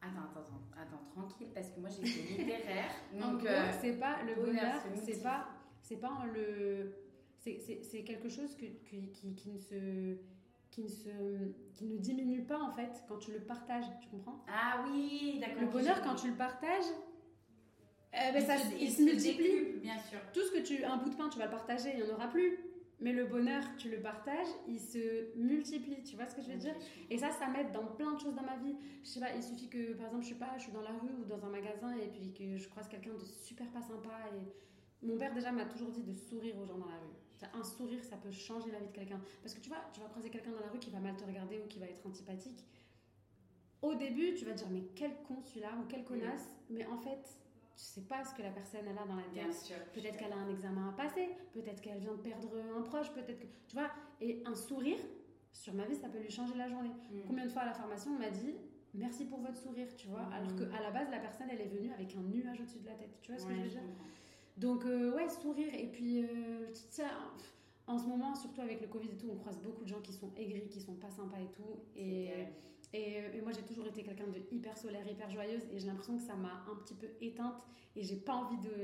Attends, 0.01 0.31
attends, 0.31 0.41
attends, 0.41 0.81
attends, 0.81 1.05
tranquille, 1.11 1.49
parce 1.53 1.71
que 1.71 1.81
moi 1.81 1.89
j'ai 1.89 2.05
fait 2.07 2.29
littéraire. 2.43 2.91
Donc, 3.21 3.43
c'est 3.81 3.95
pas 3.99 4.23
le 4.23 4.35
bonheur 4.37 4.81
c'est 5.05 5.23
pas, 5.23 5.49
c'est 5.81 5.97
pas 5.97 6.11
en 6.11 6.27
le, 6.27 6.93
c'est- 7.39 7.59
quelque 8.05 8.29
chose 8.29 8.55
que, 8.57 8.67
qui, 8.67 9.11
qui, 9.11 9.35
qui 9.35 9.51
ne 9.51 9.59
se, 9.59 10.17
qui 10.73 10.83
ne 10.83 10.89
se, 10.89 11.09
qui 11.75 11.85
ne 11.85 11.99
diminue 11.99 12.43
pas 12.45 12.59
en 12.59 12.73
fait 12.73 12.91
quand 13.07 13.19
tu 13.19 13.31
le 13.31 13.39
partages. 13.41 13.85
Tu 14.01 14.09
comprends? 14.09 14.45
Ah 14.49 14.83
oui, 14.89 15.39
d'accord. 15.41 15.61
Le 15.63 15.69
bonheur 15.69 16.03
quand 16.03 16.17
tu 16.17 16.29
le 16.29 16.35
partages, 16.35 16.91
euh, 18.15 18.33
ben, 18.33 18.43
ça, 18.45 18.59
se- 18.59 18.75
il 18.81 18.91
se 18.91 19.03
multiplie. 19.03 19.81
bien 19.81 19.99
sûr. 19.99 20.19
Tout 20.33 20.41
ce 20.43 20.51
que 20.53 20.59
tu, 20.63 20.83
un 20.85 20.97
bout 20.97 21.11
de 21.11 21.15
pain, 21.15 21.29
tu 21.29 21.39
vas 21.39 21.45
le 21.47 21.51
partager, 21.51 21.91
il 21.95 22.01
y 22.01 22.11
en 22.11 22.15
aura 22.15 22.29
plus. 22.29 22.59
Mais 23.01 23.13
le 23.13 23.25
bonheur, 23.27 23.63
tu 23.79 23.91
le 23.91 24.01
partages, 24.01 24.47
il 24.69 24.79
se 24.79 25.37
multiplie. 25.37 26.03
Tu 26.05 26.15
vois 26.17 26.27
ce 26.27 26.37
que 26.37 26.43
je 26.43 26.51
veux 26.51 26.57
dire? 26.59 26.75
Et 27.11 27.19
ça, 27.19 27.31
ça 27.33 27.49
m'aide 27.49 27.73
dans 27.73 27.85
plein 27.87 28.13
de 28.15 28.21
choses 28.21 28.35
dans 28.35 28.43
ma 28.45 28.57
vie. 28.59 28.77
Je 29.03 29.09
sais 29.09 29.21
pas, 29.21 29.35
il 29.35 29.43
suffit 29.43 29.69
que, 29.69 29.95
par 29.95 30.07
exemple, 30.07 30.23
je 30.25 30.29
sais 30.31 30.35
pas, 30.37 30.53
je 30.57 30.63
suis 30.65 30.73
dans 30.73 30.83
la 30.83 30.91
rue 30.93 31.13
ou 31.21 31.25
dans 31.25 31.45
un 31.45 31.49
magasin 31.49 31.95
et 31.97 32.07
puis 32.09 32.33
que 32.33 32.57
je 32.57 32.69
croise 32.69 32.87
quelqu'un 32.89 33.11
de 33.15 33.25
super 33.25 33.67
pas 33.73 33.83
sympa. 33.83 34.11
Et 34.37 35.07
mon 35.07 35.17
père 35.19 35.35
déjà 35.35 35.51
m'a 35.53 35.65
toujours 35.65 35.91
dit 35.91 36.03
de 36.05 36.13
sourire 36.13 36.57
aux 36.59 36.65
gens 36.65 36.79
dans 36.79 36.87
la 36.87 36.99
rue. 36.99 37.17
Un 37.55 37.65
sourire, 37.65 38.03
ça 38.05 38.17
peut 38.17 38.31
changer 38.31 38.71
la 38.71 38.79
vie 38.81 38.87
de 38.89 38.93
quelqu'un. 38.93 39.21
Parce 39.43 39.55
que 39.55 39.61
tu 39.61 39.69
vois, 39.69 39.79
tu 39.93 40.01
vas 40.01 40.07
croiser 40.09 40.31
quelqu'un 40.31 40.51
dans 40.53 40.61
la 40.61 40.69
rue 40.69 40.79
qui 40.79 40.91
va 40.91 41.01
mal 41.01 41.17
te 41.17 41.25
regarder 41.25 41.59
ou 41.59 41.67
qui 41.67 41.79
va 41.79 41.87
être 41.87 42.05
antipathique. 42.07 42.65
Au 43.83 43.95
début, 43.95 44.35
tu 44.35 44.45
vas 44.45 44.53
te 44.53 44.59
dire 44.59 44.69
mais 44.71 44.83
quel 44.95 45.13
con 45.27 45.43
celui-là 45.43 45.71
ou 45.81 45.87
quelle 45.87 46.05
connasse. 46.05 46.49
Mais 46.71 46.87
en 46.87 46.99
fait, 46.99 47.21
tu 47.77 47.83
sais 47.85 48.03
pas 48.03 48.25
ce 48.25 48.35
que 48.35 48.43
la 48.43 48.51
personne 48.51 48.83
elle 48.89 48.99
a 48.99 49.05
dans 49.05 49.17
la 49.17 49.23
tête. 49.35 49.55
Peut-être 49.93 50.17
qu'elle 50.19 50.33
a 50.33 50.37
un 50.37 50.49
examen 50.51 50.89
à 50.91 50.93
passer, 50.93 51.29
peut-être 51.53 51.81
qu'elle 51.81 51.99
vient 51.99 52.15
de 52.15 52.21
perdre 52.21 52.51
un 52.77 52.83
proche, 52.83 53.11
peut-être 53.13 53.41
que. 53.41 53.47
Tu 53.67 53.75
vois, 53.77 53.91
et 54.21 54.43
un 54.47 54.55
sourire, 54.55 54.99
sur 55.53 55.75
ma 55.75 55.85
vie, 55.87 55.97
ça 55.97 56.09
peut 56.09 56.19
lui 56.21 56.31
changer 56.31 56.55
la 56.55 56.69
journée. 56.69 56.91
Mm. 57.11 57.21
Combien 57.27 57.45
de 57.47 57.51
fois 57.51 57.63
à 57.63 57.67
la 57.67 57.75
formation, 57.75 58.13
on 58.13 58.19
m'a 58.19 58.31
dit 58.31 58.55
merci 58.95 59.25
pour 59.25 59.41
votre 59.41 59.57
sourire, 59.57 59.89
tu 59.97 60.07
vois, 60.09 60.21
Mhm. 60.23 60.33
alors 60.33 60.55
qu'à 60.57 60.81
la 60.83 60.91
base, 60.91 61.11
la 61.11 61.19
personne, 61.19 61.49
elle 61.51 61.61
est 61.63 61.69
venue 61.69 61.91
avec 61.93 62.15
un 62.15 62.21
nuage 62.21 62.61
au-dessus 62.61 62.79
de 62.81 62.87
la 62.87 62.95
tête. 62.95 63.19
Tu 63.23 63.33
vois 63.33 63.41
ce 63.41 63.47
que 63.47 63.55
je 63.55 63.61
veux 63.63 63.69
dire? 63.69 63.81
Donc, 64.57 64.85
euh, 64.85 65.15
ouais, 65.15 65.29
sourire. 65.29 65.73
Et 65.75 65.87
puis, 65.87 66.25
euh, 66.25 66.67
sais, 66.73 67.05
en 67.87 67.99
ce 67.99 68.07
moment, 68.07 68.35
surtout 68.35 68.61
avec 68.61 68.81
le 68.81 68.87
Covid 68.87 69.09
et 69.09 69.17
tout, 69.17 69.29
on 69.33 69.37
croise 69.37 69.59
beaucoup 69.59 69.83
de 69.85 69.89
gens 69.89 70.01
qui 70.01 70.13
sont 70.13 70.31
aigris, 70.37 70.69
qui 70.69 70.81
sont 70.81 70.95
pas 70.95 71.11
sympas 71.11 71.39
et 71.41 71.51
tout. 71.53 71.81
Et. 71.97 72.31
Euh, 72.33 72.45
Et, 72.95 73.23
et 73.39 73.41
moi, 73.41 73.53
j'ai 73.53 73.63
toujours 73.63 73.87
été 73.87 74.03
quelqu'un 74.03 74.27
de 74.27 74.39
hyper 74.55 74.77
solaire, 74.77 75.09
hyper 75.11 75.31
joyeuse, 75.31 75.63
et 75.73 75.79
j'ai 75.79 75.87
l'impression 75.87 76.19
que 76.19 76.23
ça 76.23 76.35
m'a 76.35 76.63
un 76.71 76.75
petit 76.85 76.93
peu 76.93 77.07
éteinte. 77.23 77.55
Et 77.97 78.03
j'ai 78.03 78.17
pas 78.17 78.35
envie 78.35 78.59
de, 78.59 78.75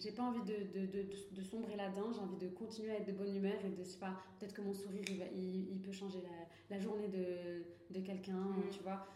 j'ai 0.00 0.10
pas 0.10 0.24
envie 0.24 0.42
de, 0.42 0.56
de, 0.76 0.86
de, 0.86 1.02
de- 1.02 1.34
de 1.36 1.42
sombrer 1.44 1.76
là-dedans. 1.76 2.10
J'ai 2.12 2.18
envie 2.22 2.38
de 2.44 2.48
continuer 2.48 2.90
à 2.90 2.96
être 2.96 3.06
de 3.06 3.12
bonne 3.12 3.32
humeur 3.32 3.54
et 3.64 3.68
de, 3.70 3.84
je 3.84 3.88
sais 3.90 4.00
pas, 4.00 4.16
peut-être 4.40 4.52
que 4.52 4.62
mon 4.62 4.74
sourire, 4.74 5.04
il, 5.08 5.18
va- 5.20 5.30
il, 5.32 5.70
il 5.70 5.80
peut 5.80 5.92
changer 5.92 6.20
la, 6.22 6.74
la 6.74 6.80
journée 6.82 7.06
de, 7.06 7.62
de 7.94 8.00
quelqu'un, 8.04 8.34
Mhm. 8.34 8.70
tu 8.72 8.82
vois. 8.82 9.06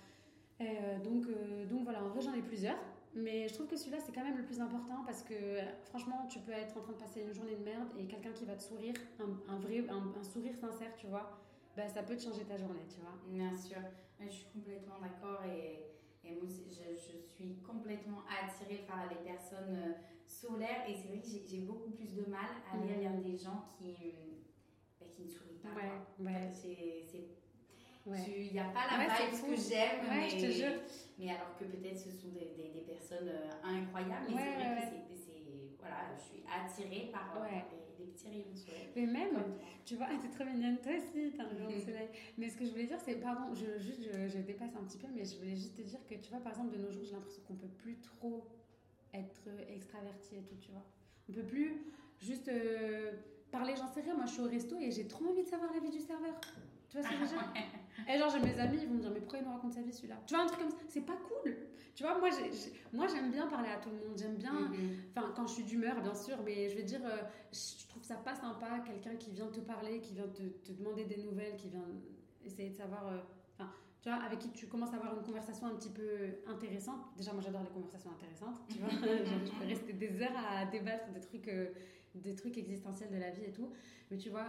Et, 0.61 0.65
euh, 0.81 1.01
donc, 1.03 1.27
euh, 1.27 1.67
donc 1.67 1.83
voilà, 1.83 2.05
en 2.05 2.09
vrai, 2.11 2.21
j'en 2.21 2.35
ai 2.35 2.43
plusieurs. 2.43 2.79
Mais 3.15 3.49
je 3.49 3.55
trouve 3.55 3.67
que 3.69 3.77
celui-là, 3.77 3.99
c'est 4.05 4.13
quand 4.13 4.25
même 4.25 4.37
le 4.37 4.45
plus 4.45 4.61
important 4.61 5.05
parce 5.07 5.23
que 5.23 5.35
franchement, 5.85 6.27
tu 6.29 6.41
peux 6.41 6.53
être 6.53 6.77
en 6.77 6.81
train 6.81 6.93
de 6.93 6.99
passer 6.99 7.23
une 7.23 7.33
journée 7.33 7.55
de 7.57 7.65
merde 7.65 7.89
et 7.99 8.07
quelqu'un 8.07 8.33
qui 8.33 8.45
va 8.45 8.55
te 8.57 8.63
sourire, 8.63 8.95
un, 9.21 9.53
un 9.53 9.59
vrai, 9.61 9.85
un, 9.89 10.13
un 10.19 10.23
sourire 10.25 10.57
sincère, 10.57 10.95
tu 10.97 11.07
vois, 11.07 11.39
bah, 11.77 11.89
ça 11.89 12.03
peut 12.03 12.17
te 12.17 12.23
changer 12.23 12.45
ta 12.45 12.57
journée, 12.57 12.83
tu 12.89 13.01
vois. 13.01 13.15
Bien 13.29 13.55
sûr, 13.57 13.79
je 14.21 14.29
suis 14.29 14.47
complètement 14.53 14.99
d'accord 15.01 15.45
et, 15.45 15.87
et 16.27 16.33
moi 16.35 16.45
je, 16.49 16.73
je 16.73 16.99
suis 17.29 17.57
complètement 17.67 18.23
attirée 18.27 18.85
par 18.89 19.09
les 19.09 19.17
personnes 19.25 19.77
euh, 19.77 19.93
solaires 20.27 20.83
et 20.89 20.95
c'est 20.95 21.09
vrai 21.09 21.19
que 21.21 21.29
j'ai- 21.29 21.61
beaucoup 21.61 21.91
plus 21.91 22.15
de 22.15 22.25
mal 22.29 22.47
à 22.73 22.77
aller 22.77 22.95
vers 23.01 23.17
des 23.21 23.37
gens 23.37 23.65
qui, 23.79 23.95
bah, 25.01 25.07
qui 25.15 25.23
ne 25.23 25.29
sourient 25.29 25.61
pas. 25.63 25.69
Ouais. 26.21 26.51
C'est- 26.53 27.05
c'est- 28.05 28.11
Ouais. 28.11 28.47
Il 28.47 28.53
n'y 28.53 28.59
a 28.59 28.65
pas 28.65 28.85
la 28.91 28.99
Ouais, 28.99 29.09
vibe 29.33 29.41
que 29.51 29.57
j'aime, 29.57 30.01
Ouais, 30.05 30.17
mais, 30.21 30.29
je 30.29 30.37
te 30.47 30.51
jure. 30.53 30.81
mais 31.19 31.31
alors 31.31 31.57
que 31.59 31.65
peut-être 31.65 31.99
ce 31.99 32.11
sont 32.11 32.29
des, 32.29 32.53
des, 32.57 32.69
des 32.75 32.81
personnes 32.87 33.29
euh, 33.29 33.51
incroyables. 33.63 34.27
Mais 34.29 34.37
c'est 34.37 34.75
vrai 34.75 35.05
que 35.09 35.15
c'est- 35.15 35.77
voilà, 35.79 35.97
je 36.17 36.23
suis 36.23 36.43
attirée 36.45 37.11
par, 37.11 37.37
euh, 37.37 37.41
par 37.49 37.65
les 37.99 38.07
petits 38.07 38.29
rayons 38.29 38.51
de 38.53 38.57
soleil. 38.59 38.89
Mais 38.97 39.07
même, 39.07 39.37
tu 39.85 39.97
vois, 39.97 40.07
t'es 40.21 40.29
trop 40.29 40.45
mignonne, 40.45 40.79
toi 40.79 40.93
aussi, 40.97 41.33
t'as 41.37 41.45
un 41.45 41.49
rayon 41.49 41.71
de 41.71 41.81
soleil. 41.89 42.09
Mais 42.39 42.49
ce 42.51 42.57
que 42.57 42.65
je 42.67 42.71
voulais 42.73 42.85
dire, 42.87 42.99
c'est, 43.05 43.15
pardon, 43.17 43.55
je, 43.55 43.79
juste, 43.83 44.03
je, 44.03 44.29
je 44.29 44.39
dépasse 44.39 44.75
un 44.77 44.85
petit 44.85 44.99
peu, 44.99 45.09
mais 45.15 45.25
je 45.25 45.37
voulais 45.39 45.57
juste 45.57 45.77
te 45.77 45.83
dire 45.83 46.01
que, 46.07 46.15
tu 46.17 46.31
vois, 46.31 46.41
par 46.41 46.53
exemple, 46.53 46.77
de 46.77 46.83
nos 46.83 46.91
jours, 46.91 47.05
j'ai 47.05 47.13
l'impression 47.13 47.43
qu'on 47.47 47.55
peut 47.57 47.69
plus 47.79 47.97
trop 48.01 48.45
être 49.15 49.49
extraverti 49.71 50.37
et 50.37 50.43
tout, 50.43 50.57
tu 50.61 50.71
vois. 50.73 50.85
On 51.29 51.33
peut 51.33 51.43
plus 51.45 51.85
juste 52.21 52.49
euh, 52.49 53.13
parler, 53.51 53.75
j'en 53.77 53.89
sais 53.89 54.01
rien. 54.03 54.15
Moi, 54.15 54.27
je 54.27 54.33
suis 54.33 54.43
au 54.43 54.49
resto 54.49 54.79
et 54.79 54.91
j'ai 54.91 55.07
trop 55.07 55.25
envie 55.27 55.43
de 55.43 55.49
savoir 55.49 55.73
la 55.73 55.81
vie 55.81 55.91
du 55.91 56.01
serveur. 56.01 56.35
Tu 56.95 57.01
vois 57.01 57.03
ce 57.03 57.09
que 57.13 57.15
je 57.17 57.21
veux 57.23 57.27
dire 57.27 57.53
Et 58.15 58.19
genre, 58.19 58.29
j'ai 58.31 58.41
mes 58.41 58.59
amis, 58.61 58.79
ils 58.83 58.89
vont 58.89 58.95
me 58.95 59.01
dire, 59.01 59.11
mais 59.11 59.21
pourquoi 59.21 59.39
il 59.41 59.45
nous 59.47 59.53
raconte 59.53 59.73
sa 59.73 59.83
vie 59.83 59.93
celui-là? 59.93 60.17
Tu 60.27 60.35
vois, 60.35 60.45
un 60.45 60.47
truc 60.47 60.61
comme 60.61 60.71
ça, 60.71 60.77
c'est 60.89 61.01
pas 61.07 61.17
cool. 61.17 61.57
Tu 61.95 62.03
vois, 62.03 62.19
moi, 62.19 62.29
j'ai- 62.31 62.73
moi 62.93 63.07
j'aime 63.07 63.31
bien 63.31 63.47
parler 63.47 63.69
à 63.71 63.77
tout 63.79 63.89
le 63.91 63.97
monde. 63.97 64.17
J'aime 64.19 64.37
bien. 64.37 64.53
Mhm. 64.53 64.97
Enfin, 65.17 65.33
quand 65.35 65.47
je 65.47 65.55
suis 65.55 65.65
d'humeur, 65.65 66.01
bien 66.03 66.15
sûr, 66.15 66.37
mais 66.45 66.69
je 66.69 66.77
veux 66.77 66.83
dire, 66.83 67.01
euh, 67.05 67.23
je 67.53 67.89
trouve 67.89 68.03
ça 68.05 68.17
pas 68.17 68.35
sympa, 68.35 68.81
quelqu'un 68.87 69.17
qui 69.17 69.31
vient 69.31 69.47
te 69.49 69.61
parler, 69.61 70.01
qui 70.01 70.15
vient 70.15 70.29
te, 70.29 70.43
te 70.43 70.73
demander 70.73 71.05
des 71.05 71.17
nouvelles, 71.19 71.57
qui 71.57 71.69
vient 71.69 71.85
essayer 72.45 72.71
de 72.71 72.75
savoir. 72.77 73.07
euh, 73.09 73.19
Enfin, 73.59 73.71
tu 74.03 74.09
vois, 74.11 74.19
avec 74.19 74.41
qui 74.41 74.51
tu 74.51 74.67
commences 74.67 74.93
à 74.93 74.97
avoir 74.97 75.15
une 75.17 75.23
conversation 75.23 75.67
un 75.69 75.75
petit 75.77 75.91
peu 75.91 76.03
intéressante. 76.49 76.99
Déjà, 77.17 77.33
moi 77.33 77.41
j'adore 77.41 77.63
les 77.63 77.71
conversations 77.71 78.11
intéressantes, 78.11 78.57
tu 78.69 78.79
vois. 78.79 78.89
Je 79.47 79.51
peux 79.59 79.65
rester 79.67 79.93
des 79.93 80.21
heures 80.21 80.37
à 80.37 80.67
débattre 80.67 81.09
des 81.13 81.21
trucs, 81.21 81.47
euh, 81.49 81.69
des 82.17 82.35
trucs 82.35 82.59
existentiels 82.59 83.11
de 83.11 83.17
la 83.19 83.31
vie 83.31 83.45
et 83.45 83.53
tout. 83.53 83.71
Mais 84.11 84.19
tu 84.19 84.29
vois, 84.31 84.47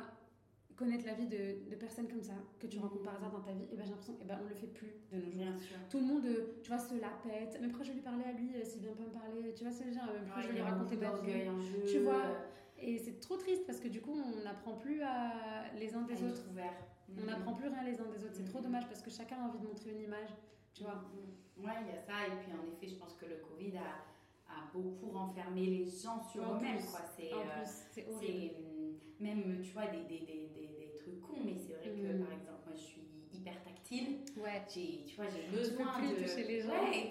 connaître 0.76 1.06
la 1.06 1.14
vie 1.14 1.28
de, 1.28 1.70
de 1.70 1.76
personnes 1.76 2.08
comme 2.08 2.22
ça, 2.22 2.34
que 2.60 2.68
tu 2.68 2.78
rencontres 2.80 3.04
par 3.04 3.16
hasard 3.16 3.32
dans 3.32 3.42
ta 3.42 3.52
vie, 3.54 3.66
et 3.72 3.76
ben 3.76 3.84
j'ai 3.86 3.92
l'impression 3.92 4.14
qu'on 4.14 4.26
le 4.50 4.56
fait 4.56 4.68
plus 4.68 4.94
de 5.12 5.18
nos 5.18 5.32
jours. 5.32 5.32
Bien 5.42 5.58
sûr. 5.58 5.78
Tout 5.90 6.00
le 6.00 6.06
monde, 6.06 6.26
euh, 6.26 6.60
tu 6.64 6.70
vois, 6.70 6.80
se 6.80 6.94
la 6.96 7.10
pète. 7.24 7.58
Mais 7.62 7.68
pourquoi 7.68 7.86
je 7.86 7.90
vais 7.92 7.96
lui 7.96 8.04
parler 8.04 8.24
à 8.26 8.34
lui 8.34 8.56
euh, 8.56 8.64
s'il 8.64 8.82
vient 8.82 8.94
pas 8.94 9.04
me 9.04 9.12
parler 9.12 9.54
Tu 9.54 9.64
vois, 9.64 9.72
c'est 9.72 9.92
genre, 9.92 10.10
euh, 10.10 10.24
pourquoi 10.24 10.42
je 10.42 10.48
vais 10.48 10.54
il 10.54 10.58
lui 10.58 10.62
raconter 10.64 10.96
ma 10.98 11.12
vie. 11.18 11.88
Tu 11.90 12.00
vois, 12.00 12.26
euh, 12.26 12.46
Et 12.82 12.98
c'est 12.98 13.20
trop 13.20 13.38
triste 13.38 13.66
parce 13.66 13.80
que 13.80 13.88
du 13.88 14.02
coup, 14.02 14.12
on 14.14 14.44
n'apprend 14.44 14.74
plus 14.76 15.02
à 15.02 15.72
les 15.80 15.96
uns 15.96 16.02
des 16.04 16.24
autres. 16.24 16.44
ouvert. 16.52 16.74
On 17.18 17.22
Mhm. 17.22 17.28
n'apprend 17.28 17.54
plus 17.54 17.68
rien 17.70 17.84
les 17.84 18.00
uns 18.02 18.06
des 18.10 18.24
autres. 18.26 18.34
C'est 18.36 18.44
trop 18.46 18.58
Mhm. 18.60 18.66
dommage 18.66 18.88
parce 18.88 19.02
que 19.02 19.10
chacun 19.10 19.38
a 19.38 19.48
envie 19.48 19.60
de 19.60 19.68
montrer 19.68 19.92
une 19.92 20.02
image. 20.02 20.30
Tu 20.74 20.84
vois 20.84 20.96
Mhm. 20.96 21.64
Ouais, 21.66 21.72
il 21.82 21.88
y 21.88 21.98
a 21.98 22.02
ça. 22.02 22.28
Et 22.28 22.38
puis 22.44 22.52
en 22.52 22.66
effet, 22.68 22.88
je 22.88 22.96
pense 23.00 23.14
que 23.14 23.26
le 23.26 23.38
Covid 23.38 23.78
a, 23.78 24.52
a 24.52 24.70
beaucoup 24.74 25.10
renfermé 25.10 25.66
les 25.66 25.86
gens 25.86 26.20
sur 26.22 26.44
eux-mêmes. 26.44 26.80
euh, 27.34 27.64
c'est 27.94 28.06
horrible. 28.10 28.56
Même, 29.20 29.62
tu 29.64 29.72
vois, 29.72 29.88
des, 29.88 30.04
des, 30.04 30.26
des, 30.26 30.50
des, 30.56 30.92
trucs 30.98 31.22
cons, 31.22 31.42
mais 31.46 31.56
c'est 31.56 31.74
vrai 31.74 31.86
que 31.90 32.14
Mhm. 32.14 32.24
par 32.26 32.34
exemple, 32.34 32.62
moi 32.66 32.76
je 32.76 32.82
suis 32.82 33.02
hyper 33.34 33.62
tactile. 33.64 34.20
Ouais. 34.38 34.62
J'ai, 34.74 35.04
tu 35.06 35.16
vois, 35.16 35.26
j'ai 35.30 35.44
peux 35.50 35.58
besoin 35.58 36.00
plus 36.00 36.10
de. 36.10 36.16
toucher 36.24 36.44
les 36.48 36.62
gens. 36.62 36.70
Ouais, 36.70 37.10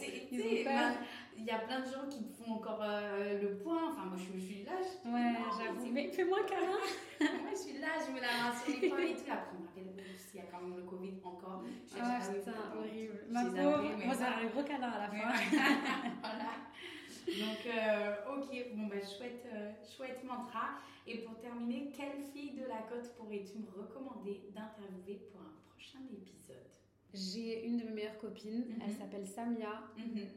ben, 0.64 0.94
Il 1.36 1.44
y 1.44 1.50
a 1.50 1.58
plein 1.58 1.80
de 1.80 1.86
gens 1.86 2.06
qui 2.08 2.24
font 2.36 2.52
encore 2.54 2.80
euh, 2.82 3.40
le 3.40 3.56
point. 3.58 3.90
Enfin, 3.90 4.04
moi 4.06 4.16
je, 4.16 4.22
suis- 4.24 4.40
je 4.40 4.46
suis 4.54 4.64
là. 4.64 4.72
Je, 4.82 5.08
Ouais, 5.10 5.34
j'avoue. 5.58 5.90
Mais 5.92 6.08
fais-moi 6.08 6.38
câlin. 6.48 6.78
moi, 7.42 7.50
je 7.52 7.56
suis 7.58 7.78
là, 7.78 7.88
je 8.06 8.12
me 8.12 8.20
la 8.20 8.26
main 8.50 8.54
sur 8.54 8.80
les 8.80 8.88
poings 8.88 8.98
et 9.00 9.14
tout. 9.14 9.30
Après, 9.30 9.56
on 9.56 9.62
ouf, 9.62 10.18
s'il 10.18 10.40
y 10.40 10.42
a 10.42 10.46
quand 10.50 10.60
même 10.60 10.76
le 10.76 10.82
Covid 10.82 11.14
encore. 11.24 11.62
Je 11.86 11.96
Ah 12.00 12.20
putain, 12.20 12.52
horrible. 12.76 13.24
Ma 13.30 13.44
pauvre. 13.44 13.90
Moi, 14.04 14.14
ça 14.14 14.26
un 14.42 14.46
gros 14.46 14.62
câlin 14.64 14.90
à 14.90 14.98
la 14.98 15.08
fin. 15.08 15.32
voilà. 16.20 16.50
Donc, 17.26 17.66
euh, 17.66 18.16
ok, 18.36 18.74
bon, 18.74 18.86
bah, 18.86 18.96
chouette, 19.00 19.46
euh, 19.52 19.72
chouette 19.96 20.22
mantra. 20.24 20.78
Et 21.06 21.18
pour 21.18 21.38
terminer, 21.38 21.90
quelle 21.96 22.22
fille 22.32 22.52
de 22.52 22.66
la 22.66 22.82
côte 22.88 23.14
pourrais-tu 23.16 23.58
me 23.58 23.68
recommander 23.82 24.42
d'interviewer 24.54 25.20
pour 25.30 25.40
un 25.40 25.52
prochain 25.70 26.00
épisode? 26.12 26.56
J'ai 27.12 27.66
une 27.66 27.78
de 27.78 27.84
mes 27.84 27.90
meilleures 27.92 28.18
copines. 28.18 28.64
Mhm. 28.68 28.82
Elle 28.84 28.92
s'appelle 28.92 29.26
Samia. 29.26 29.82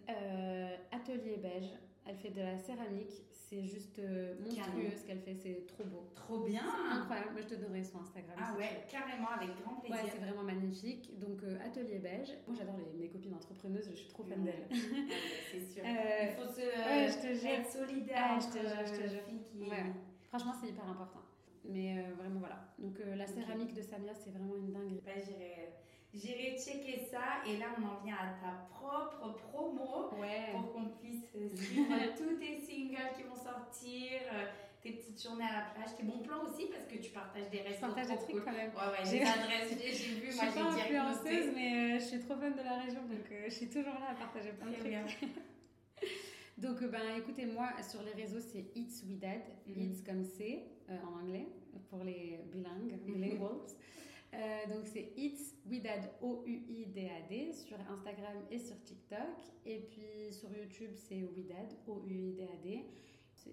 Euh, 0.09 0.75
atelier 0.91 1.37
beige. 1.37 1.71
Elle 2.07 2.15
fait 2.17 2.29
de 2.29 2.41
la 2.41 2.57
céramique. 2.57 3.11
C'est 3.49 3.63
juste 3.65 3.99
euh, 3.99 4.35
monstrueux 4.41 4.91
ce 4.95 5.05
qu'elle 5.05 5.21
fait. 5.21 5.33
C'est 5.35 5.65
trop 5.67 5.85
beau. 5.85 6.03
Trop 6.15 6.39
bien 6.39 6.63
Incroyable. 6.91 7.29
Mais 7.35 7.41
je 7.43 7.47
te 7.47 7.55
donnerai 7.55 7.81
son 7.83 7.99
Instagram. 7.99 8.35
Ah 8.37 8.53
ouais, 8.57 8.83
carrément, 8.89 9.29
avec 9.29 9.49
grand 9.63 9.75
Ouais, 9.83 9.87
plaisir. 9.89 10.09
c'est 10.11 10.17
vraiment 10.19 10.43
magnifique. 10.43 11.17
Donc, 11.17 11.41
euh, 11.43 11.57
atelier 11.65 11.99
beige. 11.99 12.33
Moi, 12.45 12.55
j'adore 12.57 12.75
mes 12.99 13.07
copines 13.07 13.33
entrepreneuses. 13.33 13.89
Je 13.89 13.95
suis 13.95 14.09
trop 14.09 14.23
fan 14.23 14.43
d'elles. 14.43 14.67
Ah 14.69 14.75
c'est 15.51 15.61
sûr. 15.61 15.81
Euh, 15.85 16.23
Il 16.23 16.29
faut 16.35 16.51
se 16.51 16.59
ouais, 16.59 17.07
je 17.07 17.27
te 17.27 17.33
jure. 17.39 17.49
être 17.51 17.71
solidaire 17.71 18.35
Ouais, 18.35 18.41
je 18.41 18.47
te 18.59 18.59
jure, 18.67 18.85
je 18.85 19.01
te 19.01 19.07
jure. 19.09 19.23
filles 19.23 19.41
qui... 19.43 19.69
Ouais. 19.69 19.93
Franchement, 20.27 20.53
c'est 20.59 20.67
hyper 20.67 20.85
important. 20.89 21.21
Mais 21.63 21.99
euh, 21.99 22.13
vraiment, 22.17 22.39
voilà. 22.39 22.73
Donc, 22.79 22.99
euh, 22.99 23.15
la 23.15 23.27
céramique 23.27 23.73
de 23.73 23.81
Samia, 23.81 24.13
c'est 24.13 24.31
vraiment 24.31 24.57
une 24.57 24.73
dinguerie. 24.73 25.01
Bah, 25.05 25.11
j'irai, 25.25 25.69
j'irai 26.17 26.57
checker 26.57 26.99
ça 27.11 27.43
et 27.47 27.57
là 27.57 27.67
on 27.79 27.83
en 27.85 28.03
vient 28.03 28.15
à 28.15 28.33
ta 28.41 28.67
propre 28.75 29.33
promo 29.37 30.09
Ouais. 30.19 30.51
pour 30.51 30.73
qu'on 30.73 30.85
puisse 30.99 31.25
suivre 31.31 31.93
tous 32.17 32.35
tes 32.39 32.57
singles 32.59 33.11
qui 33.15 33.23
vont 33.23 33.35
sortir, 33.35 34.11
euh, 34.33 34.45
tes 34.81 34.91
petites 34.93 35.21
journées 35.21 35.43
à 35.45 35.53
la 35.53 35.65
plage, 35.75 35.95
tes 35.97 36.03
bons 36.03 36.19
plans 36.19 36.43
aussi 36.43 36.65
parce 36.67 36.85
que 36.85 36.97
tu 36.97 37.11
partages 37.11 37.49
des 37.49 37.59
Je 37.59 37.63
restos 37.63 37.81
partage 37.87 38.07
des 38.07 38.15
trucs 38.17 38.31
cool. 38.31 38.43
quand 38.45 38.51
même. 38.53 38.71
Ouais, 38.71 38.89
ouais, 38.91 39.05
J'ai- 39.09 39.23
adresses, 39.23 39.77
j'ai, 39.81 39.93
j'ai 39.93 40.13
vu, 40.19 40.31
Je 40.31 40.35
moi 40.37 40.45
suis 40.51 40.59
pas 40.59 40.69
j'ai 40.69 40.75
direct 40.75 40.95
influenceuse, 40.95 41.51
mais 41.55 41.73
euh, 41.75 41.99
je 41.99 42.05
suis 42.05 42.19
trop 42.19 42.35
fan 42.35 42.53
de 42.55 42.61
la 42.63 42.77
région, 42.79 43.01
donc 43.03 43.31
euh, 43.31 43.45
je 43.45 43.53
suis 43.53 43.67
toujours 43.69 43.93
là 43.99 44.09
à 44.11 44.15
partager 44.15 44.51
plein 44.53 44.67
de 44.71 44.75
trucs. 44.75 45.29
Donc, 46.57 46.81
euh, 46.81 46.87
ben, 46.87 47.01
écoutez, 47.17 47.45
moi, 47.45 47.69
sur 47.87 48.01
les 48.01 48.13
réseaux, 48.19 48.39
c'est 48.39 48.65
It's 48.75 49.03
We 49.03 49.19
Dad. 49.19 49.41
Mhm. 49.67 49.91
It's 49.91 50.01
comme 50.01 50.23
c'est 50.23 50.63
euh, 50.89 50.97
en 51.05 51.19
anglais. 51.21 51.47
pour 51.89 52.03
les 52.03 52.39
bilingues, 52.51 52.97
bilinguals. 53.05 53.61
Euh, 54.33 54.67
donc 54.67 54.85
c'est 54.85 55.13
It's 55.15 55.55
Widad, 55.65 56.11
O-U-I-D-A-D, 56.21 57.53
sur 57.53 57.77
Instagram 57.89 58.37
et 58.51 58.59
sur 58.59 58.81
TikTok. 58.83 59.37
Et 59.65 59.79
puis 59.89 60.31
sur 60.33 60.51
YouTube, 60.51 60.91
c'est 60.93 61.23
Widad, 61.23 61.73
O-U-I-D-A-D. 61.87 62.85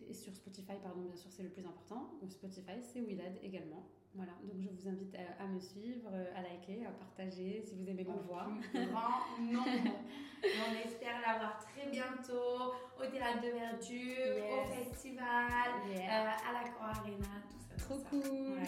Et 0.08 0.14
sur 0.14 0.34
Spotify, 0.34 0.74
pardon, 0.82 1.02
bien 1.02 1.16
sûr, 1.16 1.30
c'est 1.30 1.42
le 1.42 1.50
plus 1.50 1.64
important. 1.64 2.14
Donc 2.20 2.32
Spotify, 2.32 2.82
c'est 2.82 3.00
Widad 3.00 3.38
également. 3.42 3.86
Voilà, 4.14 4.32
donc 4.42 4.62
je 4.62 4.68
vous 4.68 4.88
invite 4.88 5.16
à, 5.40 5.46
me 5.46 5.58
suivre, 5.58 6.08
à 6.36 6.42
liker, 6.42 6.86
à 6.86 6.90
partager 6.90 7.62
si 7.66 7.74
vous 7.74 7.88
aimez 7.88 8.04
ma 8.04 8.14
voix. 8.14 8.46
Grand 8.72 9.42
nombre. 9.42 9.66
on 10.44 10.88
espère 10.88 11.20
l'avoir 11.26 11.58
très 11.58 11.90
bientôt 11.90 12.74
au 12.98 13.06
Théâtre 13.06 13.40
de 13.40 13.48
Verdure, 13.48 14.44
au 14.52 14.64
festival, 14.72 15.70
euh, 15.88 16.08
à 16.08 16.52
la 16.52 16.68
Croix 16.70 16.88
Arena, 16.88 17.42
tout 17.48 17.58
ça. 17.58 17.84
Trop 17.84 17.98
cool. 18.10 18.58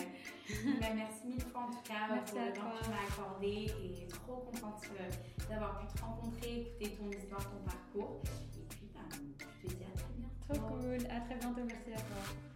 Bah, 0.81 0.87
merci 0.95 1.27
mille 1.27 1.41
fois 1.41 1.63
en 1.63 1.71
tout 1.71 1.83
cas 1.85 2.07
merci 2.13 2.33
pour 2.33 2.41
le 2.43 2.53
temps 2.53 2.71
que 2.79 2.85
tu 2.85 2.91
m'as 2.91 3.07
accordé 3.09 3.67
et 3.83 4.09
trop 4.09 4.37
contente 4.37 4.83
euh, 5.01 5.49
d'avoir 5.49 5.79
pu 5.79 5.87
te 5.87 6.03
rencontrer, 6.03 6.61
écouter 6.81 6.97
ton 6.97 7.11
histoire, 7.11 7.51
ton 7.51 7.59
parcours. 7.65 8.21
Et 8.57 8.65
puis, 8.69 8.89
bah, 8.95 9.01
je 9.11 9.69
te 9.69 9.75
dis 9.75 9.85
à 9.85 9.97
très 9.97 10.09
bientôt. 10.17 10.55
Trop 10.55 10.69
cool. 10.69 10.99
À 11.11 11.21
très 11.21 11.35
bientôt. 11.37 11.63
Merci 11.65 11.93
à 11.93 11.97
toi. 11.97 12.56